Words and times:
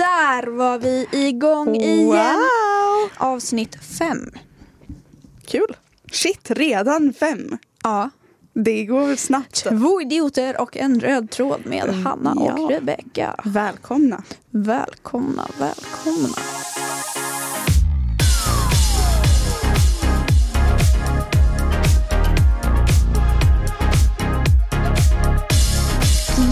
Där 0.00 0.46
var 0.46 0.78
vi 0.78 1.08
igång 1.12 1.76
igen. 1.76 2.06
Wow! 2.06 3.28
Avsnitt 3.28 3.76
fem. 3.98 4.30
Kul. 5.46 5.76
Shit, 6.12 6.50
redan 6.50 7.12
fem. 7.12 7.58
Ja. 7.82 8.10
Det 8.52 8.84
går 8.84 9.16
snabbt. 9.16 9.64
Två 9.68 10.00
idioter 10.00 10.60
och 10.60 10.76
en 10.76 11.00
röd 11.00 11.30
tråd 11.30 11.60
med 11.64 11.84
Mm, 11.88 12.06
Hanna 12.06 12.34
ja. 12.46 12.52
och 12.62 12.70
Rebecca. 12.70 13.40
Välkomna. 13.44 14.22
Välkomna, 14.50 15.46
välkomna. 15.58 16.36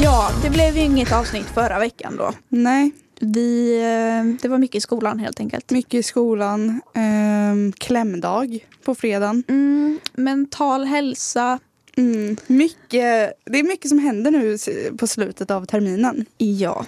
Ja, 0.03 0.31
det 0.43 0.51
blev 0.51 0.77
ju 0.77 0.83
inget 0.83 1.13
avsnitt 1.13 1.47
förra 1.47 1.79
veckan 1.79 2.17
då. 2.17 2.33
Nej, 2.49 2.91
Vi, 3.21 3.77
eh, 3.77 4.43
det 4.43 4.49
var 4.49 4.59
mycket 4.59 4.77
i 4.77 4.81
skolan 4.81 5.19
helt 5.19 5.41
enkelt. 5.41 5.71
mycket 5.71 5.95
i 5.95 6.03
skolan. 6.03 6.81
Ehm, 6.95 7.73
klämdag 7.73 8.59
på 8.85 8.95
fredagen. 8.95 9.45
Mm, 9.49 9.99
mental 10.13 10.85
hälsa. 10.85 11.59
Mm, 11.97 12.37
mycket, 12.47 13.33
det 13.45 13.59
är 13.59 13.63
mycket 13.69 13.89
som 13.89 13.99
händer 13.99 14.31
nu 14.31 14.59
på 14.97 15.07
slutet 15.07 15.51
av 15.51 15.65
terminen. 15.67 16.27
Ja. 16.37 16.87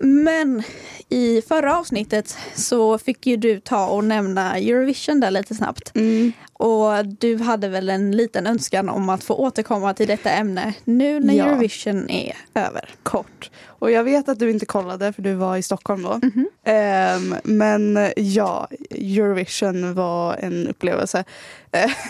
Men 0.00 0.62
i 1.08 1.42
förra 1.42 1.78
avsnittet 1.78 2.36
så 2.54 2.98
fick 2.98 3.26
ju 3.26 3.36
du 3.36 3.60
ta 3.60 3.86
och 3.86 4.04
nämna 4.04 4.56
Eurovision 4.56 5.20
där 5.20 5.30
lite 5.30 5.54
snabbt. 5.54 5.96
Mm. 5.96 6.32
Och 6.52 7.06
du 7.06 7.36
hade 7.36 7.68
väl 7.68 7.88
en 7.88 8.12
liten 8.16 8.46
önskan 8.46 8.88
om 8.88 9.08
att 9.08 9.24
få 9.24 9.34
återkomma 9.34 9.94
till 9.94 10.06
detta 10.06 10.30
ämne 10.30 10.74
nu 10.84 11.20
när 11.20 11.34
Ja. 11.34 11.44
Eurovision 11.46 12.10
är 12.10 12.36
över. 12.54 12.88
Kort. 13.02 13.50
Och 13.66 13.90
jag 13.90 14.04
vet 14.04 14.28
att 14.28 14.38
du 14.38 14.50
inte 14.50 14.66
kollade 14.66 15.12
för 15.12 15.22
du 15.22 15.34
var 15.34 15.56
i 15.56 15.62
Stockholm 15.62 16.02
då. 16.02 16.20
Mhm. 16.22 16.48
Ehm, 16.64 17.34
men 17.44 17.98
ja, 18.16 18.68
Eurovision 18.90 19.94
var 19.94 20.36
en 20.36 20.68
upplevelse. 20.68 21.24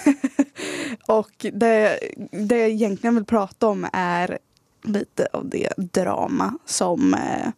Och 1.06 1.30
det, 1.52 1.98
det 2.30 2.58
jag 2.58 2.68
egentligen 2.70 3.14
vill 3.14 3.24
prata 3.24 3.66
om 3.68 3.86
är 3.92 4.38
lite 4.82 5.28
av 5.32 5.48
det 5.48 5.72
drama 5.76 6.58
som 6.66 7.14
eh, 7.14 7.50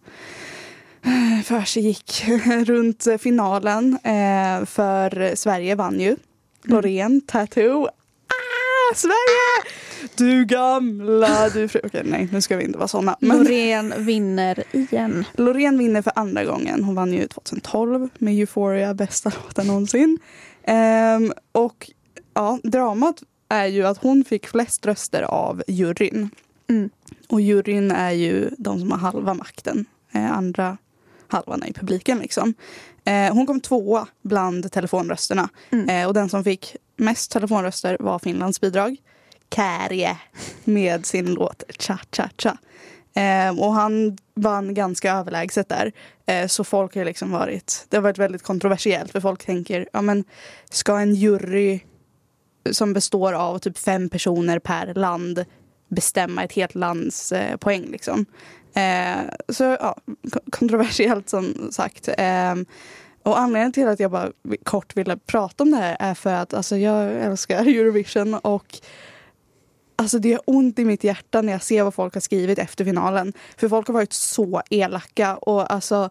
försiggick 1.45 2.25
runt 2.65 3.06
finalen. 3.19 3.98
Eh, 4.05 4.65
för 4.65 5.34
Sverige 5.37 5.75
vann 5.75 6.00
ju. 6.00 6.17
Loreen, 6.65 7.20
Tattoo. 7.20 7.87
Ah, 7.87 8.95
Sverige! 8.95 9.73
Du 10.17 10.45
gamla, 10.45 11.48
du 11.48 11.69
fru... 11.69 11.81
Okej, 11.84 12.03
nej, 12.05 12.28
nu 12.33 12.41
ska 12.41 12.56
vi 12.56 12.65
inte 12.65 12.78
vara 12.78 12.89
såna. 12.89 13.17
Men 13.20 13.39
Loreen 13.39 13.95
vinner 13.97 14.65
igen. 14.73 15.25
Loreen 15.33 15.78
vinner 15.78 16.03
för 16.03 16.12
andra 16.17 16.45
gången. 16.45 16.84
Hon 16.84 16.95
vann 16.95 17.12
ju 17.12 17.27
2012 17.27 18.09
med 18.19 18.34
Euphoria, 18.34 18.95
bästa 18.95 19.33
låten 19.45 19.67
någonsin. 19.67 20.19
Ehm, 20.65 21.33
och 21.53 21.91
ja, 22.34 22.59
dramat 22.62 23.23
är 23.48 23.67
ju 23.67 23.87
att 23.87 23.98
hon 23.98 24.25
fick 24.25 24.47
flest 24.47 24.87
röster 24.87 25.23
av 25.23 25.62
juryn. 25.69 26.31
Mm. 26.70 26.91
Och 27.33 27.41
juryn 27.41 27.91
är 27.91 28.11
ju 28.11 28.50
de 28.58 28.80
som 28.80 28.91
har 28.91 28.98
halva 28.98 29.34
makten. 29.34 29.84
Eh, 30.12 30.33
andra 30.33 30.77
halvan 31.28 31.64
i 31.64 31.72
publiken 31.72 32.19
liksom. 32.19 32.55
Eh, 33.05 33.34
hon 33.34 33.47
kom 33.47 33.61
tvåa 33.61 34.06
bland 34.22 34.72
telefonrösterna. 34.72 35.48
Mm. 35.70 35.88
Eh, 35.88 36.06
och 36.06 36.14
den 36.14 36.28
som 36.28 36.44
fick 36.44 36.77
mest 36.97 37.30
telefonröster 37.30 37.97
var 38.00 38.19
Finlands 38.19 38.60
bidrag. 38.60 38.97
Kärje 39.55 40.16
med 40.64 41.06
sin 41.06 41.34
låt 41.34 41.62
Cha 41.78 41.98
Cha 42.12 42.30
Cha. 42.38 42.58
Eh, 43.20 43.60
och 43.60 43.72
han 43.72 44.19
vann 44.34 44.75
ganska 44.75 45.12
överlägset 45.12 45.69
där. 45.69 45.92
Eh, 46.27 46.47
så 46.47 46.64
folk 46.64 46.94
har 46.94 47.05
liksom 47.05 47.30
varit, 47.30 47.86
det 47.88 47.97
har 47.97 48.03
varit 48.03 48.19
väldigt 48.19 48.42
kontroversiellt 48.42 49.12
för 49.12 49.20
folk 49.20 49.47
tänker, 49.47 49.88
ja 49.92 50.03
men 50.03 50.25
ska 50.70 50.98
en 50.98 51.14
jury 51.14 51.80
som 52.70 52.92
består 52.92 53.33
av 53.33 53.58
typ 53.58 53.78
fem 53.78 54.09
personer 54.09 54.59
per 54.59 54.94
land 54.94 55.44
bestämma 55.94 56.44
ett 56.44 56.53
helt 56.53 56.75
lands 56.75 57.32
eh, 57.32 57.56
poäng 57.56 57.86
liksom. 57.91 58.26
Eh, 58.75 59.20
så 59.48 59.64
ja, 59.64 59.97
kontroversiellt 60.50 61.28
som 61.28 61.69
sagt. 61.72 62.08
Eh, 62.08 62.54
och 63.22 63.38
anledningen 63.38 63.72
till 63.72 63.88
att 63.88 64.00
jag 64.00 64.10
bara 64.10 64.32
kort 64.62 64.97
ville 64.97 65.16
prata 65.16 65.64
om 65.64 65.70
det 65.70 65.76
här 65.76 65.97
är 66.00 66.14
för 66.14 66.34
att 66.34 66.54
alltså, 66.54 66.76
jag 66.76 67.12
älskar 67.12 67.56
Eurovision 67.66 68.34
och 68.34 68.78
Alltså 69.97 70.19
det 70.19 70.28
gör 70.28 70.41
ont 70.44 70.78
i 70.78 70.84
mitt 70.84 71.04
hjärta 71.04 71.42
när 71.42 71.53
jag 71.53 71.62
ser 71.62 71.82
vad 71.82 71.94
folk 71.94 72.14
har 72.14 72.20
skrivit 72.20 72.59
efter 72.59 72.84
finalen. 72.84 73.32
För 73.56 73.69
folk 73.69 73.86
har 73.86 73.94
varit 73.94 74.12
så 74.12 74.62
elaka 74.70 75.36
och 75.36 75.72
alltså 75.72 76.10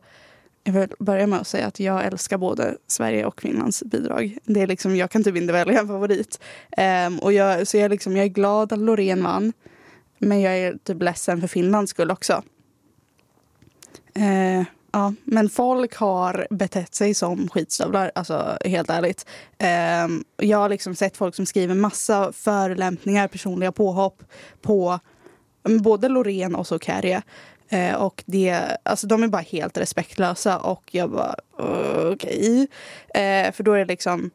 jag 0.63 0.73
vill 0.73 0.89
börja 0.99 1.27
med 1.27 1.39
att 1.39 1.47
säga 1.47 1.67
att 1.67 1.79
jag 1.79 2.05
älskar 2.05 2.37
både 2.37 2.77
Sverige 2.87 3.25
och 3.25 3.41
Finlands 3.41 3.83
bidrag. 3.83 4.37
Det 4.43 4.61
är 4.61 4.67
liksom, 4.67 4.95
jag 4.95 5.11
kan 5.11 5.23
typ 5.23 5.35
inte 5.37 5.53
välja 5.53 5.79
en 5.79 5.87
favorit. 5.87 6.39
Um, 7.07 7.19
och 7.19 7.33
jag, 7.33 7.67
så 7.67 7.77
jag, 7.77 7.91
liksom, 7.91 8.17
jag 8.17 8.25
är 8.25 8.29
glad 8.29 8.73
att 8.73 8.79
Loreen 8.79 9.23
vann. 9.23 9.53
Men 10.23 10.41
jag 10.41 10.57
är 10.57 10.77
typ 10.83 11.01
ledsen 11.01 11.41
för 11.41 11.47
Finlands 11.47 11.89
skull 11.89 12.11
också. 12.11 12.43
Eh, 14.13 14.63
ja, 14.91 15.13
men 15.23 15.49
folk 15.49 15.95
har 15.95 16.47
betett 16.49 16.95
sig 16.95 17.13
som 17.13 17.47
skitstövlar, 17.49 18.11
alltså 18.15 18.57
helt 18.65 18.89
ärligt. 18.89 19.25
Eh, 19.57 20.47
jag 20.47 20.57
har 20.57 20.69
liksom 20.69 20.95
sett 20.95 21.17
folk 21.17 21.35
som 21.35 21.45
skriver 21.45 21.75
massa 21.75 22.31
förolämpningar, 22.31 23.27
personliga 23.27 23.71
påhopp 23.71 24.23
på 24.61 24.99
mm, 25.67 25.81
både 25.81 26.09
Loreen 26.09 26.55
och 26.55 26.67
så 26.67 26.79
Eh, 27.69 27.95
och 27.95 28.23
det, 28.25 28.77
alltså 28.83 29.07
de 29.07 29.23
är 29.23 29.27
bara 29.27 29.41
helt 29.41 29.77
respektlösa 29.77 30.59
och 30.59 30.83
jag 30.91 31.11
bara 31.11 31.35
okej. 32.11 32.67
Eh, 33.15 33.51
för 33.51 33.63
då 33.63 33.73
är 33.73 33.79
det 33.79 33.85
liksom 33.85 34.31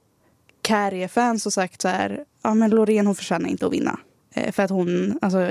Carrie-fans 0.63 1.45
har 1.45 1.51
sagt 1.51 1.81
så 1.81 1.89
här, 1.89 2.25
ja 2.43 2.55
men 2.55 2.71
Loreen 2.71 3.07
hon 3.07 3.15
förtjänar 3.15 3.49
inte 3.49 3.67
att 3.67 3.73
vinna. 3.73 3.99
Eh, 4.37 4.53
för 4.53 4.63
att 4.63 4.71
hon, 4.71 5.19
alltså 5.23 5.51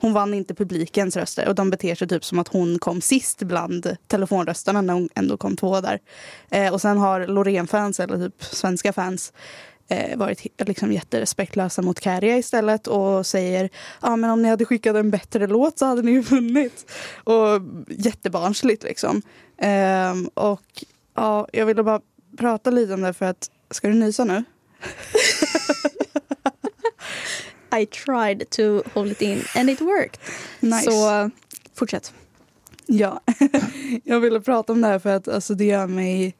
hon 0.00 0.12
vann 0.12 0.34
inte 0.34 0.54
publikens 0.54 1.16
röster 1.16 1.48
och 1.48 1.54
de 1.54 1.70
beter 1.70 1.94
sig 1.94 2.08
typ 2.08 2.24
som 2.24 2.38
att 2.38 2.48
hon 2.48 2.78
kom 2.78 3.00
sist 3.00 3.42
bland 3.42 3.96
telefonrösterna 4.06 4.80
när 4.80 4.94
hon 4.94 5.08
ändå 5.14 5.36
kom 5.36 5.56
två 5.56 5.80
där. 5.80 5.98
Eh, 6.50 6.72
och 6.72 6.80
sen 6.80 6.98
har 6.98 7.26
Loreen-fans, 7.26 8.00
eller 8.00 8.16
typ 8.28 8.44
svenska 8.44 8.92
fans, 8.92 9.32
eh, 9.88 10.18
varit 10.18 10.46
liksom 10.58 10.92
jätterespektlösa 10.92 11.82
mot 11.82 12.02
Kärja 12.02 12.38
istället 12.38 12.86
och 12.86 13.26
säger 13.26 13.70
ja 14.02 14.16
men 14.16 14.30
om 14.30 14.42
ni 14.42 14.48
hade 14.48 14.64
skickat 14.64 14.96
en 14.96 15.10
bättre 15.10 15.46
låt 15.46 15.78
så 15.78 15.86
hade 15.86 16.02
ni 16.02 16.10
ju 16.10 16.20
vunnit. 16.20 16.90
Och 17.24 17.62
jättebarnsligt 17.88 18.82
liksom. 18.82 19.22
Ehm, 19.58 20.28
och 20.34 20.84
ja, 21.14 21.48
jag 21.52 21.66
ville 21.66 21.82
bara 21.82 22.00
prata 22.38 22.70
lite 22.70 22.94
om 22.94 23.00
det 23.00 23.12
för 23.12 23.26
att, 23.26 23.50
ska 23.70 23.88
du 23.88 23.94
nysa 23.94 24.24
nu? 24.24 24.44
I 27.70 27.86
tried 27.86 28.50
to 28.50 28.82
hold 28.94 29.12
it 29.12 29.22
in 29.22 29.42
and 29.54 29.70
it 29.70 29.80
worked. 29.80 30.20
Nice. 30.60 30.90
Så 30.90 31.30
fortsätt. 31.74 32.12
Ja, 32.86 33.20
jag 34.04 34.20
ville 34.20 34.40
prata 34.40 34.72
om 34.72 34.80
det 34.80 34.86
här 34.86 34.98
för 34.98 35.16
att 35.16 35.28
alltså, 35.28 35.54
det 35.54 35.64
gör 35.64 35.86
mig 35.86 36.36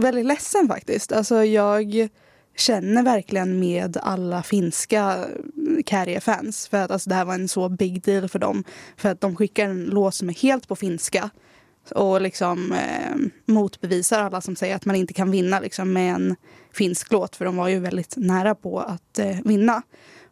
väldigt 0.00 0.26
ledsen 0.26 0.68
faktiskt. 0.68 1.12
Alltså, 1.12 1.44
jag 1.44 2.08
känner 2.56 3.02
verkligen 3.02 3.60
med 3.60 3.96
alla 4.02 4.42
finska 4.42 5.26
Kärje-fans 5.86 6.68
för 6.68 6.76
att 6.76 6.90
alltså, 6.90 7.10
det 7.10 7.16
här 7.16 7.24
var 7.24 7.34
en 7.34 7.48
så 7.48 7.68
big 7.68 8.02
deal 8.02 8.28
för 8.28 8.38
dem. 8.38 8.64
För 8.96 9.08
att 9.08 9.20
de 9.20 9.36
skickar 9.36 9.64
en 9.64 9.84
låt 9.84 10.14
som 10.14 10.28
är 10.28 10.34
helt 10.34 10.68
på 10.68 10.76
finska 10.76 11.30
och 11.94 12.20
liksom 12.20 12.72
eh, 12.72 13.16
motbevisar 13.54 14.20
alla 14.20 14.40
som 14.40 14.56
säger 14.56 14.76
att 14.76 14.84
man 14.84 14.96
inte 14.96 15.14
kan 15.14 15.30
vinna 15.30 15.60
liksom, 15.60 15.92
med 15.92 16.14
en 16.14 16.36
finsk 16.72 17.12
låt 17.12 17.36
för 17.36 17.44
de 17.44 17.56
var 17.56 17.68
ju 17.68 17.78
väldigt 17.78 18.14
nära 18.16 18.54
på 18.54 18.80
att 18.80 19.18
eh, 19.18 19.36
vinna. 19.44 19.82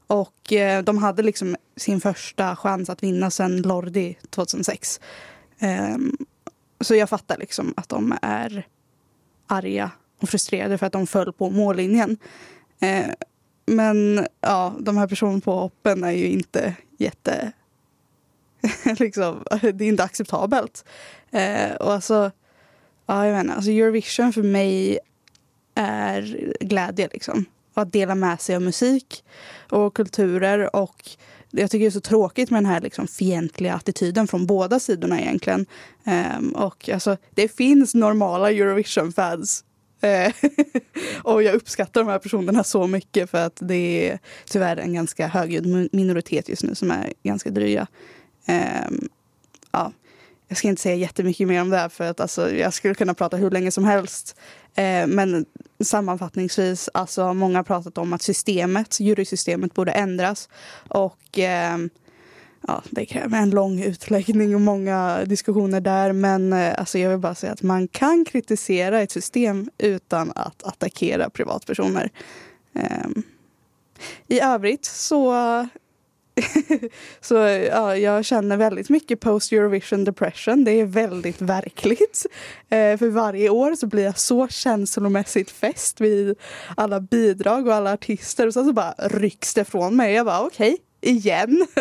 Och 0.06 0.52
eh, 0.52 0.82
de 0.82 0.98
hade 0.98 1.22
liksom 1.22 1.56
sin 1.76 2.00
första 2.00 2.56
chans 2.56 2.90
att 2.90 3.02
vinna 3.02 3.30
sen 3.30 3.62
Lordi 3.62 4.16
2006. 4.30 5.00
Ehm, 5.58 6.16
så 6.80 6.94
jag 6.94 7.08
fattar 7.08 7.36
liksom 7.36 7.74
att 7.76 7.88
de 7.88 8.18
är 8.22 8.66
arga 9.46 9.90
och 10.20 10.28
frustrerade 10.28 10.78
för 10.78 10.86
att 10.86 10.92
de 10.92 11.06
föll 11.06 11.32
på 11.32 11.50
mållinjen. 11.50 12.16
Eh, 12.80 13.06
men 13.66 14.26
ja, 14.40 14.74
de 14.80 14.96
här 14.96 15.06
personpåhoppen 15.06 16.04
är 16.04 16.10
ju 16.10 16.26
inte 16.26 16.74
jätte... 16.98 17.52
liksom, 18.98 19.44
det 19.60 19.84
är 19.84 19.88
inte 19.88 20.04
acceptabelt. 20.04 20.84
Eh, 21.30 21.74
och 21.74 21.92
alltså, 21.92 22.30
ja, 23.06 23.26
jag 23.26 23.36
menar, 23.36 23.54
alltså 23.54 23.70
Eurovision 23.70 24.32
för 24.32 24.42
mig 24.42 24.98
är 25.78 26.52
glädje 26.60 27.08
liksom. 27.12 27.44
Och 27.74 27.82
att 27.82 27.92
dela 27.92 28.14
med 28.14 28.40
sig 28.40 28.56
av 28.56 28.62
musik 28.62 29.24
och 29.70 29.94
kulturer 29.94 30.76
och 30.76 31.10
jag 31.50 31.70
tycker 31.70 31.84
det 31.84 31.88
är 31.88 31.90
så 31.90 32.00
tråkigt 32.00 32.50
med 32.50 32.58
den 32.62 32.70
här 32.70 32.80
liksom 32.80 33.06
fientliga 33.06 33.74
attityden 33.74 34.28
från 34.28 34.46
båda 34.46 34.80
sidorna 34.80 35.20
egentligen. 35.20 35.66
Um, 36.38 36.52
och 36.52 36.88
alltså, 36.88 37.16
det 37.30 37.56
finns 37.56 37.94
normala 37.94 38.50
Eurovision-fans. 38.50 39.64
Ehm, 40.00 40.32
och 41.22 41.42
jag 41.42 41.54
uppskattar 41.54 42.00
de 42.00 42.10
här 42.10 42.18
personerna 42.18 42.64
så 42.64 42.86
mycket 42.86 43.30
för 43.30 43.46
att 43.46 43.58
det 43.60 44.10
är 44.10 44.18
tyvärr 44.46 44.76
en 44.76 44.94
ganska 44.94 45.26
högljudd 45.26 45.88
minoritet 45.92 46.48
just 46.48 46.62
nu 46.62 46.74
som 46.74 46.90
är 46.90 47.12
ganska 47.22 47.50
dryga. 47.50 47.86
Um, 48.88 49.08
ja 49.72 49.92
jag 50.48 50.58
ska 50.58 50.68
inte 50.68 50.82
säga 50.82 50.94
jättemycket 50.94 51.48
mer 51.48 51.60
om 51.60 51.70
det 51.70 51.76
här 51.76 51.88
för 51.88 52.04
att 52.04 52.20
alltså, 52.20 52.54
jag 52.54 52.74
skulle 52.74 52.94
kunna 52.94 53.14
prata 53.14 53.36
hur 53.36 53.50
länge 53.50 53.70
som 53.70 53.84
helst. 53.84 54.36
Eh, 54.74 55.06
men 55.06 55.46
sammanfattningsvis, 55.84 56.88
alltså 56.94 57.34
många 57.34 57.58
har 57.58 57.64
pratat 57.64 57.98
om 57.98 58.12
att 58.12 58.22
systemet, 58.22 59.00
jurysystemet 59.00 59.74
borde 59.74 59.92
ändras. 59.92 60.48
Och 60.88 61.38
eh, 61.38 61.78
ja, 62.66 62.82
det 62.90 63.06
kräver 63.06 63.38
en 63.38 63.50
lång 63.50 63.80
utläggning 63.80 64.54
och 64.54 64.60
många 64.60 65.24
diskussioner 65.24 65.80
där. 65.80 66.12
Men 66.12 66.52
eh, 66.52 66.74
alltså, 66.78 66.98
jag 66.98 67.10
vill 67.10 67.18
bara 67.18 67.34
säga 67.34 67.52
att 67.52 67.62
man 67.62 67.88
kan 67.88 68.24
kritisera 68.24 69.00
ett 69.00 69.10
system 69.10 69.70
utan 69.78 70.32
att 70.34 70.62
attackera 70.62 71.30
privatpersoner. 71.30 72.10
Eh, 72.74 73.08
I 74.26 74.40
övrigt 74.40 74.84
så 74.84 75.32
så 77.20 77.34
ja, 77.70 77.96
jag 77.96 78.24
känner 78.24 78.56
väldigt 78.56 78.88
mycket 78.88 79.20
post 79.20 79.52
Eurovision 79.52 80.04
depression. 80.04 80.64
Det 80.64 80.72
är 80.72 80.84
väldigt 80.84 81.42
verkligt. 81.42 82.26
Eh, 82.68 82.96
för 82.96 83.08
varje 83.08 83.48
år 83.50 83.74
så 83.74 83.86
blir 83.86 84.04
jag 84.04 84.18
så 84.18 84.48
känslomässigt 84.48 85.50
fäst 85.50 86.00
vid 86.00 86.36
alla 86.76 87.00
bidrag 87.00 87.66
och 87.66 87.74
alla 87.74 87.92
artister 87.92 88.46
och 88.46 88.54
sen 88.54 88.64
så 88.64 88.72
bara 88.72 88.94
rycks 88.98 89.54
det 89.54 89.64
från 89.64 89.96
mig. 89.96 90.14
Jag 90.14 90.26
bara 90.26 90.40
okej, 90.40 90.72
okay, 90.72 91.12
igen. 91.12 91.66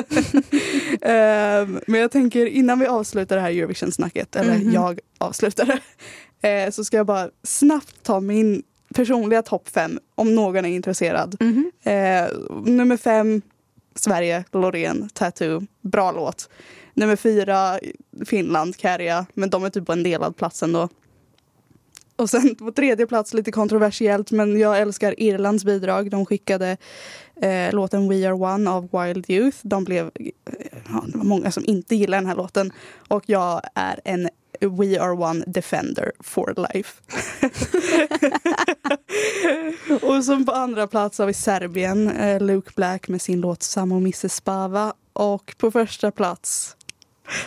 eh, 1.02 1.68
men 1.88 2.02
jag 2.02 2.12
tänker 2.12 2.46
innan 2.46 2.80
vi 2.80 2.86
avslutar 2.86 3.36
det 3.36 3.42
här 3.42 3.52
Eurovision-snacket, 3.52 4.36
eller 4.36 4.56
mm 4.56 4.68
-hmm. 4.68 4.74
jag 4.74 5.00
avslutar 5.18 5.66
det, 6.42 6.50
eh, 6.50 6.72
så 6.72 6.84
ska 6.84 6.98
jag 6.98 7.06
bara 7.06 7.30
snabbt 7.44 8.04
ta 8.04 8.20
min 8.20 8.64
personliga 8.96 9.42
topp 9.42 9.70
fem 9.70 10.00
om 10.16 10.36
någon 10.36 10.66
är 10.66 10.70
intresserad. 10.70 11.38
Mm 11.40 11.72
-hmm. 11.84 12.70
nummer 12.70 12.98
fem 12.98 13.42
Sverige, 13.98 14.44
Loreen, 14.52 15.10
Tattoo. 15.14 15.62
Bra 15.82 16.12
låt. 16.12 16.50
Nummer 16.94 17.16
fyra, 17.16 17.80
Finland, 18.26 18.76
Kärja. 18.80 19.26
Men 19.34 19.50
de 19.50 19.64
är 19.64 19.70
typ 19.70 19.86
på 19.86 19.94
en 19.94 20.04
delad 20.04 20.38
plats 20.38 20.64
ändå. 20.64 20.90
Och 22.18 22.30
sen 22.30 22.56
på 22.56 22.72
tredje 22.72 23.08
plats, 23.08 23.34
lite 23.34 23.52
kontroversiellt, 23.52 24.32
men 24.32 24.60
jag 24.60 24.80
älskar 24.80 25.20
Irlands 25.20 25.66
bidrag. 25.66 26.12
De 26.12 26.26
skickade 26.26 26.78
eh, 27.42 27.74
låten 27.74 28.10
We 28.10 28.28
Are 28.28 28.34
One 28.34 28.70
av 28.70 28.90
Wild 28.92 29.30
Youth. 29.30 29.58
De 29.64 29.84
blev, 29.84 30.06
eh, 30.06 30.32
ja, 30.90 31.04
det 31.08 31.18
var 31.18 31.26
många 31.26 31.52
som 31.52 31.64
inte 31.68 31.96
gillar 31.96 32.18
den 32.18 32.28
här 32.28 32.36
låten. 32.36 32.72
Och 33.08 33.24
jag 33.26 33.62
är 33.76 34.00
en 34.04 34.30
We 34.62 35.02
Are 35.02 35.14
One 35.14 35.44
Defender 35.48 36.12
for 36.20 36.54
Life. 36.74 37.02
och 40.06 40.24
som 40.24 40.46
på 40.46 40.52
andra 40.52 40.88
plats 40.88 41.20
har 41.20 41.26
vi 41.26 41.34
Serbien, 41.34 42.10
eh, 42.10 42.42
Luke 42.42 42.72
Black 42.76 43.08
med 43.08 43.22
sin 43.22 43.42
låt 43.42 43.64
Samo 43.64 43.98
Mrs 43.98 44.34
Spava. 44.34 44.94
Och 45.14 45.56
på 45.58 45.72
första 45.72 46.12
plats 46.12 46.78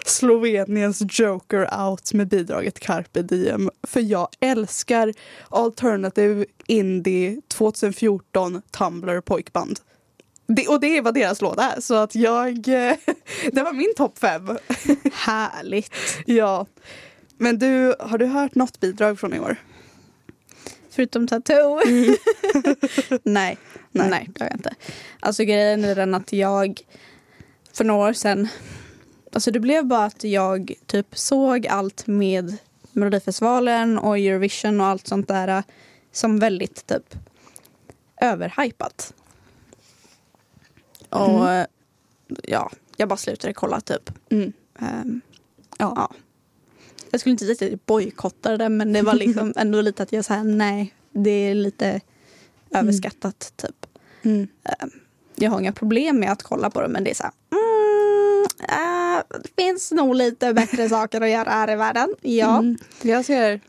Sloveniens 0.05 1.03
Joker 1.11 1.89
Out 1.89 2.13
med 2.13 2.29
bidraget 2.29 2.81
Carpe 2.81 3.23
Diem. 3.23 3.71
För 3.83 4.01
jag 4.01 4.29
älskar 4.41 5.13
alternative 5.49 6.45
indie 6.67 7.41
2014 7.49 8.63
Tumblr 8.71 9.21
pojkband. 9.21 9.81
Det, 10.57 10.69
och 10.69 10.81
det 10.81 10.97
är 10.97 11.03
vad 11.03 11.15
deras 11.15 11.43
är. 11.43 11.81
Så 11.81 11.95
att 11.95 12.15
jag... 12.15 12.63
det 13.53 13.63
var 13.63 13.73
min 13.73 13.95
topp 13.97 14.19
fem. 14.19 14.59
Härligt. 15.13 15.95
ja. 16.27 16.67
Men 17.37 17.59
du, 17.59 17.95
har 18.01 18.19
du 18.19 18.27
hört 18.27 18.55
något 18.55 18.81
bidrag 18.81 19.21
från 19.21 19.35
i 19.35 19.41
år? 19.41 19.57
Förutom 20.91 21.29
Tattoo? 21.29 21.81
Mm. 21.87 22.17
nej, 23.23 23.59
nej, 23.93 24.11
nej, 24.11 24.29
det 24.35 24.45
har 24.45 24.49
jag 24.51 24.57
inte. 24.57 24.75
Alltså 25.21 25.45
grejen 25.45 25.85
är 25.85 25.95
den 25.95 26.15
att 26.15 26.33
jag 26.33 26.81
för 27.73 27.85
några 27.85 28.09
år 28.09 28.13
sedan 28.13 28.49
Alltså 29.33 29.51
det 29.51 29.61
blev 29.61 29.87
bara 29.87 30.05
att 30.05 30.25
jag 30.25 30.73
typ 30.87 31.19
såg 31.19 31.67
allt 31.67 32.07
med 32.07 32.57
Melodifestivalen 32.93 33.99
och 33.99 34.19
Eurovision 34.19 34.81
och 34.81 34.87
allt 34.87 35.07
sånt 35.07 35.29
där 35.29 35.63
som 36.13 36.39
väldigt 36.39 36.87
typ 36.87 37.15
överhypat. 38.21 39.15
Mm. 41.13 41.31
Och 41.31 41.67
ja, 42.43 42.71
jag 42.97 43.09
bara 43.09 43.17
slutade 43.17 43.55
kolla 43.55 43.81
typ. 43.81 44.11
Mm. 44.31 44.53
Um, 44.81 45.21
ja. 45.79 45.93
ja. 45.97 46.11
Jag 47.11 47.21
skulle 47.21 47.31
inte 47.31 47.45
säga 47.45 47.55
att 47.55 47.71
jag 47.71 47.81
bojkottade 47.87 48.57
det 48.57 48.69
men 48.69 48.93
det 48.93 49.03
var 49.03 49.15
liksom 49.15 49.53
ändå 49.57 49.81
lite 49.81 50.03
att 50.03 50.13
jag 50.13 50.25
sa 50.25 50.43
nej, 50.43 50.95
det 51.11 51.31
är 51.31 51.55
lite 51.55 52.01
överskattat 52.71 53.53
typ. 53.57 53.87
Mm. 54.23 54.49
Um, 54.83 54.91
jag 55.35 55.51
har 55.51 55.61
inga 55.61 55.73
problem 55.73 56.21
med 56.21 56.33
att 56.33 56.43
kolla 56.43 56.71
på 56.71 56.81
det 56.81 56.89
men 56.89 57.05
det 57.05 57.11
är 57.11 57.15
så 57.15 57.23
här, 57.23 57.33
mm, 57.51 58.47
äh, 58.61 59.41
det 59.43 59.63
finns 59.63 59.93
nog 59.93 60.15
lite 60.15 60.55
bättre 60.55 60.89
saker 60.89 61.21
att 61.21 61.31
göra 61.31 61.51
här 61.51 61.71
i 61.71 61.77
världen. 61.77 62.15
Ja. 62.21 62.59
Mm. 62.59 62.79
Jag 63.03 63.25
ser 63.25 63.61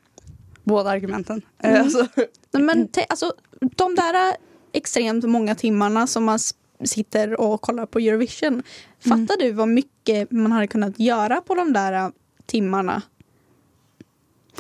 båda 0.64 0.90
argumenten. 0.90 1.42
Mm. 1.58 1.82
Alltså. 1.82 2.08
Men 2.52 2.90
alltså, 3.10 3.34
de 3.62 3.96
där 3.96 4.36
extremt 4.72 5.24
många 5.24 5.56
timmarna 5.56 6.08
som 6.08 6.24
man 6.24 6.40
sitter 6.88 7.42
och 7.42 7.62
kollar 7.62 7.86
på 7.86 8.00
Eurovision. 8.00 8.64
Fattar 9.00 9.16
mm. 9.16 9.38
du 9.40 9.52
vad 9.52 9.68
mycket 9.68 10.32
man 10.32 10.52
hade 10.52 10.68
kunnat 10.68 11.00
göra 11.00 11.42
på 11.42 11.56
de 11.56 11.74
där 11.74 12.12
timmarna? 12.46 13.02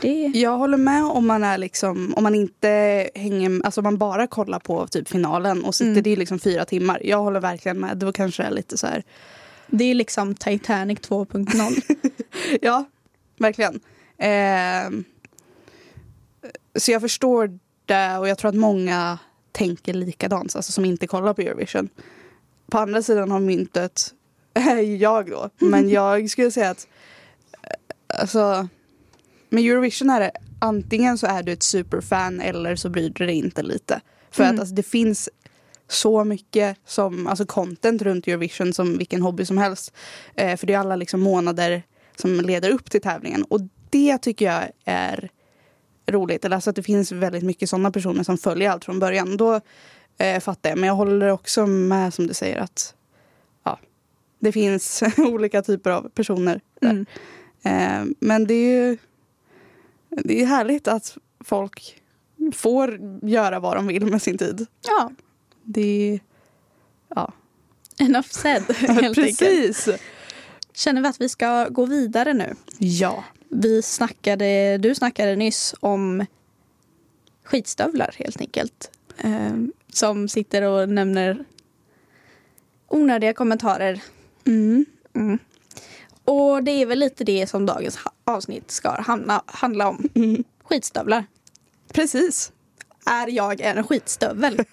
Det... 0.01 0.31
Jag 0.33 0.57
håller 0.57 0.77
med 0.77 1.03
om 1.03 1.27
man 1.27 1.43
är 1.43 1.57
liksom, 1.57 2.13
om 2.15 2.23
man 2.23 2.35
inte 2.35 3.09
hänger, 3.15 3.65
alltså 3.65 3.81
man 3.81 3.97
bara 3.97 4.27
kollar 4.27 4.59
på 4.59 4.87
typ 4.87 5.09
finalen 5.09 5.63
och 5.63 5.75
sitter 5.75 5.91
mm. 5.91 6.03
det 6.03 6.09
i 6.09 6.15
liksom 6.15 6.39
fyra 6.39 6.65
timmar. 6.65 7.01
Jag 7.03 7.17
håller 7.17 7.39
verkligen 7.39 7.79
med. 7.79 7.97
Det 7.97 8.05
var 8.05 8.13
kanske 8.13 8.49
lite 8.49 8.77
så 8.77 8.87
här. 8.87 9.03
Det 9.67 9.83
är 9.83 9.95
liksom 9.95 10.35
Titanic 10.35 10.99
2.0. 10.99 11.97
ja, 12.61 12.85
verkligen. 13.37 13.79
Eh, 14.17 15.03
så 16.75 16.91
jag 16.91 17.01
förstår 17.01 17.59
det 17.85 18.17
och 18.17 18.27
jag 18.27 18.37
tror 18.37 18.49
att 18.49 18.55
många 18.55 19.19
tänker 19.51 19.93
likadant, 19.93 20.55
alltså 20.55 20.71
som 20.71 20.85
inte 20.85 21.07
kollar 21.07 21.33
på 21.33 21.41
Eurovision. 21.41 21.89
På 22.71 22.77
andra 22.77 23.01
sidan 23.01 23.31
av 23.31 23.41
myntet 23.41 24.13
är 24.53 24.77
jag 24.77 25.29
då. 25.29 25.49
Men 25.57 25.89
jag 25.89 26.29
skulle 26.29 26.51
säga 26.51 26.69
att 26.69 26.87
eh, 27.63 28.19
alltså 28.21 28.67
med 29.49 29.63
Eurovision 29.63 30.09
är 30.09 30.19
det 30.19 30.31
antingen 30.59 31.17
så 31.17 31.27
är 31.27 31.43
du 31.43 31.51
ett 31.51 31.63
superfan 31.63 32.41
eller 32.41 32.75
så 32.75 32.89
bryr 32.89 33.09
du 33.09 33.25
dig 33.25 33.35
inte 33.35 33.63
lite. 33.63 34.01
För 34.31 34.43
mm. 34.43 34.55
att 34.55 34.59
alltså, 34.59 34.75
det 34.75 34.83
finns 34.83 35.29
så 35.87 36.23
mycket 36.23 36.77
som, 36.85 37.27
alltså 37.27 37.45
content 37.45 38.01
runt 38.01 38.27
Eurovision 38.27 38.73
som 38.73 38.97
vilken 38.97 39.21
hobby 39.21 39.45
som 39.45 39.57
helst. 39.57 39.93
Eh, 40.35 40.57
för 40.57 40.67
det 40.67 40.73
är 40.73 40.77
alla 40.77 40.95
liksom 40.95 41.21
månader 41.21 41.83
som 42.15 42.41
leder 42.41 42.69
upp 42.69 42.91
till 42.91 43.01
tävlingen. 43.01 43.43
Och 43.43 43.61
det 43.89 44.17
tycker 44.17 44.45
jag 44.45 44.63
är 44.85 45.31
roligt. 46.07 46.45
Eller 46.45 46.55
alltså 46.55 46.69
att 46.69 46.75
det 46.75 46.83
finns 46.83 47.11
väldigt 47.11 47.43
mycket 47.43 47.69
sådana 47.69 47.91
personer 47.91 48.23
som 48.23 48.37
följer 48.37 48.69
allt 48.69 48.85
från 48.85 48.99
början. 48.99 49.37
Då 49.37 49.61
eh, 50.17 50.39
fattar 50.39 50.69
jag. 50.69 50.79
Men 50.79 50.87
jag 50.87 50.95
håller 50.95 51.27
också 51.29 51.67
med 51.67 52.13
som 52.13 52.27
du 52.27 52.33
säger 52.33 52.59
att 52.59 52.95
ja, 53.63 53.79
det 54.39 54.51
finns 54.51 55.03
olika 55.17 55.61
typer 55.61 55.91
av 55.91 56.09
personer. 56.09 56.61
Mm. 56.81 57.05
Eh, 57.63 58.15
men 58.19 58.47
det 58.47 58.53
är 58.53 58.87
ju 58.87 58.97
det 60.09 60.41
är 60.41 60.45
härligt 60.45 60.87
att 60.87 61.17
folk 61.39 62.01
får 62.53 62.99
göra 63.21 63.59
vad 63.59 63.77
de 63.77 63.87
vill 63.87 64.05
med 64.05 64.21
sin 64.21 64.37
tid. 64.37 64.65
Ja. 64.87 65.11
Det 65.63 66.19
Ja. 67.15 67.33
Enough 67.99 68.27
said, 68.29 68.63
helt 68.75 69.15
Precis. 69.15 69.87
Enkelt. 69.87 70.03
Känner 70.73 71.01
vi 71.01 71.07
att 71.07 71.21
vi 71.21 71.29
ska 71.29 71.67
gå 71.69 71.85
vidare 71.85 72.33
nu? 72.33 72.55
Ja. 72.77 73.23
Vi 73.53 73.81
snackade, 73.81 74.77
du 74.77 74.95
snackade 74.95 75.35
nyss 75.35 75.75
om 75.79 76.25
skitstövlar 77.43 78.15
helt 78.17 78.41
enkelt. 78.41 78.91
Eh, 79.17 79.53
som 79.93 80.29
sitter 80.29 80.61
och 80.61 80.89
nämner 80.89 81.45
onödiga 82.87 83.33
kommentarer. 83.33 84.03
Mm. 84.45 84.85
Mm. 85.13 85.39
Och 86.23 86.63
det 86.63 86.71
är 86.71 86.85
väl 86.85 86.99
lite 86.99 87.23
det 87.23 87.47
som 87.47 87.65
dagens 87.65 87.99
avsnitt 88.23 88.71
ska 88.71 89.01
hamna, 89.01 89.43
handla 89.45 89.89
om. 89.89 90.09
Mm. 90.15 90.43
Skitstövlar. 90.63 91.25
Precis. 91.93 92.51
Är 93.05 93.27
jag 93.27 93.61
en 93.61 93.83
skitstövel? 93.83 94.63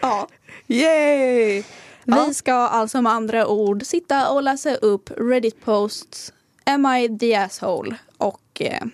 ja. 0.00 0.28
Yay! 0.66 1.64
Vi 2.06 2.34
ska 2.34 2.52
alltså 2.52 3.02
med 3.02 3.12
andra 3.12 3.46
ord 3.46 3.86
sitta 3.86 4.30
och 4.30 4.42
läsa 4.42 4.74
upp 4.74 5.10
Reddit-posts 5.10 6.32
Am 6.64 6.86
I 6.86 7.18
the 7.18 7.34
asshole? 7.34 7.96
Och 8.16 8.60
eh, 8.60 8.84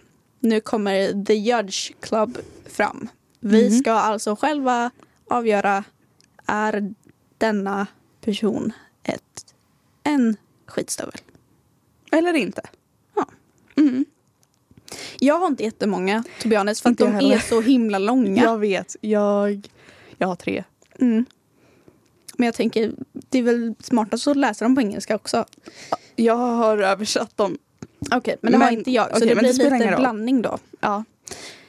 nu 0.40 0.61
kommer 0.61 1.25
The 1.25 1.35
Judge 1.35 1.92
Club 2.00 2.38
fram. 2.66 3.09
Vi 3.40 3.66
mm. 3.66 3.78
ska 3.78 3.92
alltså 3.92 4.37
själva 4.37 4.90
avgöra 5.28 5.85
är 6.47 6.95
denna 7.38 7.87
person 8.21 8.73
ett, 9.02 9.54
en 10.02 10.37
skitstövel. 10.66 11.14
Eller 12.12 12.35
inte. 12.35 12.62
Ja. 13.14 13.26
Mm. 13.76 14.04
Jag 15.19 15.38
har 15.38 15.47
inte 15.47 15.64
jättemånga, 15.64 16.25
to 16.42 16.49
be 16.49 16.59
honest, 16.59 16.81
för 16.81 16.90
att 16.90 16.99
de 16.99 17.12
heller. 17.12 17.37
är 17.37 17.40
så 17.40 17.61
himla 17.61 17.99
långa. 17.99 18.42
Jag 18.42 18.59
vet. 18.59 18.97
Jag, 19.00 19.69
jag 20.19 20.28
har 20.28 20.37
tre. 20.37 20.64
Mm. 20.99 21.25
Men 22.37 22.47
jag 22.47 22.55
tänker, 22.55 22.93
det 23.12 23.39
är 23.39 23.43
väl 23.43 23.75
smartast 23.81 24.29
att 24.29 24.37
läsa 24.37 24.65
dem 24.65 24.75
på 24.75 24.81
engelska 24.81 25.17
också. 25.17 25.45
Jag 26.17 26.37
har 26.37 26.79
översatt 26.79 27.37
dem. 27.37 27.59
Okej, 28.01 28.19
okay, 28.19 28.37
men 28.41 28.53
det 28.53 28.59
men, 28.59 28.67
har 28.67 28.73
inte 28.73 28.91
jag. 28.91 29.11
Så 29.11 29.17
okay, 29.17 29.29
det 29.29 29.35
blir 29.35 29.71
det 29.71 29.79
lite 29.79 29.97
blandning 29.97 30.43
då. 30.43 30.59
Ja. 30.81 31.05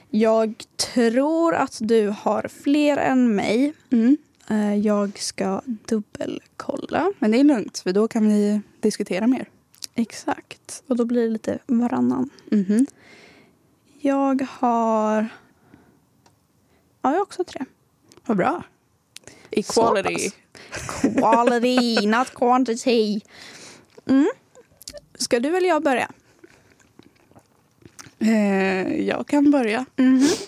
Jag 0.10 0.64
tror 0.94 1.56
att 1.56 1.78
du 1.82 2.08
har 2.08 2.48
fler 2.64 2.98
än 2.98 3.36
mig. 3.36 3.74
Mm. 3.92 4.18
Eh, 4.50 4.76
jag 4.76 5.20
ska 5.20 5.62
dubbelkolla. 5.66 7.14
Men 7.20 7.32
det 7.32 7.40
är 7.40 7.44
lugnt, 7.44 7.80
för 7.80 7.94
då 7.94 8.08
kan 8.08 8.28
vi 8.28 8.62
diskutera 8.80 9.28
mer. 9.28 9.50
Exakt. 9.96 10.84
Och 10.88 10.96
då 10.96 11.06
blir 11.06 11.22
det 11.22 11.30
lite 11.30 11.60
varannan. 11.66 12.30
Mm 12.52 12.66
-hmm. 12.66 12.86
Jag 14.00 14.48
har... 14.50 15.28
Ja, 17.02 17.12
jag 17.12 17.12
har 17.12 17.22
också 17.22 17.44
tre. 17.44 17.66
Vad 18.26 18.38
bra. 18.38 18.64
Equality. 19.52 20.32
Quality, 21.02 22.08
not 22.08 22.34
quantity. 22.34 23.22
Mm. 24.10 24.30
Ska 25.16 25.40
du 25.40 25.58
eller 25.58 25.70
jag 25.70 25.84
börja? 25.84 26.12
Eh, 28.20 29.02
jag 29.02 29.28
kan 29.28 29.52
börja. 29.52 29.86
Mm 29.98 30.20
-hmm. 30.20 30.48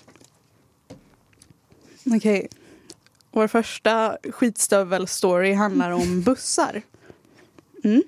Okej. 2.06 2.18
Okay. 2.18 2.48
Vår 3.32 3.48
första 3.48 4.18
skitstövel-story 4.24 5.54
handlar 5.54 5.92
om 5.92 6.22
bussar. 6.26 6.82
Mm. 7.84 8.04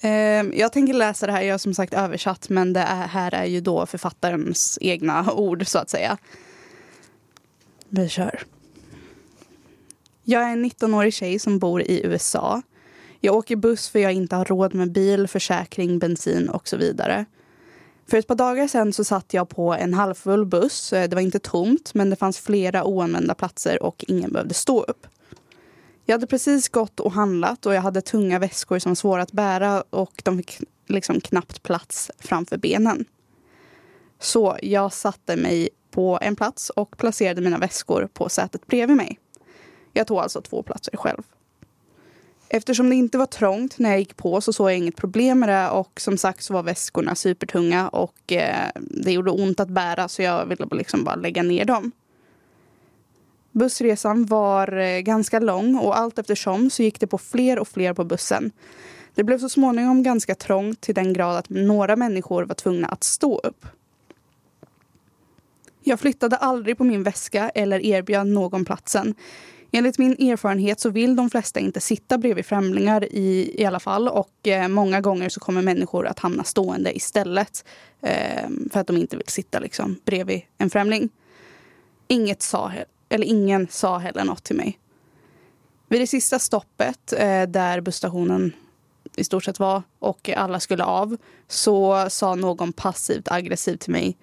Eh, 0.00 0.58
jag 0.60 0.72
tänker 0.72 0.94
läsa 0.94 1.26
det 1.26 1.32
här, 1.32 1.42
jag 1.42 1.54
har 1.54 1.58
som 1.58 1.74
sagt 1.74 1.94
översatt 1.94 2.48
men 2.48 2.72
det 2.72 2.80
är, 2.80 3.06
här 3.06 3.34
är 3.34 3.44
ju 3.44 3.60
då 3.60 3.86
författarens 3.86 4.78
egna 4.80 5.32
ord 5.32 5.66
så 5.66 5.78
att 5.78 5.90
säga. 5.90 6.18
Vi 7.88 8.08
kör. 8.08 8.42
Jag 10.24 10.42
är 10.42 10.52
en 10.52 10.64
19-årig 10.64 11.14
tjej 11.14 11.38
som 11.38 11.58
bor 11.58 11.82
i 11.82 12.06
USA. 12.06 12.62
Jag 13.20 13.34
åker 13.34 13.56
buss 13.56 13.88
för 13.88 13.98
jag 13.98 14.12
inte 14.12 14.36
har 14.36 14.44
råd 14.44 14.74
med 14.74 14.92
bil, 14.92 15.28
försäkring, 15.28 15.98
bensin 15.98 16.48
och 16.48 16.68
så 16.68 16.76
vidare. 16.76 17.24
För 18.06 18.16
ett 18.16 18.26
par 18.26 18.34
dagar 18.34 18.66
sedan 18.68 18.92
så 18.92 19.04
satt 19.04 19.34
jag 19.34 19.48
på 19.48 19.74
en 19.74 19.94
halvfull 19.94 20.46
buss. 20.46 20.92
Eh, 20.92 21.08
det 21.08 21.16
var 21.16 21.22
inte 21.22 21.38
tomt, 21.38 21.94
men 21.94 22.10
det 22.10 22.16
fanns 22.16 22.38
flera 22.38 22.84
oanvända 22.84 23.34
platser 23.34 23.82
och 23.82 24.04
ingen 24.08 24.32
behövde 24.32 24.54
stå 24.54 24.82
upp. 24.82 25.06
Jag 26.04 26.14
hade 26.14 26.26
precis 26.26 26.68
gått 26.68 27.00
och 27.00 27.12
handlat 27.12 27.66
och 27.66 27.74
jag 27.74 27.82
hade 27.82 28.00
tunga 28.00 28.38
väskor 28.38 28.78
som 28.78 28.90
var 28.90 28.94
svåra 28.94 29.22
att 29.22 29.32
bära 29.32 29.84
och 29.90 30.22
de 30.24 30.36
fick 30.36 30.60
liksom 30.86 31.20
knappt 31.20 31.62
plats 31.62 32.10
framför 32.18 32.56
benen. 32.56 33.04
Så 34.20 34.58
jag 34.62 34.92
satte 34.92 35.36
mig 35.36 35.68
på 35.90 36.18
en 36.22 36.36
plats 36.36 36.70
och 36.70 36.96
placerade 36.98 37.40
mina 37.40 37.58
väskor 37.58 38.08
på 38.12 38.28
sätet 38.28 38.66
bredvid 38.66 38.96
mig. 38.96 39.18
Jag 39.92 40.06
tog 40.06 40.18
alltså 40.18 40.40
två 40.40 40.62
platser 40.62 40.96
själv. 40.96 41.22
Eftersom 42.48 42.90
det 42.90 42.96
inte 42.96 43.18
var 43.18 43.26
trångt 43.26 43.78
när 43.78 43.90
jag 43.90 43.98
gick 43.98 44.16
på 44.16 44.40
så 44.40 44.52
såg 44.52 44.70
jag 44.70 44.78
inget 44.78 44.96
problem 44.96 45.40
med 45.40 45.48
det 45.48 45.70
och 45.70 46.00
som 46.00 46.18
sagt 46.18 46.42
så 46.42 46.54
var 46.54 46.62
väskorna 46.62 47.14
supertunga 47.14 47.88
och 47.88 48.32
eh, 48.32 48.68
det 48.74 49.12
gjorde 49.12 49.30
ont 49.30 49.60
att 49.60 49.68
bära 49.68 50.08
så 50.08 50.22
jag 50.22 50.46
ville 50.46 50.66
liksom 50.70 51.04
bara 51.04 51.14
lägga 51.14 51.42
ner 51.42 51.64
dem. 51.64 51.92
Bussresan 53.52 54.26
var 54.26 54.76
eh, 54.76 55.00
ganska 55.00 55.40
lång 55.40 55.76
och 55.76 55.98
allt 55.98 56.18
eftersom 56.18 56.70
så 56.70 56.82
gick 56.82 57.00
det 57.00 57.06
på 57.06 57.18
fler 57.18 57.58
och 57.58 57.68
fler 57.68 57.94
på 57.94 58.04
bussen. 58.04 58.50
Det 59.14 59.24
blev 59.24 59.38
så 59.38 59.48
småningom 59.48 60.02
ganska 60.02 60.34
trångt 60.34 60.80
till 60.80 60.94
den 60.94 61.12
grad 61.12 61.36
att 61.36 61.48
några 61.48 61.96
människor 61.96 62.44
var 62.44 62.54
tvungna 62.54 62.88
att 62.88 63.04
stå 63.04 63.38
upp. 63.38 63.66
Jag 65.84 66.00
flyttade 66.00 66.36
aldrig 66.36 66.78
på 66.78 66.84
min 66.84 67.02
väska 67.02 67.48
eller 67.48 67.80
erbjöd 67.80 68.26
någon 68.26 68.64
platsen. 68.64 69.14
Enligt 69.74 69.98
min 69.98 70.12
erfarenhet 70.12 70.80
så 70.80 70.90
vill 70.90 71.16
de 71.16 71.30
flesta 71.30 71.60
inte 71.60 71.80
sitta 71.80 72.18
bredvid 72.18 72.46
främlingar 72.46 73.04
i, 73.04 73.54
i 73.58 73.64
alla 73.64 73.80
fall 73.80 74.08
och 74.08 74.48
eh, 74.48 74.68
många 74.68 75.00
gånger 75.00 75.28
så 75.28 75.40
kommer 75.40 75.62
människor 75.62 76.06
att 76.06 76.18
hamna 76.18 76.44
stående 76.44 76.96
istället 76.96 77.64
eh, 78.00 78.48
för 78.72 78.80
att 78.80 78.86
de 78.86 78.96
inte 78.96 79.16
vill 79.16 79.28
sitta 79.28 79.58
liksom, 79.58 79.96
bredvid 80.04 80.42
en 80.58 80.70
främling. 80.70 81.08
Inget 82.08 82.42
sa, 82.42 82.72
eller 83.08 83.26
ingen 83.26 83.68
sa 83.70 83.98
heller 83.98 84.24
något 84.24 84.44
till 84.44 84.56
mig. 84.56 84.78
Vid 85.88 86.00
det 86.00 86.06
sista 86.06 86.38
stoppet 86.38 87.12
eh, 87.12 87.42
där 87.42 87.80
busstationen 87.80 88.52
i 89.16 89.24
stort 89.24 89.44
sett 89.44 89.58
var 89.58 89.82
och 89.98 90.28
alla 90.28 90.60
skulle 90.60 90.84
av 90.84 91.16
så 91.48 92.06
sa 92.10 92.34
någon 92.34 92.72
passivt 92.72 93.28
aggressivt 93.28 93.80
till 93.80 93.92
mig 93.92 94.16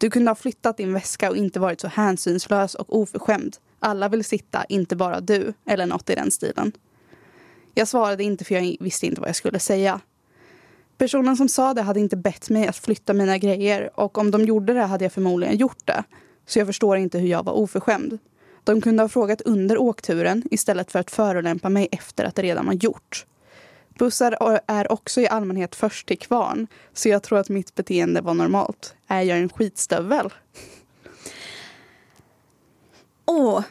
du 0.00 0.10
kunde 0.10 0.30
ha 0.30 0.34
flyttat 0.34 0.76
din 0.76 0.92
väska 0.92 1.30
och 1.30 1.36
inte 1.36 1.60
varit 1.60 1.80
så 1.80 1.88
hänsynslös 1.88 2.74
och 2.74 2.96
oförskämd. 2.96 3.56
Alla 3.86 4.08
vill 4.08 4.24
sitta, 4.24 4.64
inte 4.64 4.96
bara 4.96 5.20
du. 5.20 5.52
Eller 5.66 5.86
något 5.86 6.10
i 6.10 6.14
den 6.14 6.30
stilen. 6.30 6.72
Jag 7.74 7.88
svarade 7.88 8.24
inte 8.24 8.44
för 8.44 8.54
jag 8.54 8.76
visste 8.80 9.06
inte 9.06 9.20
vad 9.20 9.28
jag 9.28 9.36
skulle 9.36 9.58
säga. 9.58 10.00
Personen 10.98 11.36
som 11.36 11.48
sa 11.48 11.74
det 11.74 11.82
hade 11.82 12.00
inte 12.00 12.16
bett 12.16 12.50
mig 12.50 12.66
att 12.66 12.76
flytta 12.76 13.12
mina 13.12 13.38
grejer 13.38 13.90
och 14.00 14.18
om 14.18 14.30
de 14.30 14.44
gjorde 14.44 14.72
det 14.72 14.82
hade 14.82 15.04
jag 15.04 15.12
förmodligen 15.12 15.56
gjort 15.56 15.86
det. 15.86 16.04
Så 16.46 16.58
jag 16.58 16.66
förstår 16.66 16.96
inte 16.96 17.18
hur 17.18 17.28
jag 17.28 17.44
var 17.44 17.52
oförskämd. 17.52 18.18
De 18.64 18.80
kunde 18.80 19.02
ha 19.02 19.08
frågat 19.08 19.40
under 19.40 19.78
åkturen 19.78 20.42
istället 20.50 20.92
för 20.92 20.98
att 20.98 21.10
förolämpa 21.10 21.68
mig 21.68 21.88
efter 21.92 22.24
att 22.24 22.34
det 22.34 22.42
redan 22.42 22.66
var 22.66 22.72
gjort. 22.72 23.26
Bussar 23.98 24.60
är 24.66 24.92
också 24.92 25.20
i 25.20 25.28
allmänhet 25.28 25.74
först 25.74 26.06
till 26.06 26.18
kvarn 26.18 26.66
så 26.94 27.08
jag 27.08 27.22
tror 27.22 27.38
att 27.38 27.48
mitt 27.48 27.74
beteende 27.74 28.20
var 28.20 28.34
normalt. 28.34 28.94
Är 29.06 29.22
jag 29.22 29.38
en 29.38 29.48
skitstövel? 29.48 30.30
Åh, 33.26 33.62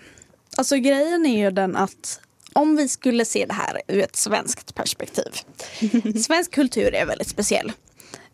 alltså 0.58 0.76
grejen 0.76 1.26
är 1.26 1.38
ju 1.38 1.52
den 1.52 1.76
att 1.76 2.20
om 2.54 2.76
vi 2.76 2.88
skulle 2.88 3.26
se 3.26 3.46
det 3.46 3.54
här 3.54 3.82
ur 3.88 4.00
ett 4.00 4.16
svenskt 4.16 4.76
perspektiv. 4.76 5.32
Svensk 6.26 6.52
kultur 6.52 6.94
är 6.94 7.06
väldigt 7.06 7.30
speciell. 7.30 7.72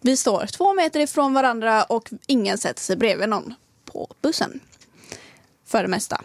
Vi 0.02 0.18
står 0.18 0.46
två 0.46 0.74
meter 0.74 1.00
ifrån 1.00 1.34
varandra 1.34 1.84
och 1.84 2.10
ingen 2.28 2.58
sätter 2.58 2.82
sig 2.82 2.96
bredvid 2.96 3.30
någon 3.30 3.54
på 3.86 4.08
bussen. 4.22 4.60
För 5.66 5.82
det 5.82 5.88
mesta. 5.88 6.22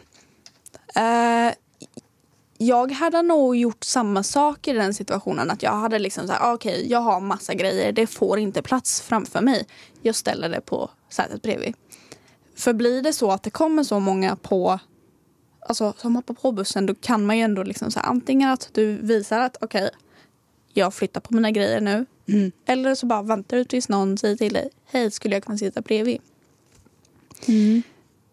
Uh, 0.97 1.53
jag 2.59 2.93
hade 2.93 3.23
nog 3.23 3.57
gjort 3.57 3.85
samma 3.85 4.23
sak 4.23 4.69
i 4.69 4.73
den 4.73 4.95
situationen. 4.95 5.50
Att 5.50 5.62
jag 5.62 5.73
hade 5.73 5.99
liksom 5.99 6.26
såhär, 6.26 6.41
ah, 6.43 6.55
okej 6.55 6.75
okay, 6.75 6.87
jag 6.87 7.00
har 7.00 7.21
massa 7.21 7.55
grejer, 7.55 7.93
det 7.93 8.07
får 8.07 8.38
inte 8.38 8.62
plats 8.62 9.00
framför 9.00 9.41
mig. 9.41 9.67
Jag 10.03 10.15
ställer 10.15 10.49
det 10.49 10.61
på 10.61 10.91
sätet 11.09 11.43
bredvid. 11.43 11.75
För 12.57 12.73
blir 12.73 13.03
det 13.03 13.13
så 13.13 13.31
att 13.31 13.43
det 13.43 13.51
kommer 13.51 13.83
så 13.83 14.01
många 14.01 14.37
på 14.37 14.79
alltså, 15.61 15.95
som 15.97 16.17
hoppar 16.17 16.35
på 16.35 16.53
bussen 16.53 16.87
då 16.87 16.95
kan 16.95 17.27
man 17.27 17.37
ju 17.37 17.43
ändå 17.43 17.63
liksom 17.63 17.91
så 17.91 18.01
här, 18.01 18.07
antingen 18.07 18.51
att 18.51 18.71
du 18.73 18.97
visar 18.97 19.41
att 19.41 19.57
okej 19.61 19.85
okay, 19.85 19.99
jag 20.73 20.95
flyttar 20.95 21.21
på 21.21 21.35
mina 21.35 21.51
grejer 21.51 21.81
nu. 21.81 22.07
Mm. 22.29 22.53
Eller 22.67 22.95
så 22.95 23.07
bara 23.07 23.23
väntar 23.23 23.57
du 23.57 23.65
tills 23.65 23.89
någon 23.89 24.19
säger 24.19 24.37
till 24.37 24.53
dig 24.53 24.71
hej 24.87 25.11
skulle 25.11 25.37
jag 25.37 25.45
kunna 25.45 25.59
sitta 25.59 25.81
bredvid. 25.81 26.21
Mm. 27.49 27.83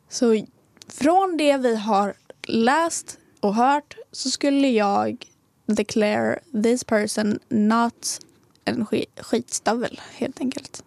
Så 0.10 0.46
från 0.88 1.38
det 1.38 1.58
vi 1.58 1.76
har 1.76 2.14
läst 2.48 3.20
och 3.40 3.56
hört 3.56 3.98
så 4.12 4.30
skulle 4.30 4.70
jag 4.70 5.26
declare 5.66 6.40
this 6.64 6.84
person 6.84 7.40
not 7.50 8.20
en 8.66 8.86
skitstövel 9.22 10.02
helt 10.14 10.40
enkelt. 10.40 10.84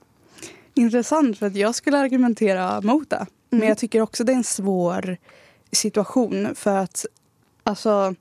Intressant 0.76 1.38
för 1.38 1.46
att 1.46 1.56
jag 1.56 1.74
skulle 1.74 1.98
argumentera 1.98 2.80
mot 2.80 3.10
det. 3.10 3.16
Mm. 3.16 3.28
Men 3.50 3.68
jag 3.68 3.78
tycker 3.78 4.00
också 4.00 4.24
det 4.24 4.32
är 4.32 4.36
en 4.36 4.44
svår 4.44 5.16
situation 5.72 6.48
för 6.54 6.76
att 6.76 7.06
alltså 7.62 8.14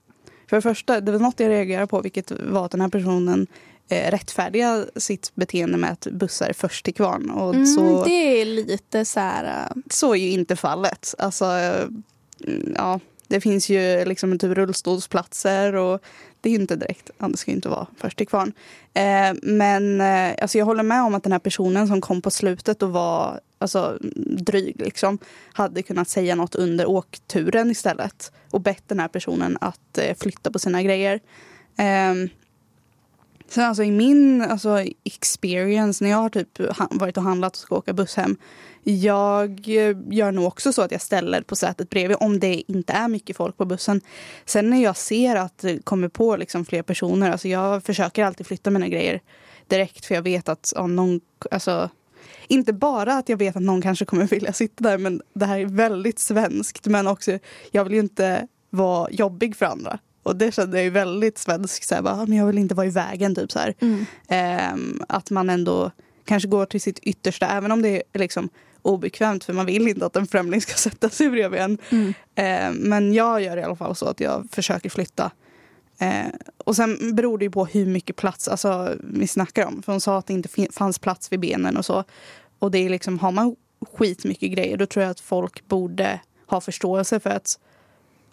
för 0.49 0.55
det 0.55 0.61
första, 0.61 1.01
det 1.01 1.11
var 1.11 1.19
något 1.19 1.39
jag 1.39 1.49
reagerade 1.49 1.87
på 1.87 2.01
vilket 2.01 2.31
var 2.31 2.65
att 2.65 2.71
den 2.71 2.81
här 2.81 2.89
personen 2.89 3.47
eh, 3.89 4.11
rättfärdiga 4.11 4.85
sitt 4.95 5.31
beteende 5.35 5.77
med 5.77 5.91
att 5.91 6.07
bussar 6.11 6.49
är 6.49 6.53
först 6.53 6.85
till 6.85 6.93
kvarn. 6.93 7.29
Och 7.29 7.53
mm, 7.53 7.65
så, 7.65 8.03
det 8.03 8.41
är 8.41 8.45
lite 8.45 9.05
så 9.05 9.19
här... 9.19 9.69
Uh... 9.75 9.81
Så 9.89 10.11
är 10.11 10.19
ju 10.19 10.31
inte 10.31 10.55
fallet. 10.55 11.15
Alltså, 11.17 11.45
mm, 11.45 12.73
ja, 12.75 12.99
det 13.27 13.41
finns 13.41 13.69
ju 13.69 14.05
liksom 14.05 14.39
typ 14.39 14.57
rullstolsplatser 14.57 15.75
och 15.75 16.01
det 16.45 16.49
är 16.49 16.59
inte 16.59 16.75
direkt, 16.75 17.09
Anders 17.17 17.39
ska 17.39 17.45
ska 17.45 17.51
inte 17.51 17.69
vara 17.69 17.87
först 17.97 18.17
till 18.17 18.27
kvarn. 18.27 18.53
Eh, 18.93 19.33
men 19.41 20.01
eh, 20.01 20.35
alltså 20.41 20.57
jag 20.57 20.65
håller 20.65 20.83
med 20.83 21.03
om 21.03 21.15
att 21.15 21.23
den 21.23 21.31
här 21.31 21.39
personen 21.39 21.87
som 21.87 22.01
kom 22.01 22.21
på 22.21 22.31
slutet 22.31 22.83
och 22.83 22.91
var 22.91 23.39
alltså, 23.57 23.97
dryg 24.37 24.81
liksom, 24.81 25.17
hade 25.53 25.81
kunnat 25.81 26.09
säga 26.09 26.35
något 26.35 26.55
under 26.55 26.89
åkturen 26.89 27.71
istället 27.71 28.31
och 28.51 28.61
bett 28.61 28.83
den 28.87 28.99
här 28.99 29.07
personen 29.07 29.57
att 29.61 29.97
eh, 29.97 30.15
flytta 30.17 30.51
på 30.51 30.59
sina 30.59 30.83
grejer. 30.83 31.19
Ehm, 31.77 32.29
Sen 33.47 33.63
alltså 33.63 33.83
i 33.83 33.91
min 33.91 34.41
alltså, 34.41 34.83
experience 35.03 36.03
när 36.03 36.11
jag 36.11 36.17
har 36.17 36.29
typ 36.29 36.59
varit 36.89 37.17
och 37.17 37.23
handlat 37.23 37.53
och 37.53 37.57
ska 37.57 37.75
åka 37.75 37.93
buss 37.93 38.15
hem. 38.15 38.37
Jag 38.83 39.59
gör 40.09 40.31
nog 40.31 40.45
också 40.45 40.73
så 40.73 40.81
att 40.81 40.91
jag 40.91 41.01
ställer 41.01 41.41
på 41.41 41.55
sätet 41.55 41.89
bredvid 41.89 42.17
om 42.19 42.39
det 42.39 42.71
inte 42.71 42.93
är 42.93 43.07
mycket 43.07 43.37
folk 43.37 43.57
på 43.57 43.65
bussen. 43.65 44.01
Sen 44.45 44.69
när 44.69 44.83
jag 44.83 44.97
ser 44.97 45.35
att 45.35 45.57
det 45.57 45.85
kommer 45.85 46.07
på 46.07 46.35
liksom 46.37 46.65
fler 46.65 46.81
personer, 46.81 47.31
alltså 47.31 47.47
jag 47.47 47.83
försöker 47.83 48.23
alltid 48.23 48.47
flytta 48.47 48.69
mina 48.69 48.87
grejer 48.87 49.21
direkt 49.67 50.05
för 50.05 50.15
jag 50.15 50.21
vet 50.21 50.49
att 50.49 50.73
om 50.75 50.95
någon, 50.95 51.21
alltså 51.51 51.89
inte 52.47 52.73
bara 52.73 53.13
att 53.13 53.29
jag 53.29 53.37
vet 53.37 53.55
att 53.55 53.61
någon 53.61 53.81
kanske 53.81 54.05
kommer 54.05 54.27
vilja 54.27 54.53
sitta 54.53 54.83
där 54.83 54.97
men 54.97 55.21
det 55.33 55.45
här 55.45 55.59
är 55.59 55.65
väldigt 55.65 56.19
svenskt 56.19 56.85
men 56.85 57.07
också 57.07 57.39
jag 57.71 57.83
vill 57.83 57.93
ju 57.93 57.99
inte 57.99 58.47
vara 58.69 59.11
jobbig 59.11 59.55
för 59.55 59.65
andra. 59.65 59.99
Och 60.25 60.35
det 60.35 60.51
kände 60.51 60.77
jag 60.77 60.83
ju 60.83 60.89
väldigt 60.89 61.37
svensk. 61.37 61.83
Så 61.83 61.95
här, 61.95 62.01
bara, 62.01 62.25
men 62.25 62.37
jag 62.37 62.45
vill 62.45 62.57
inte 62.57 62.75
vara 62.75 62.87
i 62.87 62.89
vägen. 62.89 63.35
Typ, 63.35 63.51
så 63.51 63.59
här. 63.59 63.73
Mm. 63.79 64.05
Ehm, 64.27 65.01
att 65.09 65.29
man 65.29 65.49
ändå 65.49 65.91
kanske 66.25 66.49
går 66.49 66.65
till 66.65 66.81
sitt 66.81 66.99
yttersta 66.99 67.47
även 67.47 67.71
om 67.71 67.81
det 67.81 68.03
är 68.13 68.19
liksom 68.19 68.49
obekvämt 68.81 69.43
för 69.43 69.53
man 69.53 69.65
vill 69.65 69.87
inte 69.87 70.05
att 70.05 70.15
en 70.15 70.27
främling 70.27 70.61
ska 70.61 70.73
sätta 70.89 71.09
sig 71.09 71.29
bredvid 71.29 71.59
en. 71.59 71.77
Mm. 71.89 72.13
Ehm, 72.35 72.75
men 72.75 73.13
jag 73.13 73.41
gör 73.41 73.57
i 73.57 73.63
alla 73.63 73.75
fall 73.75 73.95
så 73.95 74.05
att 74.05 74.19
jag 74.19 74.47
försöker 74.51 74.89
flytta. 74.89 75.31
Ehm, 75.99 76.31
och 76.57 76.75
sen 76.75 77.15
beror 77.15 77.37
det 77.37 77.45
ju 77.45 77.51
på 77.51 77.65
hur 77.65 77.85
mycket 77.85 78.15
plats 78.15 78.47
alltså, 78.47 78.95
vi 79.03 79.27
snackar 79.27 79.65
om. 79.65 79.83
För 79.83 79.91
hon 79.91 80.01
sa 80.01 80.17
att 80.17 80.27
det 80.27 80.33
inte 80.33 80.49
fanns 80.71 80.99
plats 80.99 81.31
vid 81.31 81.39
benen 81.39 81.77
och 81.77 81.85
så. 81.85 82.03
Och 82.59 82.71
det 82.71 82.77
är 82.77 82.89
liksom, 82.89 83.19
har 83.19 83.31
man 83.31 83.55
skitmycket 83.93 84.51
grejer 84.51 84.77
då 84.77 84.85
tror 84.85 85.03
jag 85.03 85.11
att 85.11 85.19
folk 85.19 85.67
borde 85.67 86.19
ha 86.47 86.61
förståelse 86.61 87.19
för 87.19 87.29
att 87.29 87.59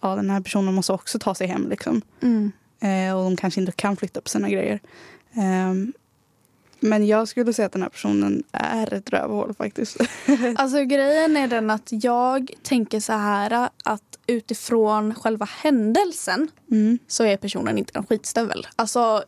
ja, 0.03 0.17
den 0.17 0.31
här 0.31 0.41
personen 0.41 0.75
måste 0.75 0.93
också 0.93 1.19
ta 1.19 1.35
sig 1.35 1.47
hem. 1.47 1.69
Liksom. 1.69 2.03
Mm. 2.23 2.53
Eh, 2.81 3.17
och 3.17 3.25
de 3.25 3.37
kanske 3.37 3.61
inte 3.61 3.73
kan 3.73 3.97
flytta 3.97 4.21
på 4.21 4.29
sina 4.29 4.49
grejer. 4.51 4.81
Ehm, 5.35 5.93
men 6.81 7.07
jag 7.07 7.29
skulle 7.29 7.53
säga 7.53 7.67
att 7.67 7.73
den 7.73 7.83
här 7.83 7.89
personen 7.89 8.43
är 8.53 8.95
ett 8.95 9.11
rövhål 9.11 9.55
faktiskt. 9.55 9.97
Alltså 10.57 10.85
grejen 10.85 11.37
är 11.37 11.49
den 11.49 11.71
att 11.71 11.89
jag 11.91 12.51
tänker 12.63 13.01
så 13.01 13.13
här 13.13 13.69
att 13.85 14.19
utifrån 14.27 15.15
själva 15.15 15.49
händelsen 15.63 16.49
Mm. 16.71 16.99
så 17.09 17.25
är 17.25 17.37
personen 17.37 17.79
inte 17.79 17.99
en 17.99 18.07
skitstövel. 18.07 18.67
Alltså 18.77 19.25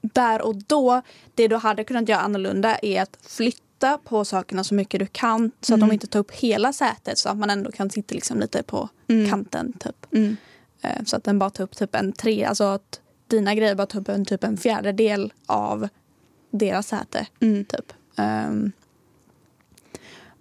där 0.00 0.42
och 0.42 0.56
då, 0.56 1.02
det 1.34 1.48
du 1.48 1.56
hade 1.56 1.84
kunnat 1.84 2.08
göra 2.08 2.20
annorlunda 2.20 2.76
är 2.82 3.02
att 3.02 3.18
flytta 3.22 3.62
på 4.04 4.24
sakerna 4.24 4.64
så 4.64 4.74
mycket 4.74 5.00
du 5.00 5.06
kan 5.06 5.50
så 5.60 5.74
att 5.74 5.78
Mm. 5.78 5.88
de 5.88 5.94
inte 5.94 6.06
tar 6.06 6.20
upp 6.20 6.30
hela 6.32 6.72
sätet 6.72 7.18
så 7.18 7.28
att 7.28 7.38
man 7.38 7.50
ändå 7.50 7.70
kan 7.72 7.90
sitta 7.90 8.14
liksom 8.14 8.40
lite 8.40 8.62
på 8.62 8.88
Mm. 9.08 9.30
kanten 9.30 9.72
typ. 9.72 10.06
Mm. 10.12 10.36
Eh, 10.82 11.04
Så 11.04 11.16
att 11.16 11.24
den 11.24 11.38
bara 11.38 11.50
tar 11.50 11.64
upp 11.64 11.76
typ 11.76 11.94
en 11.94 12.12
tre, 12.12 12.44
alltså 12.44 12.64
att 12.64 13.00
dina 13.28 13.54
grejer 13.54 13.74
bara 13.74 13.86
tar 13.86 14.00
upp 14.00 14.08
en, 14.08 14.24
typ 14.24 14.44
en 14.44 14.56
fjärdedel 14.56 15.32
av 15.46 15.88
deras 16.50 16.86
säte. 16.88 17.26
Mm. 17.40 17.64
Typ. 17.64 17.92
Ehm, 18.16 18.72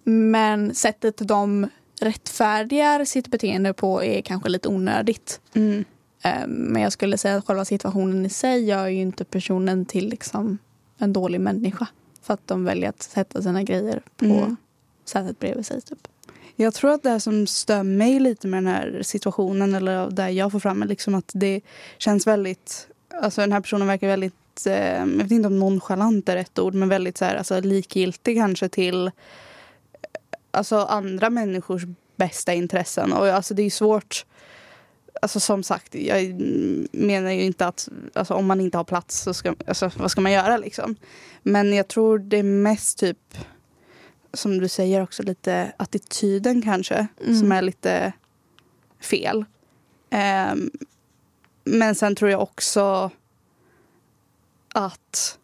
men 0.04 0.76
sättet 0.76 1.18
de 1.18 1.68
rättfärdigar 2.02 3.06
sitt 3.06 3.28
beteende 3.28 3.74
på 3.74 4.04
är 4.04 4.22
kanske 4.22 4.50
lite 4.50 4.70
onödigt. 4.70 5.42
Mm. 5.54 5.84
Ehm, 6.24 6.50
men 6.52 6.82
jag 6.82 6.92
skulle 6.94 7.18
säga 7.18 7.36
att 7.38 7.46
själva 7.48 7.66
situationen 7.66 8.26
i 8.26 8.30
sig 8.30 8.64
gör 8.66 8.88
ju 8.88 9.02
inte 9.02 9.24
personen 9.26 9.86
till 9.86 10.10
liksom 10.10 10.58
en 10.98 11.14
dålig 11.14 11.42
människa. 11.42 11.88
För 12.22 12.34
att 12.34 12.48
de 12.48 12.64
väljer 12.64 12.90
att 12.90 13.02
sätta 13.02 13.42
sina 13.42 13.64
grejer 13.64 14.02
på 14.18 14.26
Mm. 14.26 14.56
sätet 15.06 15.40
bredvid 15.40 15.66
sig. 15.66 15.82
Typ. 15.82 16.08
Jag 16.56 16.74
tror 16.74 16.92
att 16.92 17.04
det 17.04 17.20
som 17.20 17.48
stör 17.48 17.84
mig 17.84 18.20
lite 18.20 18.48
med 18.48 18.58
den 18.64 18.74
här 18.74 19.02
situationen 19.04 19.76
eller 19.76 20.12
där 20.12 20.30
jag 20.30 20.52
får 20.52 20.60
fram 20.60 20.82
är 20.82 20.86
liksom 20.88 21.16
att 21.16 21.32
det 21.34 21.62
känns 21.98 22.28
väldigt... 22.28 22.88
Alltså 23.22 23.42
den 23.42 23.52
här 23.52 23.62
personen 23.62 23.88
verkar 23.88 24.08
väldigt, 24.08 24.66
eh, 24.68 25.00
jag 25.00 25.06
vet 25.06 25.32
inte 25.32 25.48
om 25.48 25.60
nonchalant 25.60 26.30
är 26.30 26.36
rätt 26.36 26.60
ord, 26.60 26.74
men 26.74 26.90
väldigt 26.90 27.18
så 27.18 27.26
här, 27.26 27.36
alltså, 27.36 27.60
likgiltig 27.60 28.38
kanske 28.38 28.70
till 28.70 29.08
eh, 29.08 29.12
alltså, 30.52 30.78
andra 30.78 31.30
människors 31.30 31.82
bästa 32.16 32.54
intressen. 32.54 33.14
Och 33.14 33.28
alltså 33.28 33.54
det 33.54 33.64
är 33.64 33.70
svårt 33.70 34.26
Alltså 35.22 35.40
som 35.40 35.64
sagt, 35.64 35.96
jag 35.96 36.36
menar 36.92 37.32
ju 37.32 37.42
inte 37.42 37.68
att 37.68 37.90
alltså, 38.14 38.34
om 38.34 38.46
man 38.46 38.62
inte 38.62 38.78
har 38.78 38.84
plats 38.84 39.22
så 39.22 39.34
ska, 39.34 39.56
alltså, 39.68 39.92
vad 39.98 40.12
ska 40.12 40.22
man 40.22 40.32
göra 40.32 40.58
liksom. 40.58 40.96
Men 41.44 41.74
jag 41.74 41.88
tror 41.88 42.20
det 42.20 42.38
är 42.38 42.44
mest 42.44 43.00
typ 43.00 43.38
som 44.34 44.58
du 44.58 44.68
säger 44.68 45.04
också 45.04 45.24
lite 45.24 45.74
attityden 45.78 46.62
kanske 46.62 47.08
Mm. 47.24 47.40
som 47.40 47.52
är 47.52 47.62
lite 47.62 48.14
fel. 49.00 49.46
Ehm, 50.10 50.72
men 51.64 51.96
sen 51.96 52.16
tror 52.16 52.32
jag 52.32 52.42
också 52.42 53.12
att 54.74 55.40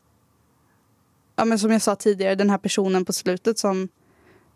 ja, 1.36 1.46
men 1.46 1.60
som 1.60 1.72
jag 1.72 1.82
sa 1.82 1.96
tidigare, 1.96 2.36
den 2.36 2.50
här 2.50 2.58
personen 2.58 3.06
på 3.06 3.14
slutet 3.14 3.60
som 3.60 3.90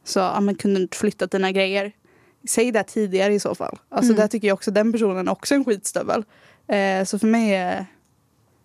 sa 0.03 0.19
ja, 0.19 0.41
men 0.41 0.55
kunde 0.55 0.79
du 0.79 0.83
inte 0.83 0.97
flytta 0.97 1.27
dina 1.27 1.51
grejer. 1.51 1.91
Säg 2.47 2.71
det 2.71 2.83
tidigare 2.83 3.33
i 3.33 3.39
så 3.39 3.55
fall. 3.55 3.79
Alltså 3.89 4.11
Mm. 4.11 4.21
där 4.21 4.27
tycker 4.27 4.47
jag 4.47 4.55
också 4.55 4.71
den 4.71 4.91
personen 4.91 5.27
är 5.27 5.31
också 5.31 5.55
en 5.55 5.65
skitstövel. 5.65 6.23
Eh, 6.67 7.03
så 7.05 7.19
för 7.19 7.27
mig 7.27 7.55
är 7.55 7.85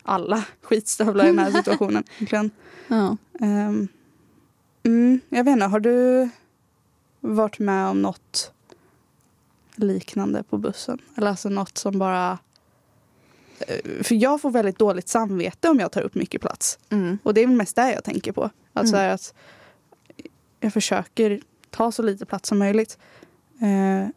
alla 0.02 0.44
skitstövlar 0.62 1.24
i 1.24 1.26
den 1.26 1.38
här 1.38 1.50
situationen. 1.62 2.04
egentligen. 2.16 2.50
Ja. 2.88 3.16
Ehm, 3.40 3.88
mm, 4.82 5.20
jag 5.28 5.44
vet 5.44 5.52
inte, 5.52 5.66
har 5.66 5.80
du 5.80 6.28
varit 7.20 7.58
med 7.58 7.86
om 7.88 8.02
något 8.02 8.52
liknande 9.74 10.42
på 10.42 10.58
bussen? 10.58 10.98
Eller 11.16 11.28
alltså 11.30 11.48
något 11.48 11.78
som 11.78 11.98
bara... 11.98 12.38
eh, 13.58 14.02
För 14.02 14.14
jag 14.14 14.40
får 14.40 14.50
väldigt 14.50 14.78
dåligt 14.78 15.08
samvete 15.08 15.68
om 15.68 15.78
jag 15.80 15.92
tar 15.92 16.00
upp 16.02 16.14
mycket 16.14 16.40
plats. 16.40 16.78
Mm. 16.90 17.18
Och 17.22 17.34
det 17.34 17.40
är 17.40 17.46
väl 17.46 17.56
mest 17.56 17.76
det 17.76 17.92
jag 17.92 18.04
tänker 18.04 18.32
på. 18.32 18.50
Alltså 18.72 18.96
Mm. 18.96 19.14
att 19.14 19.34
jag 20.60 20.72
försöker 20.72 21.40
ta 21.70 21.92
så 21.92 22.02
lite 22.02 22.26
plats 22.26 22.48
som 22.48 22.58
möjligt. 22.58 22.98
Eh, 23.60 24.08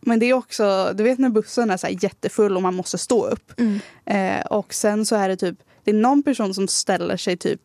men 0.00 0.18
det 0.18 0.26
är 0.26 0.32
också, 0.32 0.92
du 0.94 1.04
vet 1.04 1.18
när 1.18 1.28
bussen 1.28 1.70
är 1.70 1.76
så 1.76 1.88
jättefull 1.88 2.56
och 2.56 2.62
man 2.62 2.74
måste 2.74 2.98
stå 2.98 3.26
upp. 3.26 3.60
Mm. 3.60 3.80
Eh, 4.04 4.46
och 4.46 4.74
sen 4.74 5.06
så 5.06 5.16
är 5.16 5.28
det 5.28 5.36
typ, 5.36 5.58
det 5.84 5.90
är 5.90 5.94
någon 5.94 6.22
person 6.22 6.54
som 6.54 6.68
ställer 6.68 7.16
sig 7.16 7.36
typ 7.36 7.60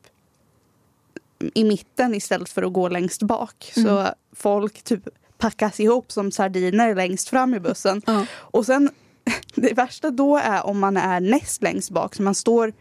i 1.53 1.63
mitten 1.63 2.15
istället 2.15 2.49
för 2.49 2.63
att 2.63 2.73
gå 2.73 2.89
längst 2.89 3.21
bak. 3.21 3.71
Mm. 3.75 3.87
Så 3.87 4.07
folk 4.35 4.83
typ 4.83 5.07
packas 5.37 5.79
ihop 5.79 6.11
som 6.11 6.31
sardiner 6.31 6.95
längst 6.95 7.29
fram 7.29 7.53
i 7.53 7.59
bussen. 7.59 8.01
Ja. 8.05 8.25
Och 8.33 8.65
sen, 8.65 8.89
det 9.55 9.73
värsta 9.73 10.09
då 10.09 10.37
är 10.37 10.65
om 10.65 10.79
man 10.79 10.97
är 10.97 11.19
näst 11.19 11.61
längst 11.61 11.91
bak. 11.91 12.15
Så 12.15 12.23
man 12.23 12.35
står 12.35 12.73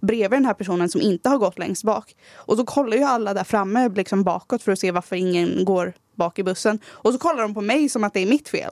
bredvid 0.00 0.30
den 0.30 0.44
här 0.44 0.54
personen 0.54 0.88
som 0.88 1.00
inte 1.00 1.28
har 1.28 1.38
gått 1.38 1.58
längst 1.58 1.84
bak. 1.84 2.16
Och 2.34 2.56
så 2.56 2.64
kollar 2.64 2.96
ju 2.96 3.02
alla 3.02 3.34
där 3.34 3.44
framme 3.44 3.88
liksom 3.88 4.22
bakåt 4.24 4.62
för 4.62 4.72
att 4.72 4.78
se 4.78 4.90
varför 4.90 5.16
ingen 5.16 5.64
går 5.64 5.92
bak 6.20 6.38
i 6.38 6.42
bussen. 6.42 6.78
Och 6.88 7.12
så 7.12 7.18
kollar 7.18 7.42
de 7.42 7.54
på 7.54 7.60
mig 7.60 7.88
som 7.88 8.04
att 8.04 8.14
det 8.14 8.20
är 8.20 8.26
mitt 8.26 8.48
fel. 8.48 8.70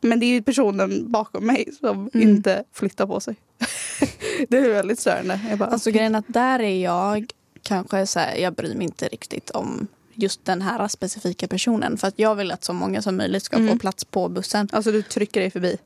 Men 0.00 0.20
det 0.20 0.26
är 0.26 0.34
ju 0.34 0.42
personen 0.42 1.10
bakom 1.12 1.46
mig 1.46 1.68
som 1.80 2.10
Mm. 2.14 2.28
inte 2.28 2.64
flyttar 2.72 3.06
på 3.06 3.20
sig. 3.20 3.36
det 4.48 4.56
är 4.58 4.68
väldigt 4.70 5.00
störande. 5.00 5.40
Jag 5.50 5.58
bara, 5.58 5.68
Alltså 5.68 5.90
grejen 5.90 6.14
att 6.14 6.24
där 6.28 6.58
är 6.60 6.82
jag 6.84 7.26
kanske 7.62 8.06
så 8.06 8.18
här, 8.20 8.36
jag 8.36 8.54
bryr 8.54 8.74
mig 8.74 8.84
inte 8.84 9.08
riktigt 9.08 9.50
om 9.50 9.86
just 10.14 10.44
den 10.44 10.62
här 10.62 10.88
specifika 10.88 11.48
personen. 11.48 11.96
För 11.96 12.08
att 12.08 12.18
jag 12.18 12.34
vill 12.34 12.50
att 12.52 12.64
så 12.64 12.72
många 12.72 13.02
som 13.02 13.16
möjligt 13.16 13.42
ska 13.42 13.56
Mm. 13.56 13.68
få 13.68 13.78
plats 13.78 14.04
på 14.04 14.28
bussen. 14.28 14.68
alltså 14.72 14.92
du 14.92 15.02
trycker 15.02 15.40
dig 15.40 15.50
förbi. 15.50 15.76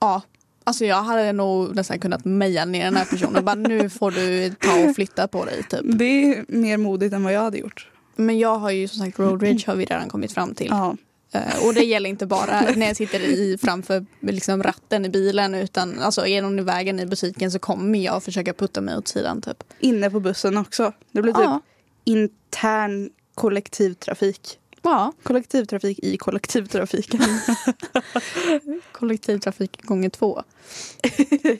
Ja. 0.00 0.22
Alltså 0.64 0.84
jag 0.84 1.02
hade 1.02 1.32
nog 1.32 1.74
nästan 1.76 1.98
kunnat 1.98 2.24
meja 2.24 2.64
ner 2.64 2.84
den 2.84 2.96
här 2.96 3.04
personen. 3.04 3.44
Bara 3.44 3.54
nu 3.54 3.90
får 3.90 4.10
du 4.10 4.50
ta 4.60 4.88
och 4.88 4.94
flytta 4.94 5.28
på 5.28 5.44
dig 5.44 5.62
typ. 5.70 5.80
Det 5.84 6.04
är 6.34 6.44
mer 6.48 6.76
modigt 6.76 7.14
än 7.14 7.24
vad 7.24 7.32
jag 7.32 7.40
hade 7.40 7.58
gjort. 7.58 7.88
Men 8.16 8.38
jag 8.38 8.58
har 8.58 8.70
ju 8.70 8.88
som 8.88 8.98
sagt 8.98 9.18
road 9.18 9.42
rage 9.46 9.66
har 9.66 9.76
vi 9.76 9.84
redan 9.84 10.08
kommit 10.08 10.32
fram 10.32 10.54
till. 10.54 10.66
Ja. 10.70 10.96
Eh, 11.32 11.66
och 11.66 11.74
det 11.74 11.84
gäller 11.84 12.10
inte 12.10 12.26
bara 12.26 12.60
när 12.76 12.86
jag 12.86 12.96
sitter 12.96 13.20
i 13.20 13.58
framför 13.62 14.06
liksom, 14.20 14.62
ratten 14.62 15.04
i 15.04 15.08
bilen 15.08 15.54
utan 15.54 15.98
alltså 16.00 16.26
genom 16.26 16.58
i 16.58 16.62
vägen 16.62 17.00
i 17.00 17.06
butiken 17.06 17.50
så 17.50 17.58
kommer 17.58 17.98
jag 17.98 18.22
försöka 18.22 18.52
putta 18.52 18.80
mig 18.80 18.96
åt 18.96 19.08
sidan 19.08 19.40
typ. 19.42 19.64
Inne 19.80 20.10
på 20.10 20.20
bussen 20.20 20.56
också. 20.56 20.92
Det 21.12 21.22
blir 21.22 21.32
typ 21.32 21.42
Ja. 21.44 21.60
intern 22.04 23.10
kollektivtrafik. 23.34 24.58
ja, 24.82 25.12
Kollektivtrafik 25.22 25.98
i 25.98 26.16
kollektivtrafiken. 26.16 27.20
kollektivtrafik 28.92 29.82
gånger 29.82 30.08
två. 30.10 30.42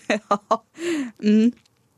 ja. 0.29 0.65
Mm. 1.23 1.53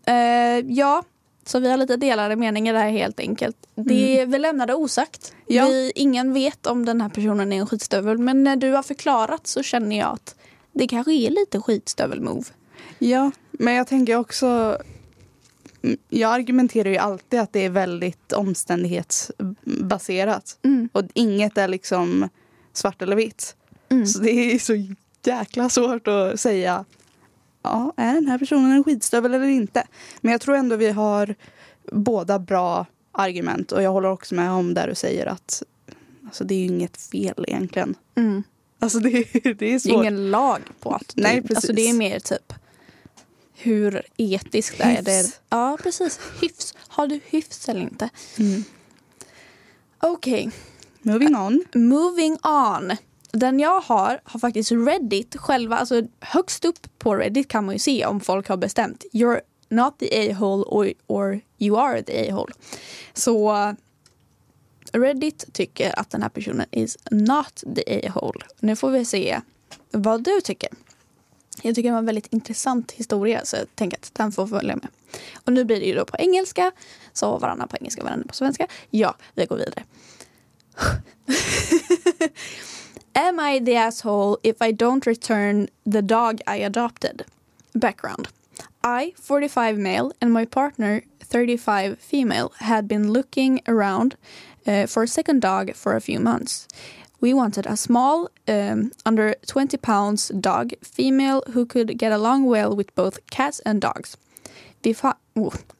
Eh, 0.07 0.73
ja, 0.75 1.03
så 1.45 1.59
vi 1.61 1.71
har 1.71 1.77
lite 1.77 1.97
delade 1.97 2.37
meningar 2.37 2.75
där 2.75 2.91
helt 2.91 3.21
enkelt. 3.21 3.57
Det, 3.75 4.25
Vi 4.27 4.39
lämnar 4.39 4.67
det 4.67 4.75
osagt. 4.75 5.35
Ja. 5.47 5.67
Vi, 5.67 5.93
ingen 5.95 6.33
vet 6.33 6.67
om 6.67 6.85
den 6.85 7.01
här 7.01 7.09
personen 7.09 7.53
är 7.53 7.57
en 7.57 7.67
skitstövel 7.67 8.19
men 8.19 8.45
när 8.45 8.57
du 8.57 8.71
har 8.73 8.83
förklarat 8.83 9.47
så 9.47 9.63
känner 9.63 9.99
jag 9.99 10.13
att 10.13 10.35
det 10.73 10.89
kanske 10.89 11.13
är 11.13 11.31
lite 11.31 11.59
skitstövel-move. 11.59 12.45
ja, 12.99 13.31
men 13.51 13.75
jag 13.75 13.87
tänker 13.87 14.17
också... 14.17 14.79
mm, 15.83 15.97
Jag 16.09 16.33
argumenterar 16.35 16.91
ju 16.91 16.97
alltid 16.97 17.41
att 17.41 17.53
det 17.53 17.65
är 17.65 17.71
väldigt 17.71 18.33
omständighetsbaserat. 18.33 20.59
Mm. 20.63 20.89
Och 20.93 21.03
inget 21.15 21.59
är 21.59 21.69
liksom 21.69 22.29
svart 22.73 23.03
eller 23.03 23.17
vitt. 23.17 23.57
Mm. 23.89 24.07
Så 24.07 24.19
det 24.19 24.31
är 24.55 24.59
så 24.59 24.75
jäkla 25.25 25.69
svårt 25.69 26.09
att 26.09 26.41
säga 26.41 26.85
ja, 27.63 27.93
är 27.97 28.15
den 28.15 28.27
här 28.27 28.39
personen 28.39 28.73
en 28.73 28.85
skitstövel 28.85 29.35
eller 29.35 29.47
inte? 29.47 29.87
Men 30.21 30.33
jag 30.33 30.41
tror 30.41 30.55
ändå 30.57 30.77
vi 30.77 30.91
har 30.91 31.35
båda 31.93 32.39
bra 32.39 32.87
argument 33.13 33.73
och 33.73 33.83
jag 33.83 33.91
håller 33.93 34.09
också 34.11 34.35
med 34.35 34.51
om 34.51 34.75
där 34.75 34.89
du 34.89 34.95
säger 34.95 35.27
att 35.27 35.63
alltså, 36.27 36.45
det 36.45 36.55
är 36.55 36.59
ju 36.59 36.67
inget 36.67 36.97
fel 36.97 37.45
egentligen. 37.49 37.95
Mm. 38.15 38.43
Alltså 38.79 38.99
det, 38.99 39.11
det 39.33 39.47
är 39.51 39.55
Det 39.55 39.75
är 39.75 39.79
svårt. 39.79 39.93
ingen 39.93 40.31
lag 40.31 40.61
på 40.81 40.91
att 40.95 41.13
Nej, 41.17 41.39
Alltså 41.39 41.55
precis. 41.55 41.77
det 41.77 41.89
är 41.89 41.95
mer 41.95 42.19
typ 42.19 42.53
hur 43.55 44.03
etiskt 44.17 44.81
är 44.81 44.91
Hyfs. 44.91 45.05
det? 45.05 45.33
Ja, 45.49 45.79
precis. 45.83 46.21
Hyfs. 46.41 46.75
Har 46.89 47.07
du 47.07 47.21
hyfs 47.25 47.69
eller 47.69 47.81
inte? 47.81 48.09
Mm. 48.39 48.65
Okej, 49.99 50.51
Moving 51.03 51.37
on. 51.37 51.65
moving 51.75 52.33
on 52.43 52.93
den 53.33 53.61
jag 53.61 53.81
har 53.81 54.21
har 54.25 54.41
faktiskt 54.41 54.73
Reddit 54.73 55.37
själva, 55.37 55.77
alltså 55.77 56.03
högst 56.21 56.65
upp 56.65 56.99
på 56.99 57.17
Reddit 57.17 57.49
kan 57.49 57.65
man 57.67 57.75
ju 57.75 57.79
se 57.79 58.07
om 58.07 58.21
folk 58.21 58.49
har 58.49 58.57
bestämt 58.57 59.05
you're 59.13 59.41
not 59.69 59.99
the 59.99 60.31
a-hole 60.31 60.65
or, 60.67 60.93
or 61.07 61.41
you 61.59 61.81
are 61.81 62.03
the 62.03 62.31
a-hole. 62.31 62.53
Så 63.15 63.75
Reddit 64.93 65.45
tycker 65.53 65.99
att 65.99 66.11
den 66.11 66.23
här 66.23 66.29
personen 66.29 66.67
is 66.71 66.99
not 67.11 67.65
the 67.75 68.07
a-hole. 68.07 68.41
Nu 68.61 68.77
får 68.77 68.91
vi 68.91 69.05
se 69.05 69.41
vad 69.91 70.25
du 70.25 70.41
tycker. 70.41 70.69
Jag 71.63 71.75
tycker 71.75 71.89
det 71.89 71.93
var 71.93 71.99
en 71.99 72.07
väldigt 72.07 72.33
intressant 72.33 72.93
historia 72.93 73.45
så 73.45 73.57
jag 73.57 73.67
tänker 73.75 73.97
att 73.97 74.15
den 74.15 74.33
får 74.33 74.47
följa 74.47 74.77
med. 74.77 74.89
Och 75.45 75.53
nu 75.53 75.65
blir 75.65 75.81
det 75.81 75.87
ju 75.87 75.95
då 75.95 76.05
på 76.05 76.17
engelska. 76.17 76.73
Så 77.13 77.39
varannan 77.39 77.69
på 77.69 77.77
engelska, 77.77 78.03
varannan 78.03 78.29
på 78.29 78.35
svenska. 78.35 78.67
Ja, 78.91 79.15
vi 79.35 79.47
går 79.47 79.57
vidare. 79.57 79.85
Am 83.15 83.39
I 83.39 83.59
the 83.59 83.75
asshole 83.75 84.39
if 84.43 84.63
I 84.63 84.73
don't 84.73 85.05
return 85.05 85.69
the 85.85 86.01
dog 86.01 86.41
I 86.47 86.57
adopted? 86.57 87.27
Background. 87.75 88.29
I, 88.83 89.13
45 89.17 89.77
male, 89.77 90.13
and 90.21 90.33
my 90.33 90.47
partner, 90.47 91.03
35 91.21 91.99
female, 91.99 92.53
had 92.61 92.89
been 92.89 93.13
looking 93.13 93.61
around 93.69 94.17
uh, 94.67 94.87
for 94.87 95.03
a 95.03 95.09
second 95.09 95.43
dog 95.43 95.75
for 95.75 95.95
a 95.95 96.01
few 96.01 96.21
months. 96.21 96.67
We 97.21 97.35
wanted 97.35 97.67
a 97.67 97.77
small, 97.77 98.31
um, 98.49 98.93
under 99.05 99.35
20 99.47 99.77
pounds 99.77 100.29
dog, 100.29 100.73
female 100.83 101.43
who 101.53 101.67
could 101.67 101.99
get 101.99 102.13
along 102.13 102.47
well 102.47 102.75
with 102.75 102.95
both 102.95 103.25
cats 103.31 103.61
and 103.61 103.81
dogs. 103.81 104.17
We, 104.83 105.13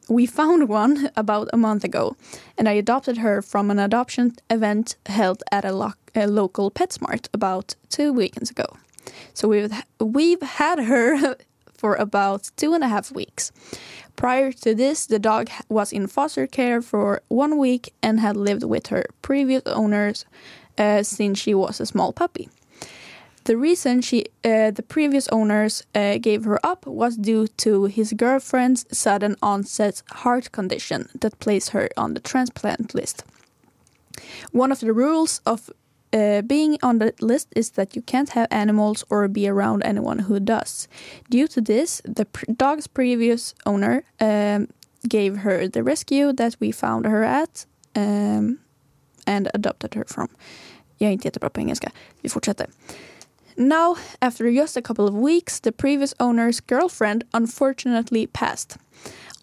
we 0.09 0.25
found 0.25 0.67
one 0.67 1.09
about 1.15 1.49
a 1.53 1.57
month 1.57 1.83
ago, 1.83 2.15
and 2.57 2.67
I 2.67 2.73
adopted 2.73 3.17
her 3.17 3.41
from 3.41 3.69
an 3.69 3.79
adoption 3.79 4.35
event 4.49 4.95
held 5.05 5.43
at 5.51 5.65
a, 5.65 5.71
lo- 5.71 5.93
a 6.15 6.27
local 6.27 6.71
PetSmart 6.71 7.27
about 7.33 7.75
two 7.89 8.11
weekends 8.11 8.49
ago. 8.49 8.65
So 9.33 9.47
we've 9.47 9.71
we've 9.99 10.41
had 10.41 10.79
her 10.79 11.35
for 11.73 11.95
about 11.95 12.51
two 12.55 12.73
and 12.73 12.83
a 12.83 12.87
half 12.87 13.11
weeks. 13.11 13.51
Prior 14.15 14.51
to 14.51 14.75
this, 14.75 15.05
the 15.05 15.19
dog 15.19 15.49
was 15.69 15.91
in 15.91 16.07
foster 16.07 16.47
care 16.47 16.81
for 16.81 17.21
one 17.27 17.57
week 17.57 17.93
and 18.01 18.19
had 18.19 18.37
lived 18.37 18.63
with 18.63 18.87
her 18.87 19.05
previous 19.21 19.63
owners 19.65 20.25
uh, 20.77 21.03
since 21.03 21.39
she 21.39 21.53
was 21.53 21.79
a 21.79 21.85
small 21.85 22.13
puppy. 22.13 22.49
The 23.45 23.57
reason 23.57 24.01
she, 24.01 24.25
uh, 24.45 24.71
the 24.71 24.83
previous 24.87 25.27
owners 25.27 25.83
uh, 25.93 26.17
gave 26.17 26.45
her 26.45 26.59
up 26.65 26.85
was 26.85 27.17
due 27.17 27.47
to 27.57 27.85
his 27.85 28.13
girlfriend's 28.13 28.85
sudden 28.91 29.35
onset 29.41 30.01
heart 30.11 30.51
condition 30.51 31.09
that 31.19 31.39
placed 31.39 31.71
her 31.71 31.89
on 31.97 32.13
the 32.13 32.21
transplant 32.21 32.95
list. 32.95 33.23
One 34.51 34.71
of 34.71 34.79
the 34.79 34.93
rules 34.93 35.41
of 35.45 35.69
uh, 36.13 36.41
being 36.43 36.77
on 36.83 36.99
the 36.99 37.13
list 37.19 37.47
is 37.55 37.71
that 37.71 37.95
you 37.95 38.01
can't 38.01 38.29
have 38.29 38.47
animals 38.51 39.03
or 39.09 39.27
be 39.27 39.49
around 39.49 39.83
anyone 39.83 40.19
who 40.19 40.39
does. 40.39 40.87
Due 41.29 41.47
to 41.47 41.61
this, 41.61 42.01
the 42.05 42.27
dog's 42.55 42.87
previous 42.87 43.55
owner 43.65 44.03
um, 44.21 44.67
gave 45.09 45.37
her 45.37 45.67
the 45.67 45.83
rescue 45.83 46.31
that 46.33 46.55
we 46.59 46.71
found 46.71 47.05
her 47.05 47.23
at 47.23 47.65
um, 47.95 48.59
and 49.27 49.49
adopted 49.53 49.95
her 49.95 50.05
from. 50.07 50.29
Jag 50.97 51.09
är 51.09 51.13
inte 51.13 51.27
jättebra 51.27 51.49
på 51.49 51.59
engelska. 51.59 51.91
Vi 52.21 52.29
fortsätter. 52.29 52.67
Now, 53.57 53.95
after 54.21 54.51
just 54.51 54.77
a 54.77 54.81
couple 54.81 55.07
of 55.07 55.13
weeks, 55.13 55.59
the 55.59 55.71
previous 55.71 56.13
owner's 56.19 56.59
girlfriend 56.59 57.23
unfortunately 57.33 58.27
passed. 58.27 58.77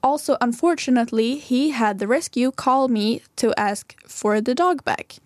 Also, 0.02 0.36
unfortunately, 0.40 1.36
he 1.36 1.70
had 1.70 1.98
the 1.98 2.06
rescue 2.06 2.50
call 2.50 2.88
me 2.88 3.22
to 3.36 3.52
ask 3.58 3.94
for 4.08 4.40
the 4.40 4.54
dog 4.54 4.84
back. 4.84 5.16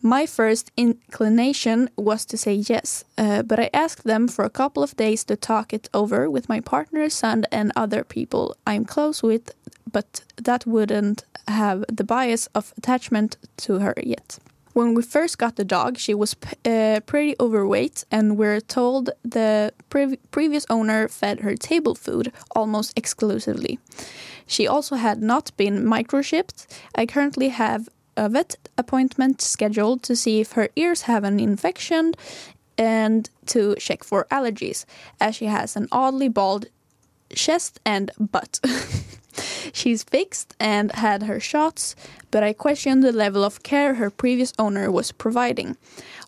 My 0.00 0.26
first 0.26 0.70
inclination 0.76 1.88
was 1.96 2.26
to 2.26 2.36
say 2.36 2.54
yes, 2.54 3.04
uh, 3.16 3.42
but 3.42 3.58
I 3.58 3.70
asked 3.72 4.04
them 4.04 4.28
for 4.28 4.44
a 4.44 4.50
couple 4.50 4.82
of 4.82 4.96
days 4.96 5.24
to 5.24 5.36
talk 5.36 5.72
it 5.72 5.88
over 5.94 6.28
with 6.30 6.48
my 6.48 6.60
partner's 6.60 7.14
son, 7.14 7.44
and 7.50 7.72
other 7.74 8.04
people 8.04 8.54
I'm 8.66 8.84
close 8.84 9.22
with, 9.22 9.54
but 9.90 10.20
that 10.36 10.66
wouldn't 10.66 11.24
have 11.48 11.84
the 11.90 12.04
bias 12.04 12.48
of 12.54 12.74
attachment 12.76 13.38
to 13.58 13.78
her 13.78 13.94
yet. 14.02 14.38
When 14.74 14.94
we 14.94 15.02
first 15.02 15.38
got 15.38 15.54
the 15.54 15.64
dog, 15.64 15.98
she 15.98 16.14
was 16.14 16.34
uh, 16.64 16.98
pretty 17.06 17.36
overweight, 17.38 18.04
and 18.10 18.36
we're 18.36 18.60
told 18.60 19.10
the 19.22 19.72
pre- 19.88 20.18
previous 20.32 20.66
owner 20.68 21.06
fed 21.06 21.40
her 21.40 21.54
table 21.54 21.94
food 21.94 22.32
almost 22.56 22.92
exclusively. 22.98 23.78
She 24.46 24.66
also 24.66 24.96
had 24.96 25.22
not 25.22 25.56
been 25.56 25.84
microchipped. 25.84 26.66
I 26.96 27.06
currently 27.06 27.50
have 27.50 27.88
a 28.16 28.28
vet 28.28 28.56
appointment 28.76 29.40
scheduled 29.40 30.02
to 30.02 30.16
see 30.16 30.40
if 30.40 30.52
her 30.52 30.68
ears 30.74 31.02
have 31.02 31.22
an 31.22 31.38
infection 31.38 32.14
and 32.76 33.30
to 33.46 33.76
check 33.76 34.02
for 34.02 34.26
allergies, 34.32 34.86
as 35.20 35.36
she 35.36 35.46
has 35.46 35.76
an 35.76 35.86
oddly 35.92 36.28
bald 36.28 36.66
chest 37.32 37.78
and 37.84 38.10
butt. 38.18 38.58
She's 39.72 40.02
fixed 40.02 40.54
and 40.60 40.92
had 40.92 41.24
her 41.24 41.40
shots, 41.40 41.96
but 42.30 42.42
I 42.42 42.52
question 42.52 43.00
the 43.00 43.12
level 43.12 43.44
of 43.44 43.62
care 43.62 43.94
her 43.94 44.10
previous 44.10 44.52
owner 44.58 44.90
was 44.90 45.12
providing. 45.12 45.76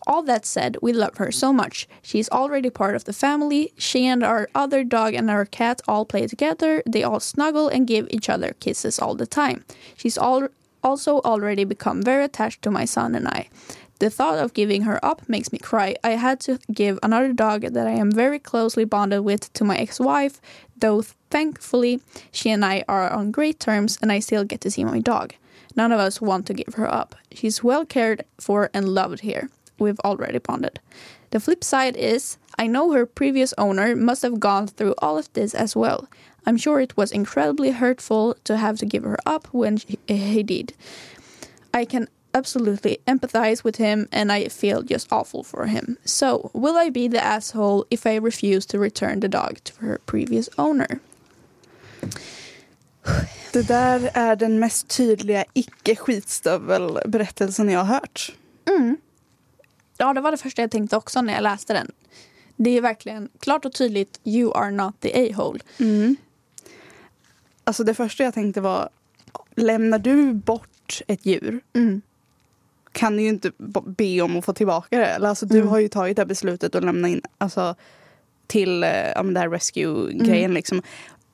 All 0.05 0.23
that 0.23 0.45
said, 0.45 0.77
we 0.81 0.93
love 0.93 1.17
her 1.17 1.31
so 1.31 1.51
much. 1.51 1.87
She's 2.01 2.29
already 2.29 2.69
part 2.69 2.95
of 2.95 3.03
the 3.03 3.13
family. 3.13 3.73
She 3.77 4.05
and 4.05 4.23
our 4.23 4.49
other 4.55 4.83
dog 4.83 5.13
and 5.13 5.29
our 5.29 5.45
cat 5.45 5.81
all 5.87 6.05
play 6.05 6.27
together. 6.27 6.81
They 6.85 7.03
all 7.03 7.19
snuggle 7.19 7.67
and 7.67 7.85
give 7.85 8.07
each 8.09 8.29
other 8.29 8.55
kisses 8.59 8.99
all 8.99 9.15
the 9.15 9.27
time. 9.27 9.65
She's 9.97 10.17
all 10.17 10.47
also 10.83 11.19
already 11.21 11.65
become 11.65 12.01
very 12.01 12.23
attached 12.23 12.61
to 12.61 12.71
my 12.71 12.85
son 12.85 13.15
and 13.15 13.27
I. 13.27 13.49
The 13.99 14.09
thought 14.09 14.37
of 14.37 14.53
giving 14.53 14.83
her 14.83 15.03
up 15.03 15.27
makes 15.27 15.51
me 15.51 15.57
cry. 15.57 15.95
I 16.03 16.11
had 16.11 16.39
to 16.41 16.59
give 16.71 16.99
another 17.01 17.33
dog 17.33 17.61
that 17.61 17.87
I 17.87 17.91
am 17.91 18.11
very 18.11 18.39
closely 18.39 18.85
bonded 18.85 19.21
with 19.21 19.51
to 19.53 19.63
my 19.63 19.75
ex 19.75 19.99
wife, 19.99 20.39
though 20.77 21.03
thankfully 21.29 22.01
she 22.31 22.49
and 22.49 22.63
I 22.63 22.83
are 22.87 23.09
on 23.09 23.31
great 23.31 23.59
terms 23.59 23.97
and 24.01 24.11
I 24.11 24.19
still 24.19 24.43
get 24.43 24.61
to 24.61 24.71
see 24.71 24.83
my 24.83 24.99
dog. 24.99 25.33
None 25.75 25.91
of 25.91 25.99
us 25.99 26.19
want 26.19 26.47
to 26.47 26.53
give 26.53 26.73
her 26.75 26.91
up. 26.91 27.15
She's 27.31 27.63
well 27.63 27.85
cared 27.85 28.25
for 28.39 28.69
and 28.73 28.89
loved 28.89 29.19
here. 29.19 29.49
We've 29.79 29.99
already 29.99 30.39
bonded. 30.39 30.79
The 31.29 31.39
flip 31.39 31.63
side 31.63 31.95
is, 31.95 32.37
I 32.57 32.67
know 32.67 32.91
her 32.93 33.05
previous 33.05 33.53
owner 33.57 33.95
must 33.95 34.23
have 34.23 34.39
gone 34.39 34.67
through 34.67 34.95
all 34.99 35.17
of 35.17 35.31
this 35.33 35.53
as 35.53 35.75
well. 35.75 36.07
I'm 36.45 36.57
sure 36.57 36.79
it 36.79 36.97
was 36.97 37.11
incredibly 37.11 37.71
hurtful 37.71 38.35
to 38.45 38.57
have 38.57 38.77
to 38.79 38.85
give 38.85 39.03
her 39.03 39.19
up 39.25 39.47
when 39.51 39.77
she, 39.77 39.99
he 40.07 40.41
did. 40.41 40.73
I 41.73 41.85
can 41.85 42.07
absolutely 42.33 42.99
empathize 43.05 43.63
with 43.63 43.75
him 43.75 44.07
and 44.11 44.31
I 44.31 44.47
feel 44.47 44.81
just 44.81 45.11
awful 45.11 45.43
for 45.43 45.65
him. 45.65 45.97
So, 46.05 46.49
will 46.53 46.77
I 46.77 46.89
be 46.89 47.07
the 47.07 47.23
asshole 47.23 47.85
if 47.91 48.07
I 48.07 48.15
refuse 48.15 48.65
to 48.67 48.79
return 48.79 49.19
the 49.19 49.27
dog 49.27 49.63
to 49.65 49.75
her 49.81 49.99
previous 50.05 50.49
owner? 50.57 51.01
Det 53.53 53.67
där 53.67 54.09
är 54.13 54.35
den 54.35 54.59
mest 54.59 54.87
tydliga 54.87 55.45
icke-skitstövel-berättelsen 55.53 57.69
jag 57.69 57.79
har 57.79 57.85
hört. 57.95 58.35
Mm. 58.69 58.97
Ja, 59.97 60.13
det 60.13 60.21
var 60.21 60.31
det 60.31 60.37
första 60.37 60.61
jag 60.61 60.71
tänkte 60.71 60.97
också 60.97 61.21
när 61.21 61.33
jag 61.33 61.43
läste 61.43 61.73
den. 61.73 61.91
Det 62.55 62.69
är 62.77 62.81
verkligen 62.81 63.29
klart 63.39 63.65
och 63.65 63.73
tydligt, 63.73 64.19
you 64.23 64.53
are 64.57 64.71
not 64.71 64.99
the 64.99 65.29
a-hole. 65.31 65.59
Mm. 65.79 66.15
Alltså 67.63 67.83
det 67.83 67.93
första 67.93 68.23
jag 68.23 68.33
tänkte 68.33 68.61
var, 68.61 68.89
lämnar 69.55 69.99
du 69.99 70.33
bort 70.33 71.01
ett 71.07 71.25
djur 71.25 71.59
Mm. 71.73 72.01
kan 72.91 73.17
du 73.17 73.23
ju 73.23 73.29
inte 73.29 73.51
be 73.85 74.21
om 74.21 74.37
att 74.37 74.45
få 74.45 74.53
tillbaka 74.53 74.97
det. 74.97 75.05
Eller, 75.05 75.29
Alltså, 75.29 75.45
du 75.45 75.57
Mm. 75.57 75.67
har 75.69 75.79
ju 75.79 75.87
tagit 75.89 76.15
det 76.15 76.21
här 76.21 76.27
beslutet 76.27 76.75
att 76.75 76.83
lämna 76.83 77.07
in 77.07 77.21
alltså, 77.37 77.75
till 78.47 78.83
eh, 78.83 78.89
ja, 79.15 79.23
det 79.23 79.39
här 79.39 79.49
rescue-grejen. 79.49 80.45
Mm. 80.45 80.53
Liksom. 80.53 80.81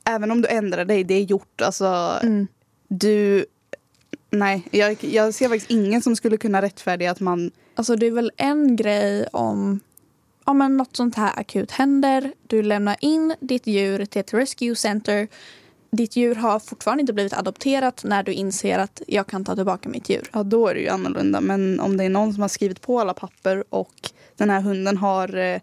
Även 0.04 0.30
om 0.30 0.42
du 0.42 0.48
ändrar 0.48 0.84
dig, 0.84 1.04
det 1.04 1.14
är 1.14 1.22
gjort. 1.22 1.60
Alltså, 1.60 2.18
Mm. 2.22 2.46
du... 2.88 3.46
Nej, 4.30 4.68
jag, 4.70 5.04
jag 5.04 5.34
ser 5.34 5.48
faktiskt 5.48 5.70
ingen 5.70 6.02
som 6.02 6.16
skulle 6.16 6.36
kunna 6.36 6.62
rättfärdiga 6.62 7.10
att 7.10 7.20
man... 7.20 7.50
Alltså 7.74 7.96
det 7.96 8.06
är 8.06 8.10
väl 8.10 8.32
en 8.36 8.76
grej 8.76 9.26
om 9.32 9.80
ja, 10.46 10.52
men 10.52 10.76
något 10.76 10.96
sånt 10.96 11.16
här 11.16 11.32
akut 11.38 11.70
händer. 11.70 12.32
Du 12.46 12.62
lämnar 12.62 12.96
in 13.00 13.34
ditt 13.40 13.66
djur 13.66 14.04
till 14.04 14.20
ett 14.20 14.34
rescue 14.34 14.74
center. 14.76 15.28
Ditt 15.90 16.16
djur 16.16 16.34
har 16.34 16.58
fortfarande 16.58 17.00
inte 17.00 17.12
blivit 17.12 17.32
adopterat 17.32 18.04
när 18.04 18.22
du 18.22 18.32
inser 18.32 18.78
att 18.78 19.02
jag 19.08 19.26
kan 19.26 19.44
ta 19.44 19.54
tillbaka 19.54 19.88
mitt 19.88 20.08
djur. 20.08 20.22
Ja, 20.32 20.42
då 20.42 20.68
är 20.68 20.74
det 20.74 20.80
ju 20.80 20.88
annorlunda. 20.88 21.40
Men 21.40 21.80
om 21.80 21.96
det 21.96 22.04
är 22.04 22.08
någon 22.08 22.32
som 22.32 22.42
har 22.42 22.48
skrivit 22.48 22.80
på 22.80 23.00
alla 23.00 23.14
papper 23.14 23.64
och 23.68 24.10
den 24.36 24.50
här 24.50 24.60
hunden 24.60 24.96
har 24.96 25.60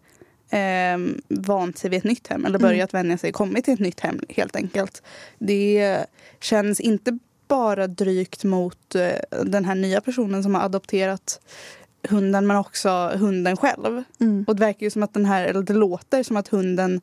eh, 0.51 0.97
vant 1.27 1.77
sig 1.77 1.89
vid 1.89 1.97
ett 1.97 2.03
nytt 2.03 2.27
hem 2.27 2.45
eller 2.45 2.59
Mm. 2.59 2.69
börjat 2.69 2.93
vänja 2.93 3.17
sig, 3.17 3.31
kommit 3.31 3.65
till 3.65 3.73
ett 3.73 3.79
nytt 3.79 3.99
hem 3.99 4.19
helt 4.29 4.55
enkelt. 4.55 5.03
Det 5.39 6.05
känns 6.41 6.79
inte 6.79 7.19
bara 7.47 7.87
drygt 7.87 8.43
mot 8.43 8.95
eh, 8.95 9.11
den 9.45 9.65
här 9.65 9.75
nya 9.75 10.01
personen 10.01 10.43
som 10.43 10.55
har 10.55 10.61
adopterat 10.61 11.41
hunden 12.09 12.47
men 12.47 12.57
också 12.57 12.89
hunden 13.15 13.57
själv. 13.57 14.03
Mm. 14.19 14.45
Och 14.47 14.55
det 14.55 14.59
verkar 14.59 14.85
ju 14.85 14.89
som 14.89 15.03
att 15.03 15.13
den 15.13 15.25
här, 15.25 15.45
eller 15.45 15.61
det 15.63 15.73
låter 15.73 16.23
som 16.23 16.37
att 16.37 16.47
hunden 16.47 17.01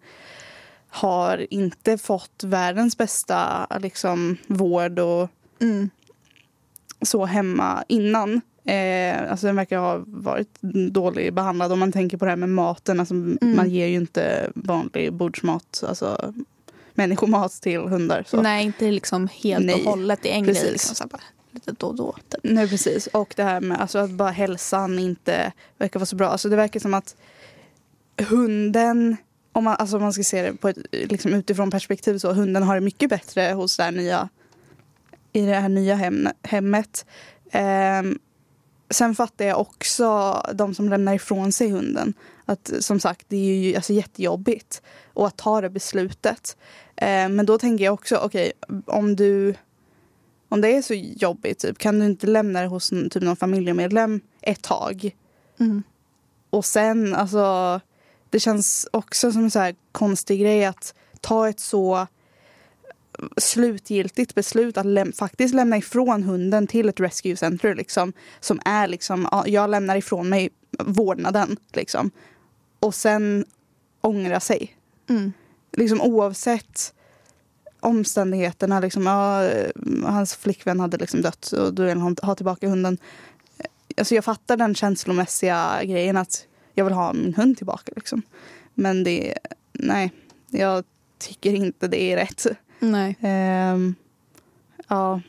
har 0.89 1.47
inte 1.51 1.99
fått 1.99 2.45
världens 2.45 2.99
bästa 2.99 3.67
liksom, 3.81 4.37
vård 4.47 4.99
och 4.99 5.29
Mm. 5.61 5.91
så 7.03 7.25
hemma 7.25 7.85
innan. 7.89 8.41
Eh, 8.69 9.31
alltså 9.31 9.47
den 9.47 9.57
verkar 9.57 9.79
ha 9.79 10.03
varit 10.07 10.59
dåligt 10.91 11.35
behandlad 11.35 11.73
om 11.73 11.79
man 11.79 11.93
tänker 11.93 12.17
på 12.17 12.25
det 12.25 12.31
här 12.31 12.37
med 12.37 12.49
maten. 12.49 13.01
Alltså 13.01 13.15
Mm. 13.15 13.57
Man 13.57 13.71
ger 13.71 13.87
ju 13.87 13.95
inte 13.95 14.51
vanlig 14.55 15.13
bordsmat, 15.13 15.85
alltså 15.89 16.35
människomat 16.95 17.53
till 17.53 17.81
hundar. 17.81 18.25
Så. 18.29 18.43
Nej, 18.43 18.65
inte 18.65 18.91
liksom 18.91 19.29
helt 19.33 19.67
Nej, 19.67 19.75
och 19.75 19.81
hållet. 19.81 20.19
Det 20.23 20.33
är 20.33 20.39
en 20.39 20.45
precis. 20.45 20.63
grej. 20.63 20.73
Liksom, 20.73 20.95
så 20.95 21.07
bara, 21.07 21.23
lite 21.51 21.73
då 21.73 21.87
och 21.87 21.95
då. 21.95 22.13
Typ. 22.29 22.41
Nej 22.43 22.69
precis. 22.69 23.07
Och 23.07 23.33
det 23.37 23.43
här 23.43 23.61
med 23.61 23.81
alltså, 23.81 23.99
att 23.99 24.11
bara 24.11 24.31
hälsan 24.31 24.99
inte 24.99 25.53
verkar 25.79 26.01
vara 26.01 26.07
så 26.07 26.17
bra. 26.17 26.29
Alltså 26.29 26.49
det 26.49 26.57
verkar 26.57 26.81
som 26.81 26.95
att 26.95 27.17
hunden, 28.29 29.17
om 29.53 29.65
man, 29.65 29.77
alltså, 29.79 29.97
om 29.97 30.03
man 30.03 30.13
ska 30.13 30.23
se 30.23 30.43
det 30.43 30.53
på 30.57 30.69
ett 30.69 30.79
liksom, 30.93 31.35
utifrån 31.35 31.71
perspektiv 31.71 32.19
så, 32.19 32.33
hunden 32.33 32.63
har 32.63 32.75
det 32.75 32.81
mycket 32.81 33.11
bättre 33.11 33.53
hos 33.53 33.77
det 33.77 33.83
här 33.83 33.93
nya, 33.93 34.29
i 35.33 35.47
det 35.47 35.55
här 35.55 35.69
nya 35.69 35.95
hem, 35.95 36.29
hemmet. 36.43 37.07
Ehm, 37.51 38.19
sen 38.91 39.15
fattar 39.15 39.45
jag 39.45 39.61
också 39.61 40.41
de 40.55 40.75
som 40.75 40.89
lämnar 40.89 41.15
ifrån 41.15 41.53
sig 41.53 41.71
hunden. 41.71 42.15
Att 42.45 42.73
som 42.81 43.01
sagt, 43.01 43.27
det 43.29 43.37
är 43.37 43.55
ju 43.55 43.77
alltså, 43.77 43.93
jättejobbigt. 43.93 44.83
Och 45.13 45.27
att 45.27 45.37
ta 45.37 45.61
det 45.61 45.71
beslutet. 45.71 46.57
Ehm, 46.97 47.37
men 47.37 47.47
då 47.47 47.59
tänker 47.59 47.85
jag 47.85 47.95
också, 47.95 48.17
okej, 48.17 48.53
om 48.87 49.17
du 49.17 49.55
om 50.49 50.61
det 50.61 50.77
är 50.77 50.83
så 50.83 50.95
jobbigt, 50.95 51.59
typ, 51.59 51.79
kan 51.79 51.99
du 51.99 52.07
inte 52.07 52.27
lämna 52.27 52.61
det 52.61 52.67
hos 52.67 52.91
typ, 52.91 53.23
någon 53.23 53.37
familjemedlem 53.37 54.21
ett 54.41 54.63
tag? 54.63 55.17
Mm. 55.61 55.83
Och 56.51 56.65
sen, 56.65 57.15
alltså, 57.15 57.81
det 58.31 58.41
känns 58.41 58.89
också 58.91 59.33
som 59.33 59.45
en 59.45 59.51
så 59.51 59.59
här 59.59 59.75
konstig 59.93 60.41
grej 60.41 60.65
att 60.65 60.95
ta 61.21 61.49
ett 61.49 61.61
så 61.61 62.07
slutgiltigt 63.37 64.35
beslut 64.35 64.77
att 64.77 64.87
läm- 64.87 65.13
faktiskt 65.13 65.55
lämna 65.55 65.77
ifrån 65.77 66.23
hunden 66.23 66.67
till 66.67 66.89
ett 66.89 67.01
rescue 67.01 67.37
center 67.37 67.75
liksom, 67.75 68.13
som 68.41 68.61
är 68.65 68.89
liksom, 68.89 69.29
ja, 69.31 69.45
jag 69.47 69.71
lämnar 69.71 69.97
ifrån 69.97 70.29
mig 70.29 70.51
vårdnaden 70.79 71.57
liksom. 71.73 72.11
Och 72.81 72.95
sen 72.95 73.45
ångra 74.01 74.41
sig. 74.41 74.77
Mm. 75.09 75.33
Liksom 75.73 76.01
oavsett 76.01 76.95
omständigheterna. 77.81 78.81
Liksom, 78.81 79.07
ja, 79.07 79.51
hans 80.05 80.35
flickvän 80.35 80.81
hade 80.81 80.97
liksom 80.97 81.23
dött 81.23 81.53
och 81.53 81.75
då 81.75 81.85
vill 81.85 81.99
ha 81.99 82.35
tillbaka 82.35 82.69
hunden. 82.69 82.99
Alltså 83.97 84.15
jag 84.15 84.25
fattar 84.25 84.57
den 84.57 84.75
känslomässiga 84.75 85.85
grejen 85.85 86.17
att 86.17 86.47
jag 86.75 86.85
vill 86.85 86.95
ha 86.95 87.13
min 87.13 87.35
hund 87.35 87.57
tillbaka. 87.57 87.93
Liksom. 87.97 88.23
Men 88.75 89.05
det, 89.05 89.39
nej, 89.73 90.13
jag 90.51 90.85
tycker 91.19 91.55
inte 91.55 91.89
det 91.89 92.03
är 92.03 92.17
rätt. 92.17 92.47
Nej. 92.79 93.17
Ehm, 93.21 93.95
ja. 94.89 95.21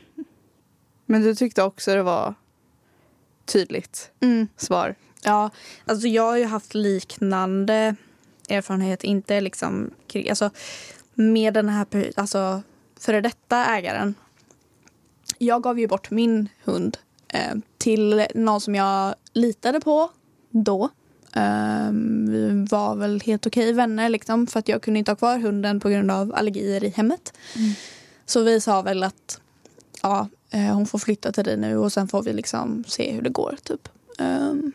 Men 1.06 1.22
du 1.22 1.34
tyckte 1.34 1.62
också 1.62 1.94
det 1.94 2.02
var 2.02 2.34
tydligt 3.44 4.10
Mm. 4.20 4.48
svar. 4.56 4.94
Ja, 5.22 5.50
alltså 5.84 6.08
jag 6.08 6.22
har 6.22 6.36
ju 6.36 6.44
haft 6.44 6.74
liknande 6.74 7.96
erfarenhet. 8.48 9.04
Inte 9.04 9.40
liksom 9.40 9.90
alltså, 10.28 10.50
med 11.14 11.54
den 11.54 11.68
här 11.68 12.12
alltså, 12.16 12.62
före 13.00 13.20
detta 13.20 13.64
ägaren. 13.66 14.14
Jag 15.38 15.62
gav 15.62 15.78
ju 15.80 15.86
bort 15.86 16.10
min 16.10 16.48
hund 16.64 16.98
eh, 17.28 17.54
till 17.78 18.26
någon 18.34 18.60
som 18.60 18.74
jag 18.74 19.14
litade 19.32 19.80
på 19.80 20.10
då. 20.50 20.88
Ehm, 21.34 22.30
vi 22.30 22.66
var 22.70 22.96
väl 22.96 23.20
helt 23.20 23.46
okej 23.46 23.72
vänner 23.72 24.08
liksom, 24.08 24.46
för 24.46 24.58
att 24.58 24.68
jag 24.68 24.82
kunde 24.82 24.98
inte 24.98 25.10
ha 25.10 25.16
kvar 25.16 25.38
hunden 25.38 25.80
på 25.80 25.88
grund 25.88 26.10
av 26.10 26.34
allergier 26.34 26.84
i 26.84 26.88
hemmet. 26.88 27.32
Så 28.26 28.42
vi 28.42 28.60
sa 28.60 28.82
väl 28.82 29.02
att 29.02 29.40
ja, 30.02 30.28
eh, 30.50 30.74
hon 30.74 30.86
får 30.86 30.98
flytta 30.98 31.32
till 31.32 31.44
dig 31.44 31.56
nu 31.56 31.76
och 31.76 31.92
sen 31.92 32.08
får 32.08 32.22
vi 32.22 32.32
liksom 32.32 32.84
se 32.88 33.12
hur 33.12 33.22
det 33.22 33.30
går. 33.30 33.56
typ. 33.62 33.88
Ehm, 34.18 34.72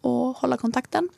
och 0.00 0.36
hålla 0.36 0.56
kontakten. 0.56 1.08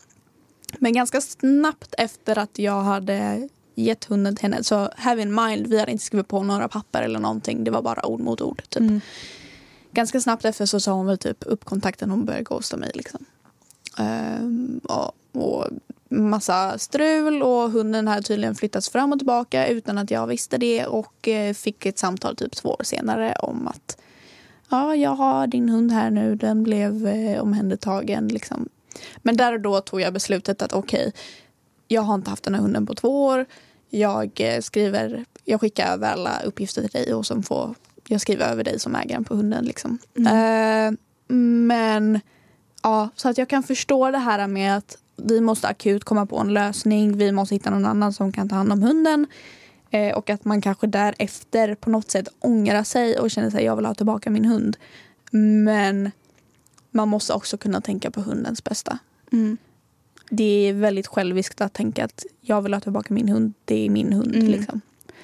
Men 0.79 0.93
ganska 0.93 1.21
snabbt 1.21 1.95
efter 1.99 2.39
att 2.39 2.59
jag 2.59 2.83
hade 2.83 3.49
gett 3.75 4.05
hunden 4.05 4.37
till 4.37 4.43
henne 4.43 4.65
så 4.65 4.91
have 4.97 5.23
in 5.23 5.35
mind, 5.35 5.67
vi 5.67 5.79
hade 5.79 5.93
inte 5.93 6.05
skrivit 6.05 6.29
på 6.29 6.43
några 6.43 6.69
papper 6.69 7.03
eller 7.03 7.19
någonting. 7.19 7.65
Det 7.65 7.71
var 7.71 7.83
bara 7.83 8.07
ord 8.07 8.21
mot 8.21 8.41
ord. 8.41 8.63
Typ. 8.69 8.81
Mm. 8.81 9.01
Ganska 9.93 10.21
snabbt 10.21 10.45
efter 10.45 10.67
så 10.67 10.81
sa 10.81 10.93
hon 10.93 11.07
väl 11.07 11.19
typ 11.19 11.45
upp 11.47 11.65
kontakten 11.65 12.11
och 12.11 12.19
började 12.19 12.45
ghosta 12.45 12.77
mig. 12.77 12.91
Liksom. 12.95 13.25
Ehm, 13.99 14.81
och, 14.85 15.13
och 15.33 15.67
massa 16.09 16.79
strul 16.79 17.43
och 17.43 17.71
hunden 17.71 18.09
hade 18.09 18.23
tydligen 18.23 18.55
flyttats 18.55 18.91
fram 18.91 19.13
och 19.13 19.19
tillbaka 19.19 19.69
utan 19.69 19.99
att 19.99 20.11
jag 20.11 20.27
visste 20.27 20.59
det 20.59 20.87
och 20.87 21.29
eh, 21.29 21.55
fick 21.55 21.87
ett 21.87 21.99
samtal 21.99 22.37
typ 22.37 22.57
två 22.57 22.69
år 22.69 22.83
senare 22.85 23.35
om 23.39 23.69
att 23.69 23.99
ja, 24.69 24.97
jag 24.97 25.11
har 25.11 25.47
din 25.47 25.69
hund 25.69 25.93
här 25.93 26.11
nu, 26.11 26.35
den 26.35 26.63
blev 26.63 27.07
eh, 27.07 27.43
omhändertagen. 27.43 28.29
Liksom. 28.29 28.69
Men 29.19 29.37
där 29.37 29.53
och 29.53 29.61
då 29.61 29.81
tog 29.81 30.01
jag 30.01 30.13
beslutet 30.13 30.63
att 30.63 30.73
okej, 30.73 31.13
jag 31.89 32.03
har 32.03 32.15
inte 32.15 32.31
haft 32.31 32.45
den 32.45 32.55
här 32.55 32.63
hunden 32.63 32.87
på 32.87 32.95
två 32.95 33.25
år. 33.25 33.47
Jag 33.91 34.41
eh, 34.41 34.61
skriver, 34.61 35.25
jag 35.45 35.61
skickar 35.61 35.93
över 35.93 36.13
alla 36.13 36.41
uppgifter 36.41 36.83
till 36.83 36.91
dig 36.91 37.15
och 37.15 37.27
sen 37.27 37.43
får 37.43 37.75
jag 38.09 38.21
skriva 38.21 38.45
över 38.45 38.65
dig 38.65 38.79
som 38.79 38.95
ägaren 38.97 39.25
på 39.25 39.35
hunden. 39.35 39.65
Liksom. 39.65 39.99
Eh, 40.17 40.93
men 41.29 42.21
ja, 42.83 43.09
så 43.17 43.29
att 43.29 43.39
jag 43.39 43.49
kan 43.49 43.63
förstå 43.63 44.11
det 44.11 44.19
här 44.19 44.47
med 44.47 44.77
att 44.77 44.99
vi 45.17 45.41
måste 45.41 45.69
akut 45.69 46.05
komma 46.05 46.27
på 46.27 46.39
en 46.39 46.55
lösning. 46.55 47.17
Vi 47.17 47.33
måste 47.33 47.55
hitta 47.55 47.71
någon 47.71 47.85
annan 47.85 48.13
som 48.13 48.33
kan 48.33 48.49
ta 48.49 48.57
hand 48.57 48.73
om 48.73 48.83
hunden. 48.83 49.27
Eh, 49.91 50.17
och 50.17 50.31
att 50.31 50.45
man 50.45 50.61
kanske 50.61 50.87
därefter 50.87 51.75
på 51.75 51.91
något 51.91 52.11
sätt 52.11 52.29
ångrar 52.41 52.83
sig 52.85 53.19
och 53.19 53.31
känner 53.31 53.51
sig 53.51 53.65
jag 53.65 53.77
vill 53.77 53.87
ha 53.87 53.95
tillbaka 53.95 54.31
min 54.31 54.45
hund. 54.45 54.77
Men 55.65 56.11
man 56.91 57.09
måste 57.09 57.33
också 57.33 57.59
kunna 57.59 57.81
tänka 57.81 58.11
på 58.11 58.21
hundens 58.21 58.65
bästa. 58.65 58.99
Mm. 59.33 59.57
Det 60.31 60.69
är 60.69 60.73
väldigt 60.73 61.07
själviskt 61.07 61.61
att 61.61 61.73
tänka 61.73 62.05
att 62.05 62.25
jag 62.41 62.63
vill 62.63 62.75
ha 62.75 62.81
tillbaka 62.81 63.15
min 63.15 63.29
hund. 63.29 63.55
Det 63.65 63.87
är 63.87 63.91
min 63.91 64.13
hund. 64.13 64.35
Mm. 64.35 64.47
Liksom. 64.47 64.81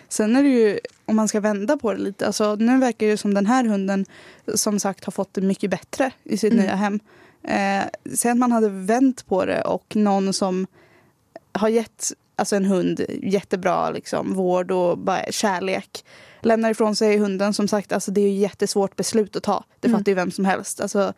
Sen 0.09 0.37
är 0.37 0.43
det 0.43 0.49
ju, 0.49 0.79
om 1.05 1.17
man 1.17 1.29
ska 1.29 1.41
vända 1.41 1.77
på 1.77 1.93
det 1.93 1.99
lite, 1.99 2.27
alltså, 2.27 2.55
nu 2.55 2.79
verkar 2.79 3.07
det 3.07 3.17
som 3.17 3.35
den 3.35 3.47
här 3.47 3.65
hunden 3.65 4.07
som 4.55 4.81
sagt 4.81 5.05
har 5.05 5.11
fått 5.11 5.35
det 5.35 5.41
mycket 5.41 5.71
bättre 5.71 6.13
i 6.25 6.37
sitt 6.37 6.53
Mm. 6.53 6.65
nya 6.65 6.75
hem. 6.75 7.01
Eh, 7.49 7.85
sen 8.15 8.33
att 8.33 8.39
man 8.39 8.53
hade 8.53 8.69
vänt 8.69 9.27
på 9.27 9.45
det 9.45 9.63
och 9.63 9.97
någon 9.97 10.33
som 10.33 10.67
har 11.53 11.69
gett 11.69 12.13
alltså 12.37 12.57
en 12.57 12.65
hund 12.65 13.05
jättebra 13.23 13.91
liksom, 13.91 14.35
vård 14.35 14.71
och 14.71 14.99
bara 14.99 15.25
kärlek 15.31 16.05
lämnar 16.41 16.71
ifrån 16.71 16.97
sig 16.97 17.19
hunden. 17.19 17.55
Som 17.55 17.69
sagt, 17.69 17.93
alltså, 17.93 18.11
det 18.11 18.21
är 18.21 18.29
ju 18.29 18.39
jättesvårt 18.39 18.97
beslut 18.97 19.37
att 19.37 19.43
ta. 19.43 19.65
Det 19.81 19.89
Mm. 19.89 19.99
fattar 20.01 20.13
ju 20.13 20.17
vem 20.17 20.31
som 20.31 20.45
helst. 20.45 20.81
Alltså, 20.81 21.13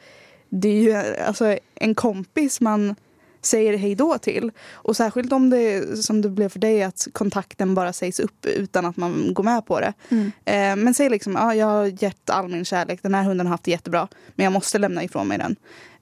det 0.48 0.68
är 0.68 0.82
ju 0.82 1.16
alltså, 1.26 1.58
en 1.74 1.94
kompis 1.94 2.60
man 2.60 2.94
säger 3.42 3.76
hej 3.76 3.94
då 3.94 4.18
till. 4.18 4.50
Och 4.72 4.96
särskilt 4.96 5.32
om 5.32 5.50
det 5.50 5.96
som 6.04 6.22
det 6.22 6.28
blev 6.28 6.48
för 6.48 6.58
dig 6.58 6.82
att 6.82 7.06
kontakten 7.12 7.74
bara 7.74 7.92
sägs 7.92 8.20
upp 8.20 8.46
utan 8.46 8.86
att 8.86 8.96
man 8.96 9.34
går 9.34 9.44
med 9.44 9.66
på 9.66 9.80
det. 9.80 9.92
Mm. 10.08 10.32
Eh, 10.44 10.84
men 10.84 10.94
säg 10.94 11.08
liksom, 11.10 11.32
ja, 11.34 11.54
jag 11.54 11.66
har 11.66 12.02
gett 12.02 12.30
all 12.30 12.48
min 12.48 12.64
kärlek, 12.64 13.02
den 13.02 13.14
här 13.14 13.22
hunden 13.22 13.46
har 13.46 13.50
haft 13.50 13.64
det 13.64 13.70
jättebra 13.70 14.08
men 14.34 14.44
jag 14.44 14.52
måste 14.52 14.78
lämna 14.78 15.04
ifrån 15.04 15.28
mig 15.28 15.38
den. 15.38 15.56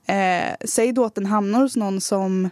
Eh, 0.06 0.54
säg 0.64 0.92
då 0.92 1.04
att 1.04 1.14
den 1.14 1.26
hamnar 1.26 1.60
hos 1.60 1.76
någon 1.76 2.00
som 2.00 2.50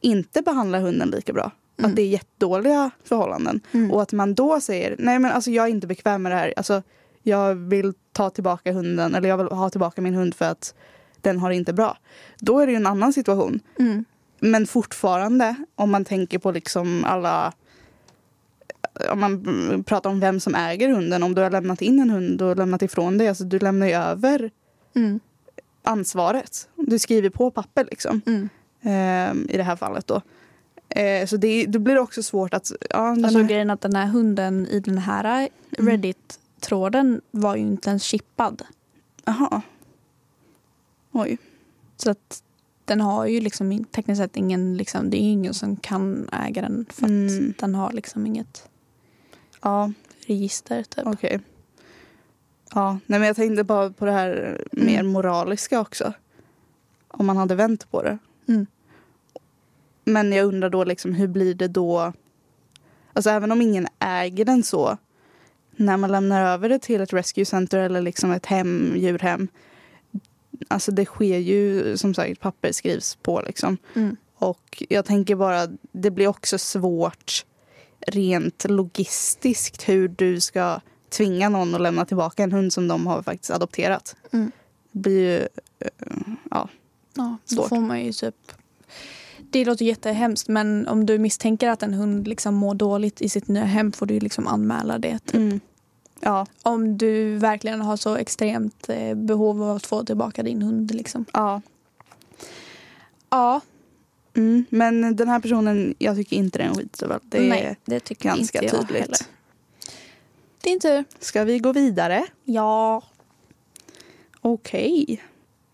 inte 0.00 0.42
behandlar 0.42 0.80
hunden 0.80 1.10
lika 1.10 1.32
bra. 1.32 1.50
Mm. 1.78 1.90
Att 1.90 1.96
det 1.96 2.02
är 2.02 2.06
jättedåliga 2.06 2.90
förhållanden. 3.04 3.60
Mm. 3.72 3.90
Och 3.90 4.02
att 4.02 4.12
man 4.12 4.34
då 4.34 4.60
säger, 4.60 4.96
nej 4.98 5.18
men 5.18 5.32
alltså 5.32 5.50
jag 5.50 5.64
är 5.66 5.70
inte 5.70 5.86
bekväm 5.86 6.22
med 6.22 6.32
det 6.32 6.36
här. 6.36 6.54
Alltså, 6.56 6.82
jag 7.22 7.54
vill 7.54 7.94
ta 8.12 8.30
tillbaka 8.30 8.72
hunden 8.72 9.14
eller 9.14 9.28
jag 9.28 9.38
vill 9.38 9.46
ha 9.46 9.70
tillbaka 9.70 10.02
min 10.02 10.14
hund 10.14 10.34
för 10.34 10.44
att 10.44 10.74
den 11.20 11.38
har 11.38 11.50
det 11.50 11.56
inte 11.56 11.72
bra. 11.72 11.98
Då 12.38 12.58
är 12.58 12.66
det 12.66 12.72
ju 12.72 12.76
en 12.76 12.86
annan 12.86 13.12
situation. 13.12 13.60
Mm. 13.78 14.04
Men 14.40 14.66
fortfarande, 14.66 15.54
om 15.74 15.90
man 15.90 16.04
tänker 16.04 16.38
på 16.38 16.50
liksom 16.50 17.04
alla... 17.04 17.52
Om 19.10 19.20
man 19.20 19.84
pratar 19.86 20.10
om 20.10 20.20
vem 20.20 20.40
som 20.40 20.54
äger 20.54 20.88
hunden. 20.88 21.22
Om 21.22 21.34
du 21.34 21.42
har 21.42 21.50
lämnat 21.50 21.82
in 21.82 22.00
en 22.00 22.10
hund 22.10 22.42
och 22.42 22.56
lämnat 22.56 22.82
ifrån 22.82 23.18
dig. 23.18 23.28
Alltså 23.28 23.44
du 23.44 23.58
lämnar 23.58 23.86
ju 23.86 23.92
över 23.92 24.50
Mm. 24.94 25.20
Ansvaret. 25.82 26.68
Du 26.76 26.98
skriver 26.98 27.30
på 27.30 27.50
papper 27.50 27.84
liksom. 27.90 28.20
Mm. 28.26 28.48
Ehm, 28.82 29.46
I 29.50 29.56
det 29.56 29.62
här 29.62 29.76
fallet 29.76 30.06
då. 30.06 30.22
Eh, 30.88 31.26
så 31.26 31.36
det, 31.36 31.66
då 31.66 31.78
blir 31.78 31.94
det 31.94 32.00
också 32.00 32.22
svårt 32.22 32.54
att... 32.54 32.72
Ja, 32.90 32.98
den 33.02 33.24
Alltså 33.24 33.38
här, 33.40 33.48
grejen 33.48 33.70
att 33.70 33.80
den 33.80 33.94
här 33.96 34.06
hunden 34.06 34.66
i 34.66 34.80
den 34.80 34.98
här 34.98 35.48
Mm. 35.78 35.90
Reddit-tråden 35.90 37.20
var 37.30 37.56
ju 37.56 37.62
inte 37.62 37.90
ens 37.90 38.02
chippad. 38.02 38.62
aha. 39.24 39.62
Oj. 41.12 41.38
Så 41.96 42.10
att 42.10 42.42
den 42.84 43.00
har 43.00 43.26
ju 43.26 43.40
liksom 43.40 43.84
tekniskt 43.84 44.18
sett 44.20 44.36
ingen, 44.36 44.76
liksom, 44.76 45.10
det 45.10 45.16
är 45.16 45.32
ingen 45.32 45.54
som 45.54 45.76
kan 45.76 46.28
äga 46.32 46.62
den 46.62 46.86
för 46.90 47.04
att 47.04 47.10
Mm. 47.10 47.54
den 47.58 47.74
har 47.74 47.92
liksom 47.92 48.26
inget 48.26 48.68
Ja, 49.62 49.92
register 50.26 50.82
typ. 50.82 51.06
okej. 51.06 51.40
Ja, 52.74 52.98
nej 53.06 53.18
men 53.20 53.26
jag 53.26 53.36
tänkte 53.36 53.64
bara 53.64 53.90
på 53.90 54.04
det 54.04 54.12
här 54.12 54.60
mer 54.72 55.00
Mm. 55.00 55.12
moraliska 55.12 55.80
också. 55.80 56.12
Om 57.08 57.26
man 57.26 57.36
hade 57.36 57.54
vänt 57.54 57.90
på 57.90 58.02
det. 58.02 58.18
Mm. 58.48 58.66
Men 60.04 60.32
jag 60.32 60.46
undrar 60.46 60.70
då 60.70 60.84
liksom 60.84 61.14
hur 61.14 61.28
blir 61.28 61.54
det 61.54 61.68
då? 61.68 62.12
Alltså 63.12 63.30
även 63.30 63.52
om 63.52 63.62
ingen 63.62 63.86
äger 63.98 64.44
den 64.44 64.62
så. 64.62 64.96
När 65.76 65.96
man 65.96 66.12
lämnar 66.12 66.46
över 66.52 66.68
det 66.68 66.78
till 66.78 67.00
ett 67.00 67.12
rescue 67.12 67.44
center 67.44 67.78
eller 67.78 68.00
liksom 68.00 68.30
ett 68.30 68.46
hem, 68.46 68.92
djurhem. 68.96 69.48
alltså 70.68 70.92
det 70.92 71.04
sker 71.04 71.38
ju 71.38 71.96
som 71.96 72.14
sagt, 72.14 72.40
papper 72.40 72.72
skrivs 72.72 73.14
på 73.22 73.42
liksom. 73.46 73.76
Mm. 73.94 74.16
Och 74.34 74.82
jag 74.88 75.04
tänker 75.04 75.34
bara, 75.34 75.68
det 75.92 76.10
blir 76.10 76.28
också 76.28 76.58
svårt 76.58 77.46
rent 78.06 78.64
logistiskt 78.68 79.88
hur 79.88 80.08
du 80.08 80.40
ska 80.40 80.80
tvinga 81.10 81.48
någon 81.48 81.74
att 81.74 81.80
lämna 81.80 82.04
tillbaka 82.04 82.42
en 82.42 82.52
hund 82.52 82.72
som 82.72 82.88
de 82.88 83.06
har 83.06 83.22
faktiskt 83.22 83.50
adopterat. 83.50 84.16
Mm. 84.32 84.52
Det 84.92 85.00
blir 85.00 85.18
ju, 85.20 85.38
eh, 85.78 85.88
ja. 86.50 86.68
Ja, 87.14 87.36
då 87.48 87.56
Svårt. 87.56 87.68
får 87.68 87.80
man 87.80 88.04
ju 88.04 88.12
typ... 88.12 88.52
Det 89.50 89.64
låter 89.64 89.84
jättehemskt 89.84 90.48
men 90.48 90.88
om 90.88 91.06
du 91.06 91.18
misstänker 91.18 91.68
att 91.68 91.82
en 91.82 91.94
hund 91.94 92.28
liksom 92.28 92.54
mår 92.54 92.74
dåligt 92.74 93.20
i 93.20 93.28
sitt 93.28 93.48
nya 93.48 93.64
hem 93.64 93.92
får 93.92 94.06
du 94.06 94.20
liksom 94.20 94.46
anmäla 94.46 94.98
det. 94.98 95.18
Typ. 95.18 95.34
Mm. 95.34 95.60
Ja, 96.20 96.46
Om 96.62 96.98
du 96.98 97.36
verkligen 97.36 97.80
har 97.80 97.96
så 97.96 98.16
extremt 98.16 98.88
eh, 98.88 99.14
behov 99.14 99.62
av 99.62 99.76
att 99.76 99.86
få 99.86 100.04
tillbaka 100.04 100.42
din 100.42 100.62
hund. 100.62 100.94
Liksom. 100.94 101.24
ja. 101.32 101.62
Ja, 103.30 103.60
Mm. 104.36 104.64
Men 104.70 105.16
den 105.16 105.28
här 105.28 105.40
personen, 105.40 105.94
jag 105.98 106.16
tycker 106.16 106.36
inte 106.36 106.58
det 106.58 106.64
är 106.64 106.68
en 106.68 106.74
skitstövel. 106.74 107.20
Det 107.22 107.38
är 107.38 107.48
nej, 107.48 107.76
det 107.84 108.00
tycker 108.00 108.28
ganska 108.28 108.62
inte 108.62 108.76
jag 108.76 108.86
tydligt. 108.88 109.02
heller. 109.02 109.18
Din 110.60 110.80
tur. 110.80 111.04
Ska 111.18 111.44
vi 111.44 111.58
gå 111.58 111.72
vidare? 111.72 112.26
Ja. 112.44 113.02
Okej. 114.40 115.22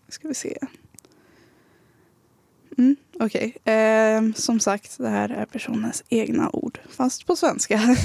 Ska 0.09 0.27
vi 0.27 0.33
se. 0.33 0.57
Mm, 2.77 2.95
Okej. 3.19 3.57
Eh, 3.63 4.21
som 4.35 4.59
sagt, 4.59 4.97
det 4.97 5.09
här 5.09 5.29
är 5.29 5.45
personens 5.45 6.03
egna 6.09 6.49
ord. 6.53 6.79
Fast 6.89 7.25
på 7.25 7.35
svenska. 7.35 7.75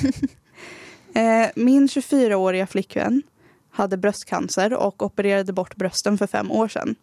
eh, 1.14 1.46
min 1.54 1.86
24-åriga 1.86 2.66
flickvän 2.66 3.22
hade 3.70 3.96
bröstcancer 3.96 4.74
och 4.74 5.02
opererade 5.02 5.52
bort 5.52 5.76
brösten 5.76 6.18
för 6.18 6.26
fem 6.26 6.50
år 6.50 6.68
sedan. 6.68 6.94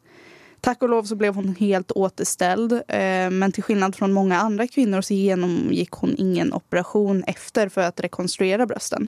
Tack 0.62 0.82
och 0.82 0.89
lov 0.89 1.04
så 1.04 1.15
blev 1.15 1.36
hon 1.36 1.56
helt 1.56 1.92
återställd. 1.92 2.72
Eh, 2.72 3.30
men 3.30 3.52
till 3.52 3.63
skillnad 3.63 3.96
från 3.96 4.13
många 4.13 4.39
andra 4.39 4.68
kvinnor 4.68 5.02
så 5.02 5.13
genomgick 5.13 5.92
hon 5.92 6.15
ingen 6.18 6.54
operation 6.54 7.24
efter 7.24 7.70
för 7.70 7.82
att 7.82 8.00
rekonstruera 8.00 8.65
brösten. 8.65 9.08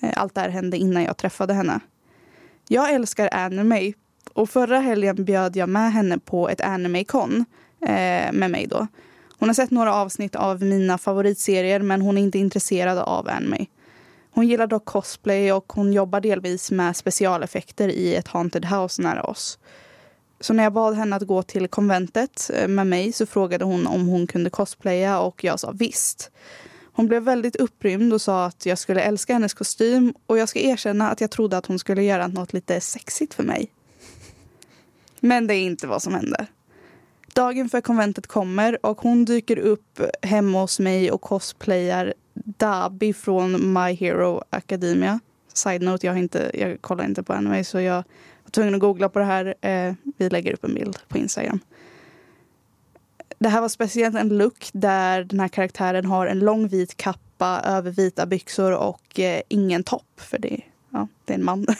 Eh, 0.00 0.12
allt 0.16 0.34
det 0.34 0.40
här 0.40 0.48
hände 0.48 0.76
innan 0.76 1.02
jag 1.02 1.16
träffade 1.16 1.54
henne. 1.54 1.80
Jag 2.68 2.92
älskar 2.92 3.28
anime 3.32 3.92
och 4.32 4.50
förra 4.50 4.78
helgen 4.78 5.24
bjöd 5.24 5.56
jag 5.56 5.68
med 5.68 5.92
henne 5.92 6.18
på 6.18 6.48
ett 6.48 6.60
anime-con 6.60 7.44
eh, 7.80 8.32
med 8.32 8.50
mig 8.50 8.66
då. 8.66 8.86
Hon 9.38 9.48
har 9.48 9.54
sett 9.54 9.70
några 9.70 9.94
avsnitt 9.94 10.36
av 10.36 10.62
mina 10.62 10.98
favoritserier 10.98 11.80
men 11.80 12.02
hon 12.02 12.18
är 12.18 12.22
inte 12.22 12.38
intresserad 12.38 12.98
av 12.98 13.28
anime. 13.28 13.66
Hon 14.30 14.48
gillar 14.48 14.66
dock 14.66 14.84
cosplay 14.84 15.52
och 15.52 15.72
hon 15.72 15.92
jobbar 15.92 16.20
delvis 16.20 16.70
med 16.70 16.96
specialeffekter 16.96 17.88
i 17.88 18.14
ett 18.14 18.28
haunted 18.28 18.64
house 18.64 19.02
nära 19.02 19.22
oss. 19.22 19.58
Så 20.40 20.52
när 20.52 20.62
jag 20.62 20.72
bad 20.72 20.94
henne 20.94 21.16
att 21.16 21.22
gå 21.22 21.42
till 21.42 21.68
konventet 21.68 22.50
eh, 22.54 22.68
med 22.68 22.86
mig 22.86 23.12
så 23.12 23.26
frågade 23.26 23.64
hon 23.64 23.86
om 23.86 24.08
hon 24.08 24.26
kunde 24.26 24.50
cosplaya 24.50 25.20
och 25.20 25.44
jag 25.44 25.60
sa 25.60 25.70
visst. 25.74 26.30
Hon 26.98 27.06
blev 27.06 27.22
väldigt 27.22 27.56
upprymd 27.56 28.12
och 28.12 28.20
sa 28.20 28.44
att 28.44 28.66
jag 28.66 28.78
skulle 28.78 29.00
älska 29.00 29.32
hennes 29.32 29.54
kostym 29.54 30.14
och 30.26 30.38
jag 30.38 30.48
ska 30.48 30.60
erkänna 30.60 31.10
att 31.10 31.20
jag 31.20 31.30
trodde 31.30 31.56
att 31.56 31.66
hon 31.66 31.78
skulle 31.78 32.02
göra 32.02 32.26
något 32.26 32.52
lite 32.52 32.80
sexigt 32.80 33.34
för 33.34 33.42
mig. 33.42 33.70
Men 35.20 35.46
det 35.46 35.54
är 35.54 35.62
inte 35.62 35.86
vad 35.86 36.02
som 36.02 36.14
hände. 36.14 36.46
Dagen 37.34 37.68
för 37.68 37.80
konventet 37.80 38.26
kommer 38.26 38.86
och 38.86 39.00
hon 39.00 39.24
dyker 39.24 39.58
upp 39.58 40.00
hemma 40.22 40.60
hos 40.60 40.78
mig 40.78 41.10
och 41.10 41.20
cosplayar 41.20 42.14
Dabi 42.34 43.12
från 43.12 43.72
My 43.72 43.94
Hero 43.94 44.42
Academia. 44.50 45.20
Side 45.52 45.82
note, 45.82 46.06
jag, 46.06 46.18
inte, 46.18 46.50
jag 46.54 46.82
kollar 46.82 47.04
inte 47.04 47.22
på 47.22 47.32
anime 47.32 47.64
så 47.64 47.80
jag 47.80 48.04
var 48.44 48.50
tvungen 48.50 48.74
att 48.74 48.80
googla 48.80 49.08
på 49.08 49.18
det 49.18 49.24
här. 49.24 49.54
Eh, 49.60 49.94
vi 50.16 50.30
lägger 50.30 50.52
upp 50.52 50.64
en 50.64 50.74
bild 50.74 50.98
på 51.08 51.18
Instagram. 51.18 51.60
Det 53.38 53.48
här 53.48 53.60
var 53.60 53.68
speciellt 53.68 54.16
en 54.16 54.28
look 54.28 54.70
där 54.72 55.24
den 55.24 55.40
här 55.40 55.48
karaktären 55.48 56.04
har 56.04 56.26
en 56.26 56.38
lång 56.38 56.68
vit 56.68 56.96
kappa 56.96 57.60
över 57.64 57.90
vita 57.90 58.26
byxor 58.26 58.72
och 58.72 59.20
eh, 59.20 59.42
ingen 59.48 59.84
topp. 59.84 60.20
För 60.20 60.38
det, 60.38 60.60
ja, 60.90 61.08
det 61.24 61.32
är 61.32 61.38
en 61.38 61.44
man. 61.44 61.66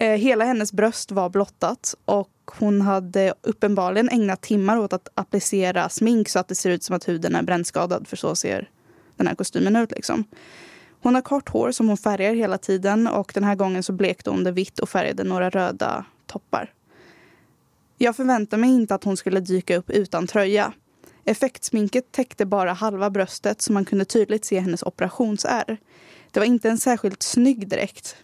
Eh, 0.00 0.12
hela 0.12 0.44
hennes 0.44 0.72
bröst 0.72 1.12
var 1.12 1.28
blottat 1.28 1.94
och 2.04 2.30
hon 2.58 2.80
hade 2.80 3.34
uppenbarligen 3.42 4.08
ägnat 4.08 4.40
timmar 4.40 4.78
åt 4.78 4.92
att 4.92 5.08
applicera 5.14 5.88
smink 5.88 6.28
så 6.28 6.38
att 6.38 6.48
det 6.48 6.54
ser 6.54 6.70
ut 6.70 6.82
som 6.82 6.96
att 6.96 7.08
huden 7.08 7.34
är 7.34 7.42
brännskadad. 7.42 8.08
För 8.08 8.16
så 8.16 8.34
ser 8.34 8.70
den 9.16 9.26
här 9.26 9.34
kostymen 9.34 9.76
ut. 9.76 9.90
Liksom. 9.90 10.24
Hon 11.02 11.14
har 11.14 11.22
kort 11.22 11.48
hår 11.48 11.72
som 11.72 11.88
hon 11.88 11.96
färgar 11.96 12.34
hela 12.34 12.58
tiden 12.58 13.06
och 13.06 13.32
den 13.34 13.44
här 13.44 13.54
gången 13.54 13.82
så 13.82 13.92
blekte 13.92 14.30
hon 14.30 14.44
det 14.44 14.52
vitt 14.52 14.78
och 14.78 14.88
färgade 14.88 15.24
några 15.24 15.50
röda 15.50 16.04
toppar. 16.26 16.72
Jag 17.98 18.16
förväntade 18.16 18.60
mig 18.60 18.70
inte 18.70 18.94
att 18.94 19.04
hon 19.04 19.16
skulle 19.16 19.40
dyka 19.40 19.76
upp 19.76 19.90
utan 19.90 20.26
tröja. 20.26 20.72
Effektsminket 21.24 22.12
täckte 22.12 22.46
bara 22.46 22.72
halva 22.72 23.10
bröstet 23.10 23.62
så 23.62 23.72
man 23.72 23.84
kunde 23.84 24.04
tydligt 24.04 24.44
se 24.44 24.60
hennes 24.60 24.82
operationsärr. 24.82 25.76
Det 26.30 26.40
var 26.40 26.46
inte 26.46 26.68
en 26.68 26.78
särskilt 26.78 27.22
snygg 27.22 27.68
dräkt. 27.68 28.16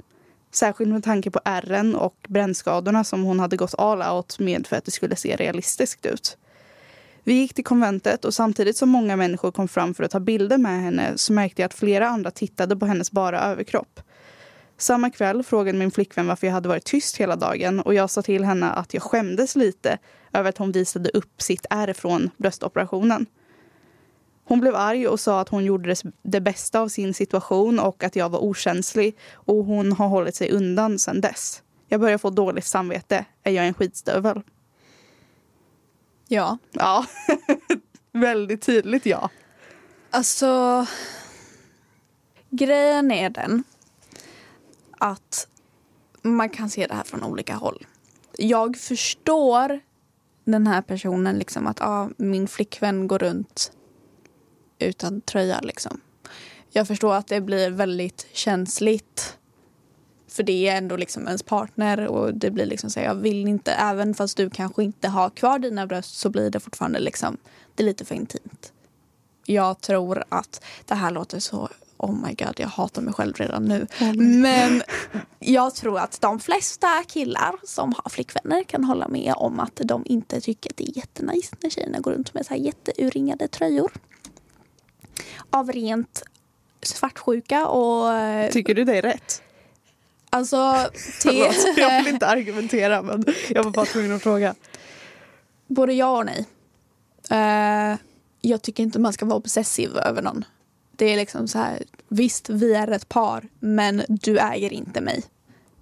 Särskilt 0.51 0.91
med 0.91 1.05
tanke 1.05 1.31
på 1.31 1.41
ärren 1.45 1.97
och 1.97 2.27
brännskadorna 2.29 3.05
som 3.05 3.23
hon 3.23 3.41
hade 3.41 3.57
gått 3.57 3.75
all 3.79 4.17
out 4.17 4.39
med 4.39 4.67
för 4.67 4.77
att 4.77 4.85
det 4.85 4.91
skulle 4.91 5.17
se 5.17 5.37
realistiskt 5.37 6.07
ut. 6.07 6.37
Vi 7.25 7.35
gick 7.35 7.55
till 7.55 7.65
konventet 7.65 8.25
och 8.25 8.35
samtidigt 8.35 8.77
som 8.77 8.89
många 8.89 9.17
människor 9.17 9.53
kom 9.53 9.69
fram 9.69 9.95
för 9.95 10.05
att 10.05 10.11
ta 10.11 10.21
bilder 10.21 10.59
med 10.59 10.83
henne 10.83 11.13
så 11.17 11.33
märkte 11.33 11.63
jag 11.63 11.67
att 11.67 11.75
flera 11.75 12.09
andra 12.09 12.31
tittade 12.31 12.77
på 12.77 12.87
hennes 12.87 13.13
bara 13.13 13.41
överkropp. 13.41 14.01
Samma 14.77 15.11
kväll 15.11 15.43
frågade 15.43 15.79
min 15.79 15.91
flickvän 15.91 16.27
varför 16.27 16.47
jag 16.47 16.55
hade 16.55 16.69
varit 16.69 16.85
tyst 16.85 17.17
hela 17.17 17.37
dagen 17.37 17.81
och 17.81 17.95
jag 17.95 18.11
sa 18.11 18.23
till 18.23 18.45
henne 18.45 18.71
att 18.71 18.95
jag 18.95 19.03
skämdes 19.03 19.57
lite 19.57 19.99
över 20.33 20.49
att 20.49 20.59
hon 20.59 20.73
visade 20.73 21.11
upp 21.11 21.43
sitt 21.43 21.67
ärr 21.71 21.93
från 21.93 22.31
bröstoperationen. 22.37 23.27
Hon 24.45 24.61
blev 24.61 24.77
arg 24.77 25.09
och 25.09 25.21
sa 25.21 25.41
att 25.41 25.49
hon 25.49 25.65
gjorde 25.65 25.95
det 26.23 26.41
bästa 26.41 26.81
av 26.81 26.89
sin 26.89 27.15
situation 27.15 27.79
och 27.79 28.05
att 28.05 28.17
jag 28.17 28.29
var 28.29 28.39
okänslig 28.45 29.17
och 29.33 29.65
hon 29.65 29.93
har 29.93 30.09
hållit 30.09 30.35
sig 30.35 30.51
undan 30.51 30.99
sedan 30.99 31.21
dess. 31.21 31.63
Jag 31.89 32.01
börjar 32.01 32.19
få 32.19 32.31
dåligt 32.31 32.65
samvete. 32.65 33.25
Är 33.43 33.53
jag 33.53 33.67
en 33.67 33.75
skitstövel? 33.75 34.43
Ja. 36.29 36.59
Ja, 36.71 37.07
väldigt 38.13 38.63
tydligt 38.63 39.07
ja. 39.07 39.31
Alltså, 40.11 40.87
grejen 42.51 43.11
är 43.11 43.31
den 43.31 43.65
att 45.03 45.49
man 46.23 46.49
kan 46.49 46.71
se 46.71 46.87
det 46.87 46.95
här 46.95 47.05
från 47.05 47.25
olika 47.25 47.55
håll. 47.55 47.87
Jag 48.39 48.77
förstår 48.77 49.81
den 50.45 50.67
här 50.67 50.83
personen, 50.83 51.39
liksom 51.39 51.67
att 51.67 51.81
ah, 51.81 52.09
min 52.17 52.49
flickvän 52.49 53.09
går 53.09 53.19
runt 53.19 53.73
utan 54.79 55.21
tröja. 55.21 55.61
Liksom. 55.61 56.01
Jag 56.71 56.87
förstår 56.87 57.15
att 57.15 57.27
det 57.27 57.41
blir 57.41 57.71
väldigt 57.71 58.27
känsligt. 58.33 59.39
För 60.29 60.43
det 60.43 60.69
är 60.69 60.77
ändå 60.77 60.97
liksom 60.97 61.27
ens 61.27 61.43
partner 61.43 62.07
och 62.07 62.35
det 62.35 62.51
blir 62.51 62.67
liksom 62.67 62.91
så 62.91 63.01
här, 63.01 63.07
jag 63.07 63.15
vill 63.15 63.49
inte, 63.49 63.73
även 63.73 64.15
fast 64.15 64.37
du 64.37 64.51
kanske 64.51 64.85
inte 64.85 65.09
har 65.09 65.31
kvar 65.31 65.59
dina 65.59 65.87
bröst 65.87 66.19
så 66.19 66.31
blir 66.31 66.51
det 66.51 66.61
fortfarande 66.61 67.01
liksom, 67.01 67.37
det 67.75 67.83
är 67.83 67.85
lite 67.85 68.05
för 68.05 68.15
intimt. 68.15 68.73
Jag 69.47 69.81
tror 69.81 70.25
att 70.29 70.65
det 70.85 70.95
här 70.95 71.11
låter 71.11 71.39
så, 71.39 71.69
oh 72.03 72.27
my 72.27 72.35
god 72.35 72.55
jag 72.57 72.69
hatar 72.69 73.03
mig 73.03 73.15
själv 73.15 73.35
redan 73.37 73.65
nu. 73.65 73.87
Men 74.17 74.83
jag 75.39 75.75
tror 75.75 75.99
att 75.99 76.21
de 76.21 76.41
flesta 76.41 76.89
killar 77.09 77.53
som 77.65 77.95
har 77.99 78.11
flickvänner 78.11 78.65
kan 78.65 78.85
hålla 78.85 79.09
med 79.09 79.35
om 79.37 79.61
att 79.61 79.81
de 79.85 80.03
inte 80.07 80.41
tycker 80.41 80.71
att 80.71 80.77
det 80.77 80.85
är 80.85 80.97
jättenice 80.97 81.57
när 81.61 81.71
tjejerna 81.71 81.99
går 81.99 82.13
runt 82.13 82.35
med 82.35 82.47
så 82.47 82.55
här 82.55 82.61
jätteuringade 82.61 83.49
tröjor. 83.49 83.93
Av 85.51 85.73
rent 85.73 86.23
svartsjuka 86.83 87.67
och 87.67 88.13
eh, 88.13 88.51
Tycker 88.51 88.75
du 88.75 88.85
det 88.85 88.99
är 88.99 89.03
rätt? 89.03 89.43
alltså 90.31 90.91
till, 91.21 91.47
jag 91.77 92.05
vill 92.05 92.15
inte 92.15 92.27
argumentera 92.27 93.03
men 93.03 93.25
jag 93.51 93.65
var 93.65 93.71
bara 93.71 93.87
tvungen 93.87 94.13
att 94.13 94.23
fråga. 94.23 94.55
både 95.67 95.93
ja 95.93 96.19
och 96.19 96.27
nej. 96.27 96.47
Eh, 97.31 97.99
jag 98.41 98.63
tycker 98.63 98.83
inte 98.83 98.99
man 98.99 99.13
ska 99.13 99.27
vara 99.27 99.37
obsessiv 99.37 99.97
över 99.97 100.23
någon. 100.23 100.45
Det 101.03 101.13
är 101.13 101.17
liksom 101.17 101.49
så 101.49 101.59
här, 101.59 101.83
visst 102.09 102.49
vi 102.51 102.75
är 102.75 102.91
ett 102.91 103.09
par 103.09 103.49
men 103.61 104.03
du 104.09 104.39
äger 104.39 104.73
inte 104.73 105.01
mig. 105.01 105.25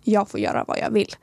Jag 0.02 0.28
får 0.28 0.40
göra 0.40 0.64
vad 0.64 0.78
jag 0.78 0.90
vill. 0.90 1.14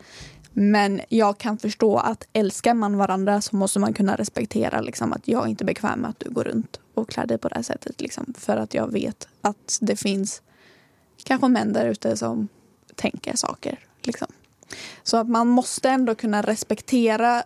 Men 0.53 1.01
jag 1.09 1.37
kan 1.37 1.57
förstå 1.57 1.97
att 1.97 2.27
älskar 2.33 2.73
man 2.73 2.97
varandra 2.97 3.41
så 3.41 3.55
måste 3.55 3.79
man 3.79 3.93
kunna 3.93 4.15
respektera 4.15 4.81
liksom, 4.81 5.13
att 5.13 5.27
jag 5.27 5.47
inte 5.47 5.63
är 5.63 5.65
bekväm 5.65 5.99
med 5.99 6.09
att 6.09 6.19
du 6.19 6.29
går 6.29 6.43
runt 6.43 6.79
och 6.93 7.09
klär 7.09 7.25
dig 7.25 7.37
på 7.37 7.47
det 7.47 7.55
här 7.55 7.63
sättet. 7.63 8.01
Liksom, 8.01 8.33
för 8.37 8.57
att 8.57 8.73
jag 8.73 8.91
vet 8.91 9.27
att 9.41 9.77
det 9.81 9.95
finns 9.95 10.41
kanske 11.23 11.47
män 11.47 11.73
där 11.73 11.85
ute 11.85 12.17
som 12.17 12.47
tänker 12.95 13.35
saker. 13.35 13.79
Liksom. 14.01 14.27
Så 15.03 15.17
att 15.17 15.29
man 15.29 15.47
måste 15.47 15.89
ändå 15.89 16.15
kunna 16.15 16.41
respektera 16.41 17.43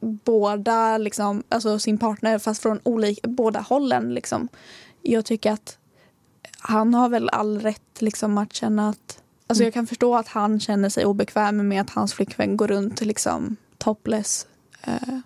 båda, 0.00 0.98
liksom, 0.98 1.42
alltså 1.48 1.78
sin 1.78 1.98
partner 1.98 2.38
fast 2.38 2.62
från 2.62 2.80
olika, 2.82 3.28
båda 3.28 3.60
hållen. 3.60 4.14
Liksom. 4.14 4.48
Jag 5.02 5.24
tycker 5.24 5.52
att 5.52 5.78
han 6.60 6.94
har 6.94 7.08
väl 7.08 7.28
all 7.28 7.60
rätt 7.60 8.02
liksom, 8.02 8.38
att 8.38 8.52
känna 8.52 8.88
att 8.88 9.22
Alltså 9.46 9.64
jag 9.64 9.74
kan 9.74 9.86
förstå 9.86 10.16
att 10.16 10.28
han 10.28 10.60
känner 10.60 10.88
sig 10.88 11.04
obekväm 11.04 11.68
med 11.68 11.80
att 11.80 11.90
hans 11.90 12.14
flickvän 12.14 12.56
går 12.56 12.68
runt 12.68 13.00
liksom, 13.00 13.56
topless. 13.78 14.46
Eh, 14.82 15.18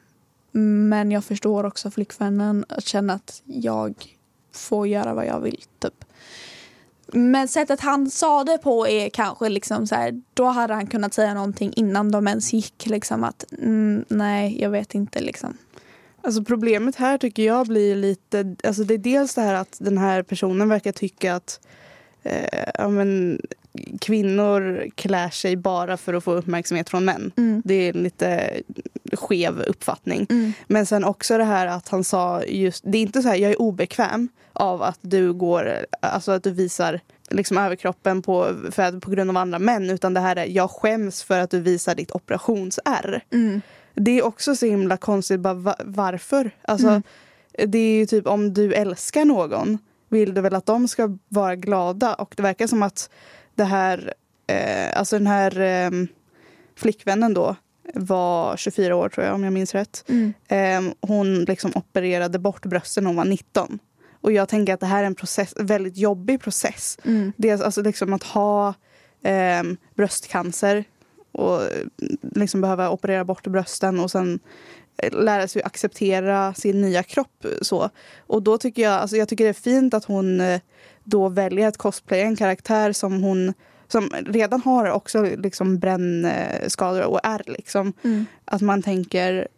men 0.52 1.10
jag 1.10 1.24
förstår 1.24 1.64
också 1.64 1.90
flickvännen 1.90 2.64
att 2.68 2.86
känna 2.86 3.12
att 3.12 3.42
jag 3.44 4.16
får 4.52 4.88
göra 4.88 5.14
vad 5.14 5.26
jag 5.26 5.40
vill. 5.40 5.62
Typ. 5.78 6.04
Men 7.06 7.48
sättet 7.48 7.80
han 7.80 8.10
sa 8.10 8.44
det 8.44 8.58
på 8.58 8.88
är 8.88 9.08
kanske 9.08 9.48
liksom 9.48 9.86
så 9.86 9.94
här, 9.94 10.22
då 10.34 10.44
hade 10.44 10.74
han 10.74 10.86
kunnat 10.86 11.14
säga 11.14 11.34
någonting 11.34 11.72
innan 11.76 12.10
de 12.10 12.28
ens 12.28 12.52
gick. 12.52 12.86
Liksom 12.86 13.24
att 13.24 13.44
mm, 13.58 14.04
nej, 14.08 14.62
jag 14.62 14.70
vet 14.70 14.94
inte 14.94 15.20
liksom. 15.20 15.56
Alltså 16.24 16.44
problemet 16.44 16.96
här 16.96 17.18
tycker 17.18 17.42
jag 17.42 17.66
blir 17.66 17.96
lite, 17.96 18.56
alltså 18.64 18.84
det 18.84 18.94
är 18.94 18.98
dels 18.98 19.34
det 19.34 19.40
här 19.40 19.54
att 19.54 19.76
den 19.80 19.98
här 19.98 20.22
personen 20.22 20.68
verkar 20.68 20.92
tycka 20.92 21.34
att 21.34 21.60
eh, 22.22 22.70
ja, 22.74 22.88
men, 22.88 23.40
kvinnor 24.00 24.90
klär 24.94 25.30
sig 25.30 25.56
bara 25.56 25.96
för 25.96 26.14
att 26.14 26.24
få 26.24 26.32
uppmärksamhet 26.32 26.90
från 26.90 27.04
män. 27.04 27.32
Mm. 27.36 27.62
Det 27.64 27.74
är 27.74 27.96
en 27.96 28.02
lite 28.02 28.60
skev 29.12 29.60
uppfattning. 29.60 30.26
Mm. 30.30 30.52
Men 30.66 30.86
sen 30.86 31.04
också 31.04 31.38
det 31.38 31.44
här 31.44 31.66
att 31.66 31.88
han 31.88 32.04
sa 32.04 32.42
just, 32.44 32.84
det 32.86 32.98
är 32.98 33.02
inte 33.02 33.22
så 33.22 33.28
här 33.28 33.36
jag 33.36 33.50
är 33.50 33.60
obekväm 33.60 34.28
av 34.52 34.82
att 34.82 34.98
du 35.00 35.32
går, 35.32 35.86
alltså 36.00 36.32
att 36.32 36.42
du 36.42 36.50
visar 36.50 37.00
liksom 37.30 37.58
överkroppen 37.58 38.22
på, 38.22 38.48
för, 38.70 39.00
på 39.00 39.10
grund 39.10 39.30
av 39.30 39.36
andra 39.36 39.58
män 39.58 39.90
utan 39.90 40.14
det 40.14 40.20
här 40.20 40.36
är 40.36 40.46
jag 40.46 40.70
skäms 40.70 41.22
för 41.22 41.38
att 41.38 41.50
du 41.50 41.60
visar 41.60 41.94
ditt 41.94 42.10
operationsärr. 42.10 43.24
Mm. 43.32 43.60
Det 43.94 44.18
är 44.18 44.22
också 44.24 44.56
så 44.56 44.66
himla 44.66 44.96
konstigt, 44.96 45.40
bara 45.40 45.54
va- 45.54 45.76
varför? 45.84 46.50
Alltså, 46.62 46.88
Mm. 46.88 47.02
Det 47.66 47.78
är 47.78 47.96
ju 47.98 48.06
typ 48.06 48.26
om 48.26 48.54
du 48.54 48.74
älskar 48.74 49.24
någon 49.24 49.78
vill 50.08 50.34
du 50.34 50.40
väl 50.40 50.54
att 50.54 50.66
de 50.66 50.88
ska 50.88 51.18
vara 51.28 51.56
glada 51.56 52.14
och 52.14 52.34
det 52.36 52.42
verkar 52.42 52.66
som 52.66 52.82
att 52.82 53.10
det 53.54 53.64
här, 53.64 54.14
eh, 54.46 54.98
alltså 54.98 55.18
den 55.18 55.26
här 55.26 55.60
eh, 55.60 55.90
flickvännen 56.76 57.34
då 57.34 57.56
var 57.94 58.56
24 58.56 58.96
år 58.96 59.08
tror 59.08 59.26
jag 59.26 59.34
om 59.34 59.44
jag 59.44 59.52
minns 59.52 59.74
rätt. 59.74 60.04
Mm. 60.08 60.32
Eh, 60.48 60.94
hon 61.08 61.44
liksom 61.44 61.72
opererade 61.74 62.38
bort 62.38 62.66
brösten 62.66 63.04
när 63.04 63.08
hon 63.08 63.16
var 63.16 63.24
19. 63.24 63.78
Och 64.20 64.32
jag 64.32 64.48
tänker 64.48 64.74
att 64.74 64.80
det 64.80 64.86
här 64.86 65.02
är 65.02 65.06
en 65.06 65.14
process, 65.14 65.54
väldigt 65.60 65.96
jobbig 65.96 66.40
process. 66.40 66.98
Mm. 67.04 67.32
Dels 67.36 67.62
alltså 67.62 67.82
liksom 67.82 68.12
att 68.12 68.22
ha 68.22 68.68
eh, 69.22 69.62
bröstcancer 69.96 70.84
och 71.34 71.60
liksom 72.20 72.60
behöva 72.60 72.90
operera 72.90 73.24
bort 73.24 73.46
brösten 73.46 74.00
och 74.00 74.10
sen 74.10 74.40
eh, 74.96 75.12
lära 75.12 75.48
sig 75.48 75.62
acceptera 75.62 76.54
sin 76.54 76.80
nya 76.80 77.02
kropp. 77.02 77.46
Så. 77.62 77.90
Och 78.18 78.42
då 78.42 78.58
tycker 78.58 78.82
jag, 78.82 78.92
alltså 78.92 79.16
jag 79.16 79.28
tycker 79.28 79.44
det 79.44 79.50
är 79.50 79.52
fint 79.52 79.94
att 79.94 80.04
hon 80.04 80.40
eh, 80.40 80.60
då 81.04 81.28
väljer 81.28 81.68
att 81.68 81.76
cosplaya 81.76 82.24
en 82.24 82.36
karaktär 82.36 82.92
som 82.92 83.22
hon 83.22 83.54
som 83.88 84.10
redan 84.26 84.60
har 84.60 84.90
också 84.90 85.22
liksom 85.22 85.78
brännskador 85.78 87.02
och 87.02 87.20
ärr. 87.22 87.42
Liksom. 87.46 87.92
Mm. 88.02 88.26
Att 88.44 88.60
man 88.60 88.82
tänker, 88.82 89.48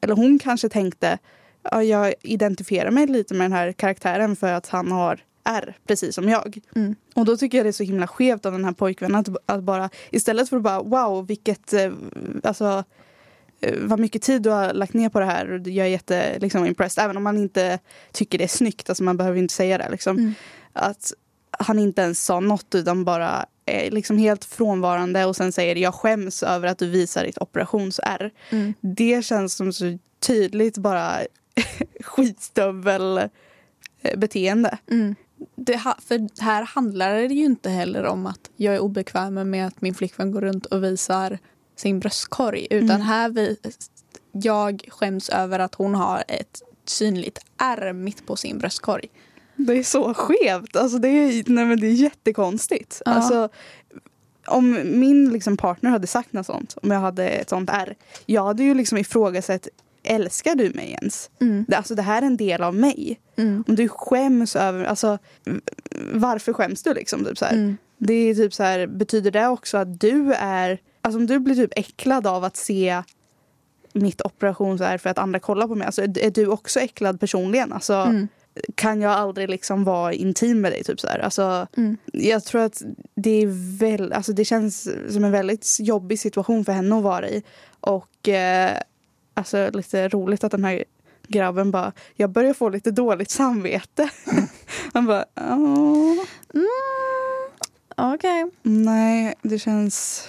eller 0.00 0.14
hon 0.14 0.38
kanske 0.38 0.68
tänkte, 0.68 1.18
ja, 1.70 1.82
jag 1.82 2.14
identifierar 2.22 2.90
mig 2.90 3.06
lite 3.06 3.34
med 3.34 3.44
den 3.44 3.52
här 3.52 3.72
karaktären 3.72 4.36
för 4.36 4.52
att 4.52 4.68
han 4.68 4.92
har 4.92 5.20
ärr, 5.44 5.76
precis 5.86 6.14
som 6.14 6.28
jag. 6.28 6.58
Mm. 6.76 6.94
Och 7.14 7.24
då 7.24 7.36
tycker 7.36 7.58
jag 7.58 7.64
det 7.64 7.70
är 7.70 7.72
så 7.72 7.82
himla 7.82 8.06
skevt 8.06 8.46
av 8.46 8.52
den 8.52 8.64
här 8.64 8.72
pojkvännen 8.72 9.16
att, 9.16 9.28
att 9.46 9.62
bara 9.62 9.90
istället 10.10 10.48
för 10.48 10.56
att 10.56 10.62
bara 10.62 10.82
wow 10.82 11.26
vilket 11.26 11.72
eh, 11.72 11.92
alltså 12.42 12.84
eh, 13.60 13.78
vad 13.80 14.00
mycket 14.00 14.22
tid 14.22 14.42
du 14.42 14.50
har 14.50 14.72
lagt 14.72 14.94
ner 14.94 15.08
på 15.08 15.20
det 15.20 15.26
här. 15.26 15.52
och 15.52 15.68
Jag 15.68 15.86
är 15.86 15.90
jätte 15.90 16.38
liksom, 16.38 16.66
impressed. 16.66 17.04
Även 17.04 17.16
om 17.16 17.22
man 17.22 17.38
inte 17.38 17.78
tycker 18.12 18.38
det 18.38 18.44
är 18.44 18.48
snyggt. 18.48 18.88
Alltså, 18.88 19.04
man 19.04 19.16
behöver 19.16 19.38
inte 19.38 19.54
säga 19.54 19.78
det. 19.78 19.90
Liksom. 19.90 20.18
Mm. 20.18 20.34
Att 20.72 21.12
han 21.58 21.78
inte 21.78 22.02
ens 22.02 22.24
sa 22.24 22.40
något 22.40 22.74
utan 22.74 23.04
bara 23.04 23.46
är 23.66 23.90
liksom 23.90 24.18
helt 24.18 24.44
frånvarande 24.44 25.24
och 25.24 25.36
sen 25.36 25.52
säger 25.52 25.76
jag 25.76 25.94
skäms 25.94 26.42
över 26.42 26.68
att 26.68 26.78
du 26.78 26.90
visar 26.90 27.24
ditt 27.24 27.38
operationsärr. 27.38 28.30
Mm. 28.50 28.74
Det 28.80 29.24
känns 29.24 29.54
som 29.54 29.72
så 29.72 29.98
tydligt 30.20 30.78
bara 30.78 31.12
skitstövel 32.00 33.18
eh, 34.02 34.18
beteende. 34.18 34.78
Mm. 34.90 35.14
Det, 35.56 35.82
för 36.06 36.42
här 36.42 36.62
handlar 36.62 37.14
det 37.14 37.34
ju 37.34 37.44
inte 37.44 37.70
heller 37.70 38.04
om 38.04 38.26
att 38.26 38.50
jag 38.56 38.74
är 38.74 38.80
obekväm 38.80 39.50
med 39.50 39.66
att 39.66 39.80
min 39.80 39.94
flickvän 39.94 40.30
går 40.32 40.40
runt 40.40 40.66
och 40.66 40.84
visar 40.84 41.38
sin 41.76 42.00
bröstkorg. 42.00 42.66
Utan 42.70 42.90
Mm. 42.90 43.00
här 43.00 43.28
vi, 43.28 43.56
jag 44.32 44.84
skäms 44.88 45.28
över 45.28 45.58
att 45.58 45.74
hon 45.74 45.94
har 45.94 46.24
ett 46.28 46.62
synligt 46.84 47.38
ärr 47.56 47.92
mitt 47.92 48.26
på 48.26 48.36
sin 48.36 48.58
bröstkorg. 48.58 49.08
Det 49.56 49.72
är 49.72 49.82
så 49.82 50.14
skevt. 50.14 50.76
Alltså 50.76 50.98
det, 50.98 51.08
är, 51.08 51.44
nej 51.46 51.64
men 51.64 51.80
det 51.80 51.86
är 51.86 51.90
jättekonstigt. 51.92 53.02
Ja. 53.04 53.12
Alltså, 53.12 53.48
om 54.46 54.80
min 54.84 55.32
liksom 55.32 55.56
partner 55.56 55.90
hade 55.90 56.06
sagt 56.06 56.32
något 56.32 56.46
sånt, 56.46 56.76
om 56.82 56.90
jag 56.90 57.00
hade 57.00 57.28
ett 57.28 57.48
sånt 57.48 57.70
ärr. 57.70 57.94
Jag 58.26 58.44
hade 58.44 58.62
ju 58.62 58.74
liksom 58.74 58.98
ifrågasatt, 58.98 59.68
älskar 60.04 60.54
du 60.54 60.70
mig 60.70 60.90
ens? 61.00 61.30
Mm. 61.40 61.64
Det, 61.68 61.76
alltså 61.76 61.94
det 61.94 62.02
här 62.02 62.22
är 62.22 62.26
en 62.26 62.36
del 62.36 62.62
av 62.62 62.74
mig. 62.74 63.20
Mm. 63.36 63.64
Om 63.68 63.76
du 63.76 63.88
skäms 63.88 64.56
över, 64.56 64.84
alltså 64.84 65.18
varför 66.12 66.52
skäms 66.52 66.82
du 66.82 66.94
liksom? 66.94 67.24
Typ 67.24 67.38
så. 67.38 67.44
Mm. 67.44 67.76
Det 67.98 68.14
är 68.14 68.34
typ 68.34 68.54
så 68.54 68.62
här, 68.62 68.86
betyder 68.86 69.30
det 69.30 69.46
också 69.48 69.78
att 69.78 70.00
du 70.00 70.32
är, 70.34 70.78
alltså 71.00 71.18
om 71.18 71.26
du 71.26 71.38
blir 71.38 71.54
typ 71.54 71.72
äcklad 71.78 72.26
av 72.26 72.44
att 72.44 72.56
se 72.56 73.02
mitt 73.92 74.20
operationsärr 74.20 74.98
för 74.98 75.10
att 75.10 75.18
andra 75.18 75.38
kollar 75.40 75.68
på 75.68 75.74
mig, 75.74 75.86
alltså 75.86 76.02
är, 76.02 76.18
är 76.18 76.30
du 76.30 76.46
också 76.46 76.80
äcklad 76.80 77.20
personligen? 77.20 77.72
Alltså, 77.72 77.94
Mm. 77.94 78.28
kan 78.74 79.00
jag 79.00 79.12
aldrig 79.12 79.50
liksom 79.50 79.84
vara 79.84 80.12
intim 80.12 80.60
med 80.60 80.72
dig? 80.72 80.84
Typ 80.84 81.00
så 81.00 81.06
här. 81.08 81.18
Alltså, 81.18 81.66
Mm. 81.76 81.96
jag 82.12 82.44
tror 82.44 82.60
att 82.62 82.82
det 83.14 83.30
är 83.42 83.78
väl, 83.78 84.12
alltså 84.12 84.32
det 84.32 84.44
känns 84.44 84.88
som 85.12 85.24
en 85.24 85.30
väldigt 85.32 85.76
jobbig 85.80 86.18
situation 86.18 86.64
för 86.64 86.72
henne 86.72 86.96
att 86.96 87.02
vara 87.02 87.28
i. 87.28 87.42
Och 87.80 88.28
eh, 88.28 88.78
alltså 89.34 89.70
lite 89.70 90.08
roligt 90.08 90.44
att 90.44 90.52
den 90.52 90.64
här 90.64 90.84
grabben 91.28 91.70
bara, 91.70 91.92
jag 92.14 92.30
börjar 92.30 92.54
få 92.54 92.68
lite 92.68 92.90
dåligt 92.90 93.30
samvete. 93.30 94.10
Han 94.92 95.06
bara, 95.06 95.24
Åh, 95.36 96.24
Mm. 96.54 96.66
Okej. 97.96 98.50
nej 98.62 99.34
det 99.42 99.58
känns, 99.58 100.28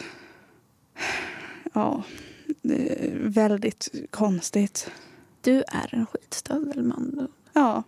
ja, 1.74 2.04
det 2.62 3.06
är 3.06 3.18
väldigt 3.20 3.88
konstigt. 4.10 4.92
Du 5.42 5.58
är 5.68 5.96
en 5.96 6.06
skitstövel 6.06 6.84
man. 6.84 7.28
Ja, 7.54 7.84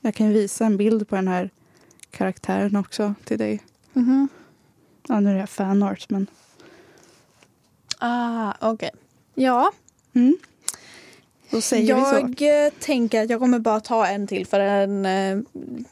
jag 0.00 0.14
kan 0.14 0.28
visa 0.32 0.66
en 0.66 0.76
bild 0.76 1.08
på 1.08 1.16
den 1.16 1.28
här 1.28 1.50
karaktären 2.10 2.76
också 2.76 3.14
till 3.24 3.38
dig. 3.38 3.60
Mhm. 3.92 4.28
Ja, 5.08 5.20
nu 5.20 5.30
är 5.30 5.40
det 5.40 5.46
fanart 5.46 6.10
men. 6.10 6.26
Ah, 7.98 8.52
okej. 8.60 8.90
Ja, 9.34 9.72
Mm. 10.14 10.36
Då 11.52 11.60
säger 11.60 11.94
vi 11.94 12.00
så. 12.00 12.44
jag 12.44 12.66
eh, 12.66 12.72
tänker 12.80 13.22
att 13.22 13.30
jag 13.30 13.40
kommer 13.40 13.58
bara 13.58 13.80
ta 13.80 14.06
en 14.06 14.26
till 14.26 14.46
för 14.46 14.58
den, 14.58 15.06
eh, 15.06 15.38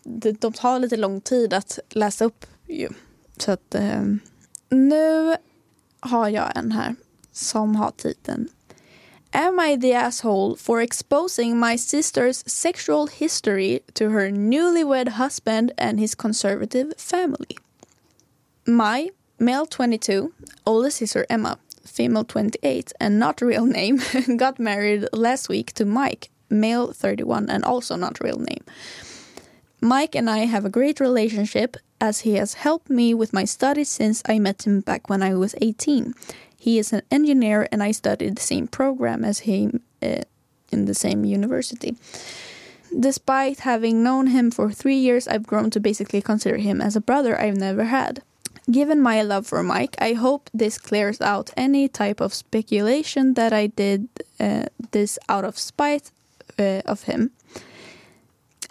de, 0.02 0.32
de 0.32 0.52
tar 0.52 0.78
lite 0.78 0.96
lång 0.96 1.20
tid 1.20 1.54
att 1.54 1.78
läsa 1.88 2.24
upp. 2.24 2.46
Så 3.36 3.52
att 3.52 3.74
eh, 3.74 4.02
nu 4.68 5.36
har 6.00 6.28
jag 6.28 6.56
en 6.56 6.72
här 6.72 6.94
som 7.32 7.76
har 7.76 7.90
titeln 7.90 8.48
Am 9.32 9.61
I 9.61 9.76
the 9.76 9.94
asshole 9.94 10.56
for 10.56 10.80
exposing 10.80 11.61
my 11.61 11.76
sister's 11.76 12.42
sexual 12.48 13.06
history 13.06 13.80
to 13.94 14.08
her 14.08 14.28
newlywed 14.30 15.08
husband 15.08 15.72
and 15.78 16.00
his 16.00 16.16
conservative 16.16 16.94
family? 16.98 17.56
My, 18.66 19.11
male 19.38 19.66
22, 19.66 20.32
older 20.64 20.90
sister 20.90 21.26
Emma, 21.28 21.58
female 21.91 22.24
28 22.24 22.93
and 23.01 23.18
not 23.18 23.41
real 23.41 23.66
name, 23.66 24.01
got 24.36 24.59
married 24.59 25.07
last 25.12 25.49
week 25.49 25.72
to 25.74 25.84
Mike, 25.84 26.30
male 26.49 26.93
31 26.93 27.51
and 27.51 27.64
also 27.64 27.97
not 27.97 28.20
real 28.20 28.38
name. 28.38 28.64
Mike 29.80 30.14
and 30.14 30.28
I 30.28 30.41
have 30.41 30.64
a 30.64 30.70
great 30.70 31.01
relationship 31.01 31.76
as 32.01 32.20
he 32.20 32.34
has 32.34 32.55
helped 32.55 32.91
me 32.91 33.14
with 33.14 33.32
my 33.32 33.45
studies 33.45 33.88
since 33.88 34.22
I 34.26 34.38
met 34.38 34.66
him 34.66 34.80
back 34.80 35.09
when 35.09 35.22
I 35.22 35.34
was 35.34 35.55
18. 35.61 36.14
He 36.59 36.78
is 36.78 36.93
an 36.93 37.03
engineer 37.11 37.66
and 37.72 37.82
I 37.82 37.93
studied 37.93 38.36
the 38.36 38.43
same 38.43 38.66
program 38.68 39.24
as 39.24 39.41
him 39.41 39.82
uh, 40.03 40.22
in 40.70 40.84
the 40.84 40.95
same 40.95 41.24
university. 41.24 41.97
Despite 42.99 43.61
having 43.61 44.03
known 44.03 44.28
him 44.28 44.51
for 44.51 44.70
three 44.70 44.97
years, 44.97 45.28
I've 45.28 45.47
grown 45.47 45.70
to 45.70 45.80
basically 45.80 46.20
consider 46.20 46.57
him 46.57 46.80
as 46.80 46.97
a 46.97 47.01
brother 47.01 47.41
I've 47.41 47.57
never 47.57 47.84
had. 47.84 48.22
Given 48.70 49.00
my 49.00 49.22
love 49.22 49.46
for 49.46 49.62
Mike, 49.62 49.96
I 49.98 50.12
hope 50.12 50.50
this 50.52 50.78
clears 50.78 51.20
out 51.20 51.50
any 51.56 51.88
type 51.88 52.20
of 52.20 52.34
speculation 52.34 53.34
that 53.34 53.52
I 53.52 53.68
did 53.68 54.08
uh, 54.38 54.66
this 54.92 55.18
out 55.28 55.44
of 55.44 55.58
spite 55.58 56.11
uh, 56.58 56.82
of 56.86 57.04
him. 57.04 57.30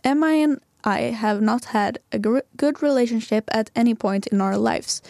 Emma 0.04 0.28
and 0.28 0.60
I 0.84 1.00
have 1.12 1.42
not 1.42 1.66
had 1.66 2.00
a 2.12 2.20
gr- 2.20 2.40
good 2.56 2.82
relationship 2.82 3.50
at 3.52 3.70
any 3.76 3.94
point 3.94 4.28
in 4.28 4.42
our 4.42 4.58
lives. 4.58 5.02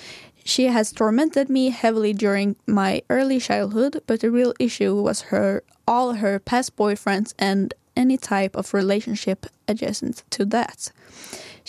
She 0.44 0.66
has 0.66 0.92
tormented 0.92 1.50
me 1.50 1.70
heavily 1.70 2.14
during 2.14 2.56
my 2.66 3.04
early 3.10 3.40
childhood, 3.40 4.02
but 4.08 4.22
the 4.22 4.32
real 4.32 4.54
issue 4.60 4.96
was 4.96 5.22
her 5.30 5.64
all 5.88 6.14
her 6.14 6.40
past 6.40 6.76
boyfriends 6.76 7.34
and 7.38 7.74
any 7.96 8.18
type 8.18 8.56
of 8.56 8.74
relationship 8.74 9.46
adjacent 9.68 10.24
to 10.32 10.46
that. 10.46 10.92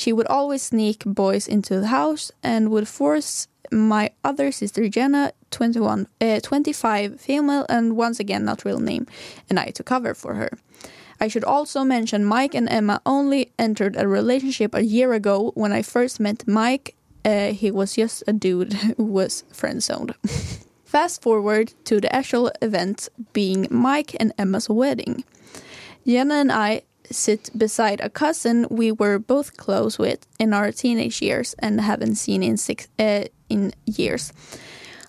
She 0.01 0.14
would 0.14 0.28
always 0.28 0.62
sneak 0.62 1.05
boys 1.05 1.46
into 1.46 1.78
the 1.78 1.88
house 1.88 2.32
and 2.42 2.70
would 2.70 2.88
force 2.88 3.48
my 3.70 4.12
other 4.24 4.51
sister 4.51 4.88
Jenna, 4.88 5.32
21, 5.51 6.07
uh, 6.22 6.40
25, 6.40 7.20
female, 7.20 7.66
and 7.68 7.98
once 7.98 8.18
again 8.18 8.42
not 8.46 8.64
real 8.64 8.80
name, 8.80 9.07
and 9.51 9.59
I 9.59 9.66
to 9.66 9.82
cover 9.82 10.14
for 10.14 10.36
her. 10.36 10.53
I 11.20 11.28
should 11.28 11.44
also 11.44 11.84
mention 11.84 12.24
Mike 12.24 12.55
and 12.55 12.66
Emma 12.70 13.03
only 13.05 13.53
entered 13.59 13.94
a 13.94 14.09
relationship 14.09 14.74
a 14.74 14.86
year 14.86 15.12
ago. 15.12 15.53
When 15.55 15.70
I 15.70 15.82
first 15.82 16.18
met 16.18 16.48
Mike, 16.48 16.94
uh, 17.22 17.53
he 17.53 17.70
was 17.70 17.96
just 17.96 18.24
a 18.26 18.32
dude 18.32 18.72
who 18.96 19.05
was 19.05 19.44
friend 19.53 19.82
zoned. 19.82 20.14
Fast 20.86 21.20
forward 21.20 21.74
to 21.84 22.01
the 22.01 22.11
actual 22.11 22.51
event 22.62 23.11
being 23.34 23.68
Mike 23.70 24.16
and 24.18 24.32
Emma's 24.38 24.70
wedding. 24.70 25.24
Jenna 26.07 26.36
and 26.36 26.51
I 26.51 26.82
sit 27.11 27.50
beside 27.56 28.00
a 28.00 28.11
cousin 28.11 28.66
we 28.70 28.92
were 28.92 29.18
both 29.18 29.56
close 29.56 29.98
with 29.98 30.26
in 30.38 30.52
our 30.52 30.72
teenage 30.72 31.20
years 31.22 31.54
and 31.58 31.80
haven't 31.80 32.16
seen 32.16 32.42
in 32.42 32.56
six 32.56 32.88
uh, 32.98 33.24
in 33.48 33.72
years. 33.84 34.32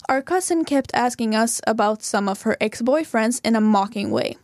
Our 0.09 0.21
cousin 0.21 0.65
kept 0.65 0.91
asking 0.93 1.35
us 1.35 1.61
about 1.65 2.03
some 2.03 2.27
of 2.27 2.41
her 2.41 2.57
ex-boyfriends 2.59 3.39
in 3.45 3.55
a 3.55 3.61
mocking 3.61 4.11
way. 4.11 4.35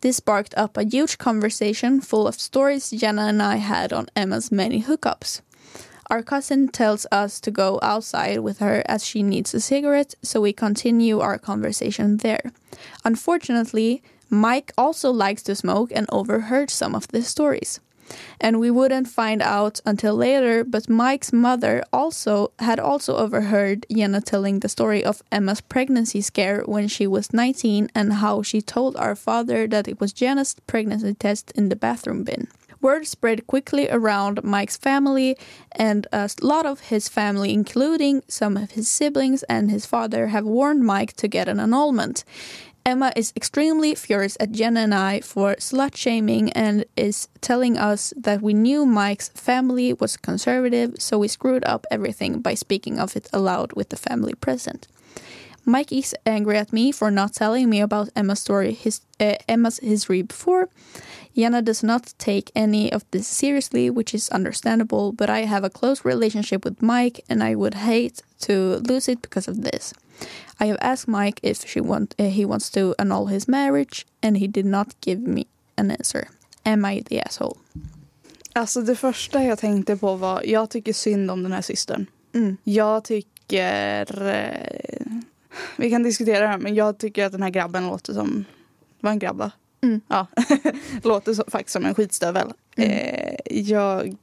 This 0.00 0.16
sparked 0.16 0.54
up 0.56 0.76
a 0.76 0.84
huge 0.84 1.16
conversation 1.18 2.00
full 2.00 2.26
of 2.26 2.40
stories 2.40 2.90
Jenna 2.90 3.26
and 3.26 3.40
I 3.40 3.56
had 3.56 3.92
on 3.92 4.08
Emma's 4.16 4.50
many 4.50 4.82
hookups. 4.82 5.42
Our 6.10 6.22
cousin 6.22 6.68
tells 6.68 7.06
us 7.12 7.40
to 7.40 7.50
go 7.50 7.78
outside 7.82 8.40
with 8.40 8.58
her 8.58 8.82
as 8.86 9.06
she 9.06 9.22
needs 9.22 9.54
a 9.54 9.60
cigarette, 9.60 10.14
so 10.22 10.40
we 10.40 10.52
continue 10.52 11.20
our 11.20 11.38
conversation 11.38 12.16
there. 12.16 12.52
Unfortunately, 13.04 14.02
Mike 14.32 14.72
also 14.78 15.10
likes 15.10 15.42
to 15.42 15.54
smoke 15.54 15.92
and 15.94 16.06
overheard 16.10 16.70
some 16.70 16.94
of 16.94 17.06
the 17.08 17.22
stories. 17.22 17.80
And 18.40 18.58
we 18.58 18.70
wouldn't 18.70 19.08
find 19.08 19.42
out 19.42 19.80
until 19.84 20.14
later, 20.14 20.64
but 20.64 20.88
Mike's 20.88 21.34
mother 21.34 21.84
also 21.92 22.52
had 22.58 22.80
also 22.80 23.16
overheard 23.16 23.84
Jenna 23.94 24.22
telling 24.22 24.60
the 24.60 24.70
story 24.70 25.04
of 25.04 25.22
Emma's 25.30 25.60
pregnancy 25.60 26.22
scare 26.22 26.62
when 26.62 26.88
she 26.88 27.06
was 27.06 27.34
19 27.34 27.90
and 27.94 28.14
how 28.14 28.42
she 28.42 28.62
told 28.62 28.96
our 28.96 29.14
father 29.14 29.66
that 29.68 29.86
it 29.86 30.00
was 30.00 30.14
Jenna's 30.14 30.56
pregnancy 30.66 31.12
test 31.12 31.52
in 31.52 31.68
the 31.68 31.76
bathroom 31.76 32.24
bin. 32.24 32.48
Word 32.80 33.06
spread 33.06 33.46
quickly 33.46 33.88
around 33.88 34.42
Mike's 34.42 34.76
family, 34.76 35.36
and 35.70 36.08
a 36.12 36.28
lot 36.40 36.66
of 36.66 36.80
his 36.80 37.08
family, 37.08 37.52
including 37.52 38.24
some 38.26 38.56
of 38.56 38.72
his 38.72 38.88
siblings 38.88 39.44
and 39.44 39.70
his 39.70 39.86
father, 39.86 40.28
have 40.28 40.44
warned 40.44 40.82
Mike 40.82 41.12
to 41.18 41.28
get 41.28 41.48
an 41.48 41.60
annulment. 41.60 42.24
Emma 42.84 43.12
is 43.14 43.32
extremely 43.36 43.94
furious 43.94 44.36
at 44.40 44.50
Jenna 44.50 44.80
and 44.80 44.94
I 44.94 45.20
for 45.20 45.54
slut 45.54 45.94
shaming 45.94 46.52
and 46.52 46.84
is 46.96 47.28
telling 47.40 47.78
us 47.78 48.12
that 48.16 48.42
we 48.42 48.54
knew 48.54 48.84
Mike's 48.84 49.28
family 49.28 49.92
was 49.92 50.16
conservative, 50.16 50.94
so 50.98 51.18
we 51.18 51.28
screwed 51.28 51.64
up 51.64 51.86
everything 51.92 52.40
by 52.40 52.54
speaking 52.54 52.98
of 52.98 53.14
it 53.14 53.28
aloud 53.32 53.72
with 53.74 53.90
the 53.90 53.96
family 53.96 54.34
present. 54.34 54.88
Mike 55.64 55.92
is 55.92 56.12
angry 56.26 56.58
at 56.58 56.72
me 56.72 56.90
for 56.90 57.08
not 57.08 57.34
telling 57.34 57.70
me 57.70 57.80
about 57.80 58.08
Emma's 58.16 58.40
story, 58.40 58.72
his, 58.72 59.00
uh, 59.20 59.36
Emma's 59.48 59.78
history 59.78 60.22
before. 60.22 60.68
Jenna 61.36 61.62
does 61.62 61.84
not 61.84 62.12
take 62.18 62.50
any 62.56 62.92
of 62.92 63.04
this 63.12 63.28
seriously, 63.28 63.90
which 63.90 64.12
is 64.12 64.28
understandable, 64.30 65.12
but 65.12 65.30
I 65.30 65.44
have 65.44 65.62
a 65.62 65.70
close 65.70 66.04
relationship 66.04 66.64
with 66.64 66.82
Mike 66.82 67.24
and 67.28 67.44
I 67.44 67.54
would 67.54 67.74
hate 67.74 68.22
to 68.40 68.82
lose 68.88 69.08
it 69.08 69.22
because 69.22 69.46
of 69.46 69.62
this. 69.62 69.94
I 70.62 70.66
have 70.66 70.78
asked 70.80 71.08
Mike 71.08 71.40
if 71.42 71.66
she 71.66 71.80
want, 71.80 72.14
uh, 72.20 72.24
he 72.24 72.44
wants 72.44 72.70
to 72.70 72.94
annul 72.98 73.26
his 73.26 73.48
marriage 73.48 74.06
and 74.22 74.36
he 74.36 74.46
did 74.46 74.66
not 74.66 74.94
give 75.00 75.20
me 75.20 75.46
an 75.76 75.90
answer. 75.90 76.28
Am 76.64 76.84
I 76.84 77.02
the 77.02 77.20
asshole? 77.20 77.56
Alltså 78.52 78.82
det 78.82 78.96
första 78.96 79.44
jag 79.44 79.58
tänkte 79.58 79.96
på 79.96 80.14
var, 80.14 80.42
jag 80.44 80.70
tycker 80.70 80.92
synd 80.92 81.30
om 81.30 81.42
den 81.42 81.52
här 81.52 81.62
systern. 81.62 82.06
Mm. 82.34 82.56
Jag 82.64 83.04
tycker, 83.04 84.28
eh, 84.28 85.22
vi 85.76 85.90
kan 85.90 86.02
diskutera 86.02 86.40
det 86.40 86.46
här, 86.46 86.58
men 86.58 86.74
jag 86.74 86.98
tycker 86.98 87.26
att 87.26 87.32
den 87.32 87.42
här 87.42 87.50
grabben 87.50 87.86
låter 87.86 88.12
som, 88.12 88.44
var 89.00 89.10
en 89.10 89.18
grabb 89.18 89.36
va? 89.36 89.50
Mm. 89.82 90.00
Ja, 90.08 90.26
låter 91.02 91.34
så, 91.34 91.44
faktiskt 91.48 91.72
som 91.72 91.86
en 91.86 91.94
skitstövel. 91.94 92.52
Mm. 92.76 92.90
Eh, 92.90 93.36
jag, 93.46 94.16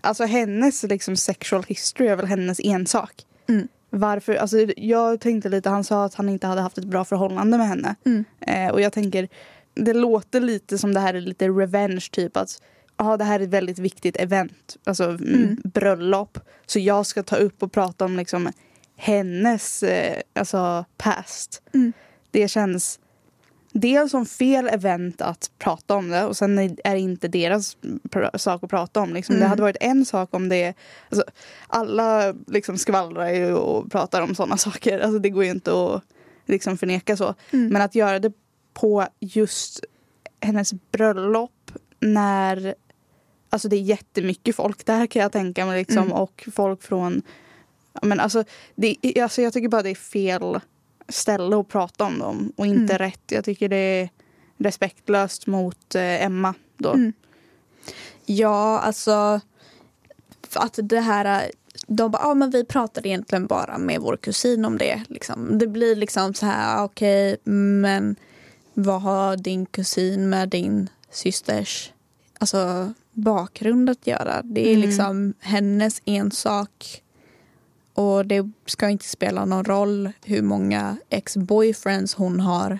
alltså 0.00 0.24
hennes 0.24 0.82
liksom 0.82 1.16
sexual 1.16 1.64
history 1.68 2.08
är 2.08 2.16
väl 2.16 2.26
hennes 2.26 2.60
ensak. 2.60 3.26
Mm. 3.48 3.68
Varför, 3.96 4.34
alltså 4.34 4.58
jag 4.76 5.20
tänkte 5.20 5.48
lite, 5.48 5.70
han 5.70 5.84
sa 5.84 6.04
att 6.04 6.14
han 6.14 6.28
inte 6.28 6.46
hade 6.46 6.60
haft 6.60 6.78
ett 6.78 6.84
bra 6.84 7.04
förhållande 7.04 7.58
med 7.58 7.68
henne. 7.68 7.94
Mm. 8.04 8.24
Eh, 8.40 8.72
och 8.72 8.80
jag 8.80 8.92
tänker, 8.92 9.28
det 9.74 9.92
låter 9.92 10.40
lite 10.40 10.78
som 10.78 10.94
det 10.94 11.00
här 11.00 11.14
är 11.14 11.20
lite 11.20 11.48
revenge 11.48 12.08
typ 12.12 12.36
att 12.36 12.62
ja, 12.96 13.16
det 13.16 13.24
här 13.24 13.40
är 13.40 13.44
ett 13.44 13.50
väldigt 13.50 13.78
viktigt 13.78 14.16
event, 14.16 14.76
alltså 14.84 15.04
mm. 15.04 15.56
Bröllop. 15.64 16.38
Så 16.66 16.78
jag 16.78 17.06
ska 17.06 17.22
ta 17.22 17.36
upp 17.36 17.62
och 17.62 17.72
prata 17.72 18.04
om 18.04 18.16
liksom 18.16 18.52
hennes 18.96 19.82
eh, 19.82 20.20
alltså 20.34 20.84
past. 20.96 21.62
Mm. 21.74 21.92
Det 22.30 22.48
känns 22.48 23.00
dels 23.80 24.10
som 24.10 24.26
fel 24.26 24.68
event 24.68 25.20
att 25.20 25.50
prata 25.58 25.94
om 25.94 26.08
det 26.08 26.24
och 26.24 26.36
sen 26.36 26.58
är 26.58 26.94
det 26.94 27.00
inte 27.00 27.28
deras 27.28 27.76
sak 28.34 28.64
att 28.64 28.70
prata 28.70 29.00
om. 29.00 29.14
Liksom. 29.14 29.34
Det 29.34 29.38
Mm. 29.40 29.50
hade 29.50 29.62
varit 29.62 29.76
en 29.80 30.04
sak 30.04 30.34
om 30.34 30.48
det... 30.48 30.74
Alltså, 31.10 31.24
alla 31.66 32.34
liksom 32.46 32.78
skvallrar 32.78 33.30
ju 33.30 33.54
och 33.54 33.92
pratar 33.92 34.22
om 34.22 34.34
sådana 34.34 34.56
saker. 34.66 34.98
Alltså, 35.00 35.18
det 35.18 35.30
går 35.30 35.44
ju 35.44 35.50
inte 35.50 35.84
att 35.84 36.02
liksom, 36.46 36.78
förneka 36.78 37.16
så. 37.16 37.34
Mm. 37.50 37.68
Men 37.68 37.82
att 37.82 37.94
göra 37.94 38.18
det 38.18 38.32
på 38.74 39.06
just 39.20 39.80
hennes 40.40 40.72
bröllop 40.92 41.70
när 42.00 42.74
Alltså 43.50 43.68
det 43.68 43.76
är 43.76 43.80
jättemycket 43.80 44.56
folk 44.56 44.86
där 44.86 45.06
kan 45.06 45.22
jag 45.22 45.32
tänka 45.32 45.66
mig. 45.66 45.78
Liksom, 45.78 46.02
Mm. 46.02 46.12
Och 46.12 46.48
folk 46.52 46.82
från... 46.82 47.22
Men 48.02 48.20
alltså, 48.20 48.44
det, 48.74 48.96
alltså 49.22 49.42
jag 49.42 49.52
tycker 49.52 49.68
bara 49.68 49.82
det 49.82 49.90
är 49.90 49.94
fel 49.94 50.60
ställe 51.08 51.56
att 51.56 51.68
prata 51.68 52.04
om 52.04 52.18
dem 52.18 52.52
och 52.56 52.66
inte 52.66 52.94
Mm. 52.94 52.98
rätt. 52.98 53.20
Jag 53.28 53.44
tycker 53.44 53.68
det 53.68 53.76
är 53.76 54.08
respektlöst 54.58 55.46
mot 55.46 55.94
eh, 55.94 56.24
Emma 56.24 56.54
då. 56.78 56.92
Mm. 56.92 57.12
Ja, 58.26 58.78
alltså 58.80 59.40
att 60.54 60.78
det 60.82 61.00
här 61.00 61.50
de 61.86 62.10
bara, 62.10 62.22
ja 62.22 62.34
men 62.34 62.50
vi 62.50 62.64
pratade 62.64 63.08
egentligen 63.08 63.46
bara 63.46 63.78
med 63.78 64.00
vår 64.00 64.16
kusin 64.16 64.64
om 64.64 64.78
det. 64.78 65.02
Liksom. 65.08 65.58
Det 65.58 65.66
blir 65.66 65.96
liksom 65.96 66.34
så 66.34 66.46
här, 66.46 66.84
okej, 66.84 67.36
men 67.44 68.16
vad 68.74 69.02
har 69.02 69.36
din 69.36 69.66
kusin 69.66 70.28
med 70.28 70.48
din 70.48 70.88
systers 71.10 71.92
alltså, 72.38 72.92
bakgrund 73.12 73.90
att 73.90 74.06
göra? 74.06 74.42
Det 74.42 74.68
är 74.68 74.74
Mm. 74.74 74.80
liksom 74.88 75.34
hennes 75.40 76.02
ensak. 76.04 77.02
Och 77.96 78.26
det 78.26 78.50
ska 78.66 78.88
inte 78.88 79.04
spela 79.04 79.44
någon 79.44 79.64
roll 79.64 80.10
hur 80.24 80.42
många 80.42 80.96
ex-boyfriends 81.10 82.14
hon 82.16 82.40
har. 82.40 82.78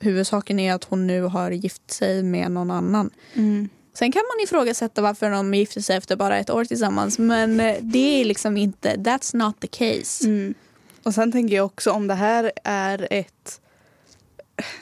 Huvudsaken 0.00 0.58
är 0.58 0.74
att 0.74 0.84
hon 0.84 1.06
nu 1.06 1.22
har 1.22 1.50
gift 1.50 1.90
sig 1.90 2.22
med 2.22 2.50
någon 2.50 2.70
annan. 2.70 3.10
Mm. 3.34 3.68
Sen 3.94 4.12
kan 4.12 4.22
man 4.36 4.44
ifrågasätta 4.44 5.02
varför 5.02 5.30
de 5.30 5.54
gifte 5.54 5.82
sig 5.82 5.96
efter 5.96 6.16
bara 6.16 6.38
ett 6.38 6.50
år 6.50 6.64
tillsammans. 6.64 7.18
Men 7.18 7.60
eh, 7.60 7.76
det 7.80 8.20
är 8.20 8.24
liksom 8.24 8.56
inte, 8.56 8.94
that's 8.94 9.36
not 9.36 9.60
the 9.60 9.66
case. 9.66 10.26
Mm. 10.26 10.54
Och 11.02 11.14
sen 11.14 11.32
tänker 11.32 11.56
jag 11.56 11.66
också 11.66 11.90
om 11.90 12.06
det 12.06 12.14
här 12.14 12.52
är 12.64 13.08
ett... 13.10 13.60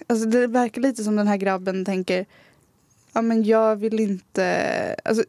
Alltså 0.07 0.27
det 0.27 0.47
verkar 0.47 0.81
lite 0.81 1.05
som 1.05 1.17
den 1.17 1.29
här 1.29 1.37
grabben 1.37 1.85
tänker 1.85 2.27
Ja 3.17 3.23
men 3.23 3.45
jag 3.45 3.77
vill 3.77 4.01
inte... 4.01 4.97
Alltså, 5.05 5.25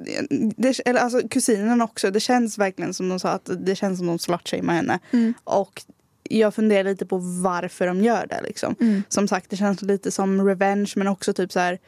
det, 0.58 0.80
eller 0.86 1.00
alltså 1.00 1.28
kusinen 1.28 1.82
också. 1.82 2.12
Det 2.12 2.20
känns 2.20 2.58
verkligen 2.58 2.94
som 2.94 3.10
de 3.10 3.20
sa 3.20 3.30
att 3.30 3.50
det 3.60 3.76
känns 3.76 3.98
som 3.98 4.08
de 4.08 4.20
slutshamear 4.20 4.76
henne. 4.76 5.00
Mm. 5.12 5.34
Och 5.44 5.84
jag 6.24 6.56
funderar 6.56 6.84
lite 6.84 7.06
på 7.06 7.18
varför 7.18 7.88
de 7.88 8.04
gör 8.04 8.28
det 8.28 8.42
liksom. 8.42 8.76
Mm. 8.80 9.04
Som 9.10 9.28
sagt, 9.28 9.50
det 9.50 9.58
känns 9.58 9.82
lite 9.82 10.12
som 10.12 10.48
revenge 10.48 10.94
men 10.96 11.08
också 11.08 11.34
typ 11.34 11.52
så 11.52 11.60
här... 11.60 11.80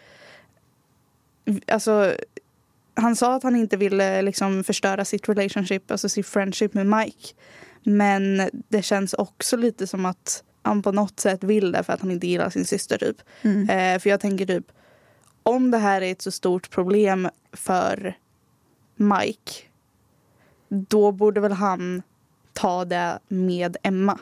Alltså, 1.68 2.16
han 2.94 3.16
sa 3.16 3.36
att 3.36 3.44
han 3.44 3.56
inte 3.56 3.78
ville 3.78 4.22
liksom 4.22 4.64
förstöra 4.64 5.06
sitt 5.06 5.30
relationship, 5.30 5.92
alltså 5.92 6.10
sitt 6.10 6.28
friendship 6.28 6.74
med 6.74 6.88
Mike. 6.88 7.34
Men 7.84 8.50
det 8.68 8.82
känns 8.82 9.14
också 9.14 9.58
lite 9.58 9.88
som 9.88 10.06
att 10.06 10.44
han 10.62 10.82
på 10.82 10.92
något 10.92 11.20
sätt 11.20 11.44
vill 11.44 11.72
det 11.72 11.84
för 11.84 11.94
att 11.94 12.02
han 12.02 12.12
inte 12.12 12.28
gillar 12.28 12.50
sin 12.50 12.66
syster 12.66 12.98
typ. 12.98 13.18
Mm. 13.42 13.70
Eh, 13.70 14.00
för 14.00 14.10
jag 14.10 14.20
tänker 14.20 14.46
typ, 14.46 14.66
om 15.44 15.72
det 15.72 15.78
här 15.78 16.02
är 16.02 16.12
ett 16.12 16.22
så 16.22 16.32
stort 16.32 16.70
problem 16.70 17.30
för 17.54 18.18
Mike, 18.96 19.52
då 20.70 21.12
borde 21.12 21.42
väl 21.42 21.52
han 21.52 22.02
ta 22.54 22.86
det 22.86 23.20
med 23.28 23.78
Emma. 23.84 24.20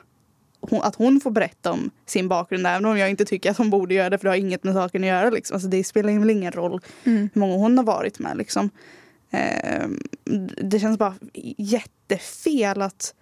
Hon, 0.62 0.82
att 0.82 0.96
hon 0.96 1.20
får 1.22 1.32
berätta 1.32 1.72
om 1.72 1.90
sin 2.06 2.28
bakgrund 2.28 2.68
även 2.68 2.86
om 2.86 2.98
jag 2.98 3.10
inte 3.10 3.26
tycker 3.26 3.52
att 3.52 3.58
hon 3.58 3.70
borde 3.70 3.94
göra 3.94 4.10
det 4.10 4.18
för 4.18 4.24
det 4.24 4.30
har 4.32 4.36
inget 4.38 4.64
med 4.64 4.74
saken 4.74 5.04
att 5.04 5.08
göra. 5.08 5.30
Liksom. 5.30 5.56
Alltså, 5.56 5.70
det 5.70 5.84
spelar 5.84 6.20
väl 6.20 6.30
ingen 6.30 6.52
roll 6.52 6.82
Mm. 7.04 7.30
hur 7.34 7.40
många 7.40 7.56
hon 7.56 7.78
har 7.78 7.86
varit 7.86 8.20
med. 8.20 8.38
Liksom. 8.38 8.70
Eh, 9.32 9.88
det 10.64 10.80
känns 10.80 10.98
bara 10.98 11.16
jättefel 11.58 12.82
att 12.82 13.14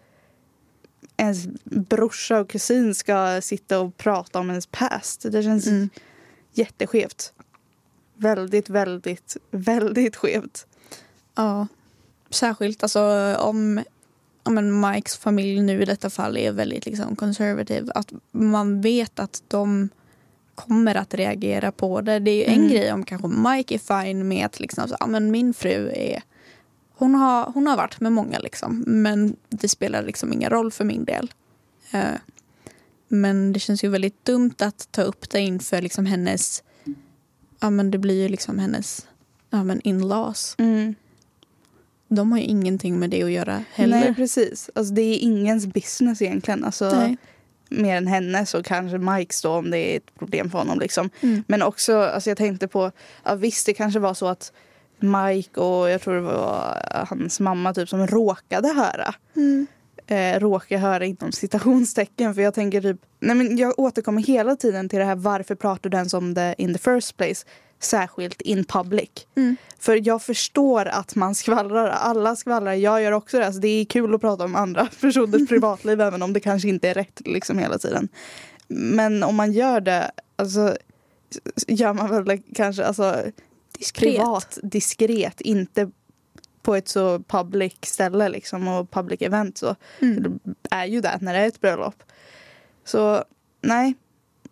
ens 1.18 1.48
brorsa 1.64 2.40
och 2.40 2.50
kusin 2.50 2.96
ska 2.96 3.42
sitta 3.42 3.80
och 3.80 3.98
prata 3.98 4.40
om 4.40 4.50
ens 4.50 4.68
past. 4.68 5.32
Det 5.32 5.44
känns 5.44 5.68
Mm. 5.68 5.90
jätteskevt. 6.54 7.34
Väldigt, 8.18 8.70
väldigt, 8.70 9.38
väldigt 9.52 10.16
skevt. 10.16 10.68
Ja, 11.36 11.68
särskilt 12.30 12.84
alltså 12.84 13.36
om, 13.40 13.84
men 14.50 14.80
Mikes 14.82 15.18
familj 15.18 15.62
nu 15.62 15.82
i 15.82 15.86
detta 15.86 16.10
fall 16.10 16.38
är 16.38 16.52
väldigt 16.52 16.86
liksom 16.86 17.16
conservative. 17.16 17.92
Att 17.96 18.12
man 18.32 18.82
vet 18.82 19.20
att 19.20 19.44
de 19.48 19.90
kommer 20.56 20.96
att 20.96 21.14
reagera 21.14 21.72
på 21.72 22.02
det. 22.02 22.20
Det 22.20 22.32
är 22.32 22.36
ju 22.36 22.44
en 22.44 22.54
Mm. 22.60 22.70
grej 22.70 22.94
om 22.94 23.04
kanske 23.06 23.28
Mike 23.28 23.76
är 23.76 24.04
fine 24.04 24.28
med 24.28 24.46
att 24.46 24.60
liksom, 24.60 24.88
så, 24.88 24.96
ja, 25.00 25.08
men 25.08 25.32
min 25.32 25.54
fru 25.54 25.92
är 25.96 26.24
hon 26.98 27.16
har, 27.16 27.52
hon 27.52 27.68
har 27.68 27.78
varit 27.78 28.00
med 28.00 28.12
många 28.12 28.40
liksom, 28.40 28.84
men 28.88 29.36
det 29.50 29.68
spelar 29.70 30.04
liksom 30.04 30.34
ingen 30.34 30.50
roll 30.50 30.72
för 30.72 30.84
min 30.84 31.06
del. 31.06 31.34
Eh, 31.92 32.16
men 33.08 33.54
det 33.54 33.60
känns 33.60 33.84
ju 33.84 33.90
väldigt 33.90 34.26
dumt 34.26 34.54
att 34.60 34.88
ta 34.92 35.02
upp 35.02 35.30
det 35.30 35.40
inför 35.40 35.82
liksom 35.82 36.06
hennes, 36.06 36.64
ja 37.66 37.70
men 37.70 37.92
det 37.92 37.98
blir 37.98 38.22
ju 38.22 38.30
liksom 38.30 38.60
hennes 38.60 39.08
ja, 39.50 39.64
men 39.64 39.82
in-laws. 39.82 40.56
Mm. 40.58 40.96
De 42.08 42.32
har 42.32 42.40
ju 42.40 42.46
ingenting 42.46 43.00
med 43.00 43.10
det 43.10 43.24
att 43.24 43.32
göra 43.32 43.64
heller. 43.74 44.00
Nej, 44.00 44.16
precis. 44.16 44.70
Alltså, 44.76 44.94
det 44.94 45.02
är 45.02 45.18
ingens 45.18 45.68
business 45.68 46.22
egentligen. 46.22 46.64
Alltså, 46.64 46.90
Nej. 46.90 47.18
mer 47.70 47.98
än 47.98 48.08
hennes 48.08 48.54
och 48.54 48.66
kanske 48.66 48.98
Mikes 48.98 49.42
då 49.42 49.52
om 49.52 49.72
det 49.72 49.78
är 49.78 49.98
ett 49.98 50.16
problem 50.20 50.50
för 50.50 50.58
honom. 50.58 50.80
Liksom. 50.80 51.10
Mm. 51.22 51.44
Men 51.48 51.62
också, 51.62 51.98
alltså 51.98 52.30
jag 52.30 52.38
tänkte 52.38 52.68
på, 52.68 52.92
ja, 53.24 53.36
visst 53.36 53.66
det 53.66 53.74
kanske 53.74 54.00
var 54.00 54.14
så 54.14 54.28
att 54.28 54.52
Mike 55.00 55.60
och 55.60 55.90
jag 55.90 56.02
tror 56.02 56.16
det 56.16 56.22
var 56.22 56.78
hans 57.10 57.40
mamma 57.40 57.74
typ 57.74 57.90
som 57.90 58.08
råkade 58.08 58.68
höra. 58.68 59.14
Mm. 59.36 59.68
Eh, 60.08 60.40
råkade 60.40 60.82
höra 60.82 61.06
inom 61.06 61.32
citationstecken 61.32 62.36
för 62.36 62.42
jag 62.42 62.54
tänker 62.54 62.82
typ, 62.82 62.98
nej 63.20 63.36
men 63.36 63.58
jag 63.58 63.80
återkommer 63.80 64.22
hela 64.22 64.56
tiden 64.56 64.90
till 64.90 65.00
det 65.00 65.06
här 65.06 65.16
varför 65.16 65.56
pratar 65.56 65.90
du 65.90 65.98
ens 65.98 66.14
om 66.14 66.34
det 66.34 66.56
in 66.58 66.74
the 66.74 66.80
first 66.80 67.18
place? 67.18 67.46
Särskilt 67.80 68.42
in 68.42 68.64
public. 68.64 69.10
Mm. 69.36 69.56
För 69.80 70.08
jag 70.08 70.22
förstår 70.22 70.86
att 70.86 71.16
man 71.16 71.36
skvallrar, 71.36 71.90
alla 71.90 72.36
skvallrar, 72.36 72.74
jag 72.74 73.02
gör 73.02 73.12
också 73.12 73.40
det. 73.40 73.46
Alltså 73.46 73.62
det 73.62 73.68
är 73.68 73.86
kul 73.86 74.16
att 74.16 74.22
prata 74.22 74.44
om 74.44 74.56
andra 74.56 74.86
personers 75.02 75.48
privatliv 75.50 76.02
även 76.02 76.22
om 76.22 76.34
det 76.34 76.40
kanske 76.40 76.68
inte 76.70 76.90
är 76.90 76.94
rätt 76.94 77.22
liksom 77.26 77.60
hela 77.60 77.78
tiden. 77.78 78.10
Men 78.68 79.24
om 79.24 79.36
man 79.36 79.52
gör 79.52 79.82
det, 79.82 80.12
alltså 80.36 80.78
gör 81.68 81.94
man 81.94 82.26
väl 82.26 82.42
kanske 82.56 82.86
alltså, 82.86 83.24
Diskret. 83.78 84.16
privat, 84.16 84.58
diskret, 84.64 85.42
inte 85.42 85.92
på 86.66 86.76
ett 86.76 86.88
så 86.88 87.20
public 87.20 87.74
ställe 87.82 88.30
liksom 88.30 88.68
och 88.68 88.92
public 88.92 89.22
event 89.22 89.58
så. 89.58 89.76
Mm. 90.02 90.40
Det 90.44 90.52
är 90.76 90.86
ju 90.86 91.02
det 91.02 91.18
när 91.22 91.34
det 91.34 91.40
är 91.40 91.48
ett 91.48 91.62
bröllop. 91.62 92.04
Så 92.86 93.24
nej, 93.62 93.94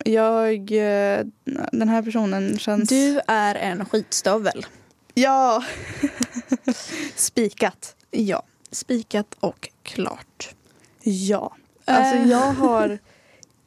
jag, 0.04 0.54
eh, 0.72 1.24
den 1.72 1.88
här 1.88 2.02
personen 2.02 2.58
känns... 2.58 2.88
Du 2.88 3.20
är 3.26 3.54
en 3.54 3.84
skitstövel. 3.84 4.66
Ja! 5.14 5.64
Spikat. 7.16 7.96
Ja, 8.10 8.42
spikat 8.70 9.36
och 9.40 9.68
klart. 9.82 10.54
Ja. 11.02 11.56
Alltså 11.84 12.16
Eh. 12.16 12.28
jag 12.30 12.52
har 12.52 12.98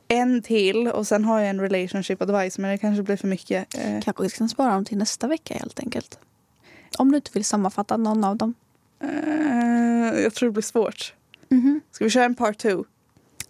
en 0.08 0.42
till 0.42 0.88
och 0.88 1.08
sen 1.08 1.26
har 1.26 1.40
jag 1.40 1.50
en 1.50 1.62
relationship 1.62 2.22
advice 2.22 2.58
men 2.58 2.72
det 2.72 2.78
kanske 2.78 3.04
blir 3.04 3.18
för 3.18 3.28
mycket. 3.28 3.76
Eh, 3.78 4.02
Kanske 4.04 4.24
vi 4.24 4.30
ska 4.30 4.48
spara 4.48 4.74
dem 4.74 4.86
till 4.86 4.98
nästa 4.98 5.28
vecka 5.28 5.54
helt 5.54 5.80
enkelt. 5.80 6.20
Om 6.98 7.12
du 7.12 7.16
inte 7.18 7.32
vill 7.34 7.46
sammanfatta 7.46 7.98
någon 7.98 8.24
av 8.24 8.38
dem. 8.38 8.54
eh, 9.04 10.20
jag 10.22 10.34
tror 10.34 10.50
det 10.50 10.54
blir 10.54 10.64
svårt. 10.64 11.14
Mhm. 11.50 11.82
Ska 11.92 12.04
vi 12.04 12.10
köra 12.10 12.26
en 12.26 12.36
part 12.36 12.58
two? 12.58 12.84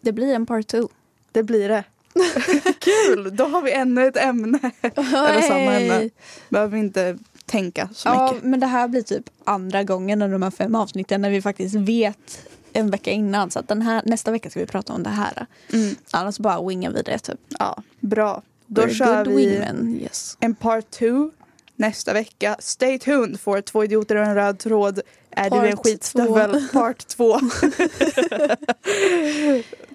Det 0.01 0.11
blir 0.11 0.33
en 0.35 0.45
part 0.45 0.67
two. 0.67 0.87
Det 1.31 1.43
blir 1.43 1.69
det. 1.69 1.83
Kul! 2.79 3.35
Då 3.35 3.45
har 3.45 3.61
vi 3.61 3.71
ännu 3.71 4.07
ett 4.07 4.17
ämne. 4.17 4.59
Eller 4.81 5.41
samma 5.41 5.73
ämne. 5.79 6.09
Behöver 6.49 6.77
inte 6.77 7.17
tänka 7.45 7.89
så 7.93 8.09
Ja, 8.09 8.31
mycket. 8.33 8.47
men 8.47 8.59
det 8.59 8.65
här 8.67 8.87
blir 8.87 9.01
typ 9.01 9.29
andra 9.43 9.83
gången 9.83 10.21
under 10.21 10.33
de 10.33 10.43
här 10.43 10.51
fem 10.51 10.75
avsnitten 10.75 11.21
när 11.21 11.29
vi 11.29 11.41
faktiskt 11.41 11.75
vet 11.75 12.47
en 12.73 12.89
vecka 12.91 13.11
innan. 13.11 13.51
Så 13.51 13.59
att 13.59 13.67
den 13.67 13.81
här, 13.81 14.01
nästa 14.05 14.31
vecka 14.31 14.49
ska 14.49 14.59
vi 14.59 14.65
prata 14.65 14.93
om 14.93 15.03
det 15.03 15.09
här. 15.09 15.45
Mm. 15.73 15.95
Annars 16.11 16.39
bara 16.39 16.67
wingar 16.67 16.91
vi 16.91 17.01
det 17.01 17.19
typ. 17.19 17.39
Ja, 17.59 17.83
bra. 17.99 18.41
Då 18.65 18.81
We're 18.81 18.93
kör 18.93 19.25
vi 19.25 19.35
wingmen, 19.35 19.99
yes. 20.01 20.37
en 20.39 20.55
part 20.55 20.91
two 20.91 21.29
nästa 21.77 22.13
vecka. 22.13 22.55
Stay 22.59 22.99
tuned 22.99 23.39
för 23.39 23.61
Två 23.61 23.83
idioter 23.83 24.15
och 24.15 24.25
en 24.25 24.35
röd 24.35 24.59
tråd. 24.59 25.01
Är 25.31 25.49
du 25.49 25.55
en 25.57 25.77
Part 25.77 25.85
skitstövel? 25.85 26.67
Part 26.73 27.07
två. 27.07 27.39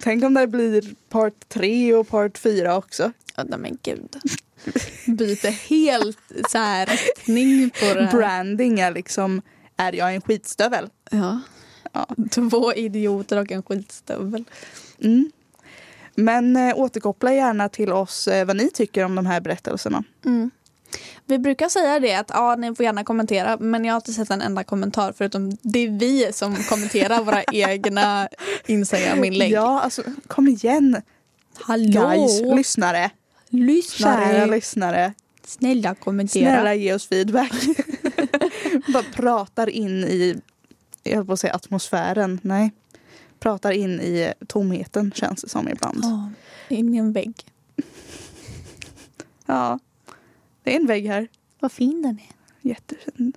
Tänk 0.01 0.23
om 0.23 0.33
det 0.33 0.47
blir 0.47 0.95
part 1.09 1.49
tre 1.49 1.93
och 1.93 2.07
part 2.07 2.37
fyra 2.37 2.77
också. 2.77 3.11
Ja, 3.35 3.43
nej 3.43 3.59
men 3.59 3.77
gud. 3.83 4.15
Byter 5.17 5.51
helt 5.69 6.19
så 6.49 6.57
här 6.57 6.85
riktning 6.85 7.69
på 7.69 7.93
det 7.93 8.05
här. 8.05 8.11
Branding 8.11 8.79
är 8.79 8.91
liksom, 8.91 9.41
är 9.77 9.93
jag 9.93 10.15
en 10.15 10.21
skitstövel? 10.21 10.89
Ja. 11.11 11.41
Ja. 11.91 12.07
Två 12.31 12.73
idioter 12.73 13.39
och 13.39 13.51
en 13.51 13.63
skitstövel. 13.63 14.43
Mm. 14.99 15.31
Men 16.15 16.55
eh, 16.55 16.77
återkoppla 16.77 17.33
gärna 17.33 17.69
till 17.69 17.91
oss 17.91 18.27
eh, 18.27 18.45
vad 18.45 18.55
ni 18.55 18.69
tycker 18.69 19.05
om 19.05 19.15
de 19.15 19.25
här 19.25 19.41
berättelserna. 19.41 20.03
Mm. 20.25 20.51
Vi 21.25 21.39
brukar 21.39 21.69
säga 21.69 21.99
det 21.99 22.15
att 22.15 22.29
ja, 22.29 22.55
ni 22.55 22.75
får 22.75 22.83
gärna 22.85 23.03
kommentera 23.03 23.57
men 23.59 23.85
jag 23.85 23.93
har 23.93 23.97
inte 23.97 24.13
sett 24.13 24.29
en 24.29 24.41
enda 24.41 24.63
kommentar 24.63 25.13
förutom 25.17 25.57
det 25.61 25.79
är 25.79 25.89
vi 25.89 26.33
som 26.33 26.55
kommenterar 26.55 27.23
våra 27.23 27.43
egna 27.51 28.27
Instagram-inlägg. 28.65 29.51
Ja, 29.51 29.81
alltså 29.81 30.03
kom 30.27 30.47
igen 30.47 31.01
Hallå! 31.55 32.09
guys, 32.09 32.41
lyssnare. 32.41 33.09
Kära 33.51 33.65
Lyssnare! 33.65 34.45
lyssnare. 34.45 35.13
Snälla 35.45 35.95
kommentera. 35.95 36.51
Snälla 36.53 36.73
ge 36.75 36.93
oss 36.93 37.07
feedback. 37.07 37.53
Bara 38.93 39.03
pratar 39.03 39.69
in 39.69 40.03
i, 40.03 40.41
jag 41.03 41.15
höll 41.15 41.25
på 41.25 41.33
att 41.33 41.39
säga 41.39 41.53
atmosfären, 41.53 42.39
nej. 42.43 42.71
Pratar 43.39 43.71
in 43.71 44.01
i 44.01 44.33
tomheten 44.47 45.11
känns 45.15 45.41
det 45.41 45.49
som 45.49 45.69
ibland. 45.69 45.99
Ja, 46.03 46.31
in 46.69 46.93
i 46.93 46.97
en 46.97 47.13
vägg. 47.13 47.33
Ja, 49.45 49.79
det 50.63 50.75
är 50.75 50.79
en 50.79 50.87
vägg 50.87 51.07
här. 51.07 51.27
Vad 51.59 51.71
fin 51.71 52.01
den 52.01 52.19
är. 52.19 52.69
Jättefin. 52.69 53.33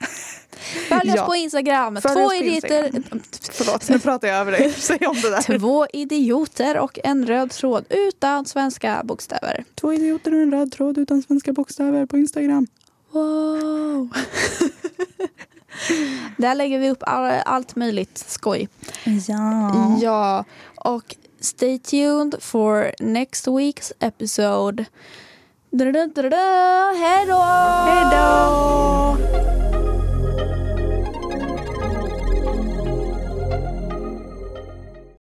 Följ 0.88 1.10
oss 1.10 1.16
Ja. 1.16 1.26
på 1.26 1.34
Instagram. 1.36 1.96
Följ 2.02 2.14
Två 2.14 2.34
idioter, 2.34 2.90
Förlåt, 3.52 3.88
nu 3.88 3.98
pratar 3.98 4.28
jag 4.28 4.36
över 4.36 4.52
dig. 4.52 4.72
Säg 4.78 4.98
om 5.06 5.16
det 5.22 5.30
där. 5.30 5.58
två 5.58 5.86
idioter 5.92 6.78
och 6.78 6.98
en 7.04 7.26
röd 7.26 7.50
tråd 7.50 7.84
utan 7.90 8.46
svenska 8.46 9.00
bokstäver. 9.04 9.64
Två 9.74 9.92
idioter 9.92 10.34
och 10.34 10.40
en 10.40 10.50
röd 10.52 10.72
tråd 10.72 10.98
utan 10.98 11.22
svenska 11.22 11.52
bokstäver 11.52 12.06
på 12.06 12.18
Instagram. 12.18 12.66
Wow! 13.10 14.08
Där 16.36 16.54
lägger 16.54 16.78
vi 16.78 16.90
upp 16.90 17.02
all, 17.02 17.40
allt 17.46 17.76
möjligt 17.76 18.18
skoj. 18.18 18.68
Ja. 19.28 19.98
Ja, 20.02 20.44
och 20.74 21.16
stay 21.40 21.78
tuned 21.78 22.34
for 22.40 22.92
next 23.00 23.46
week's 23.46 23.92
episode. 24.00 24.84
Hej 25.72 27.26
då! 27.26 27.42
Hej 27.86 28.04
då! 28.10 29.59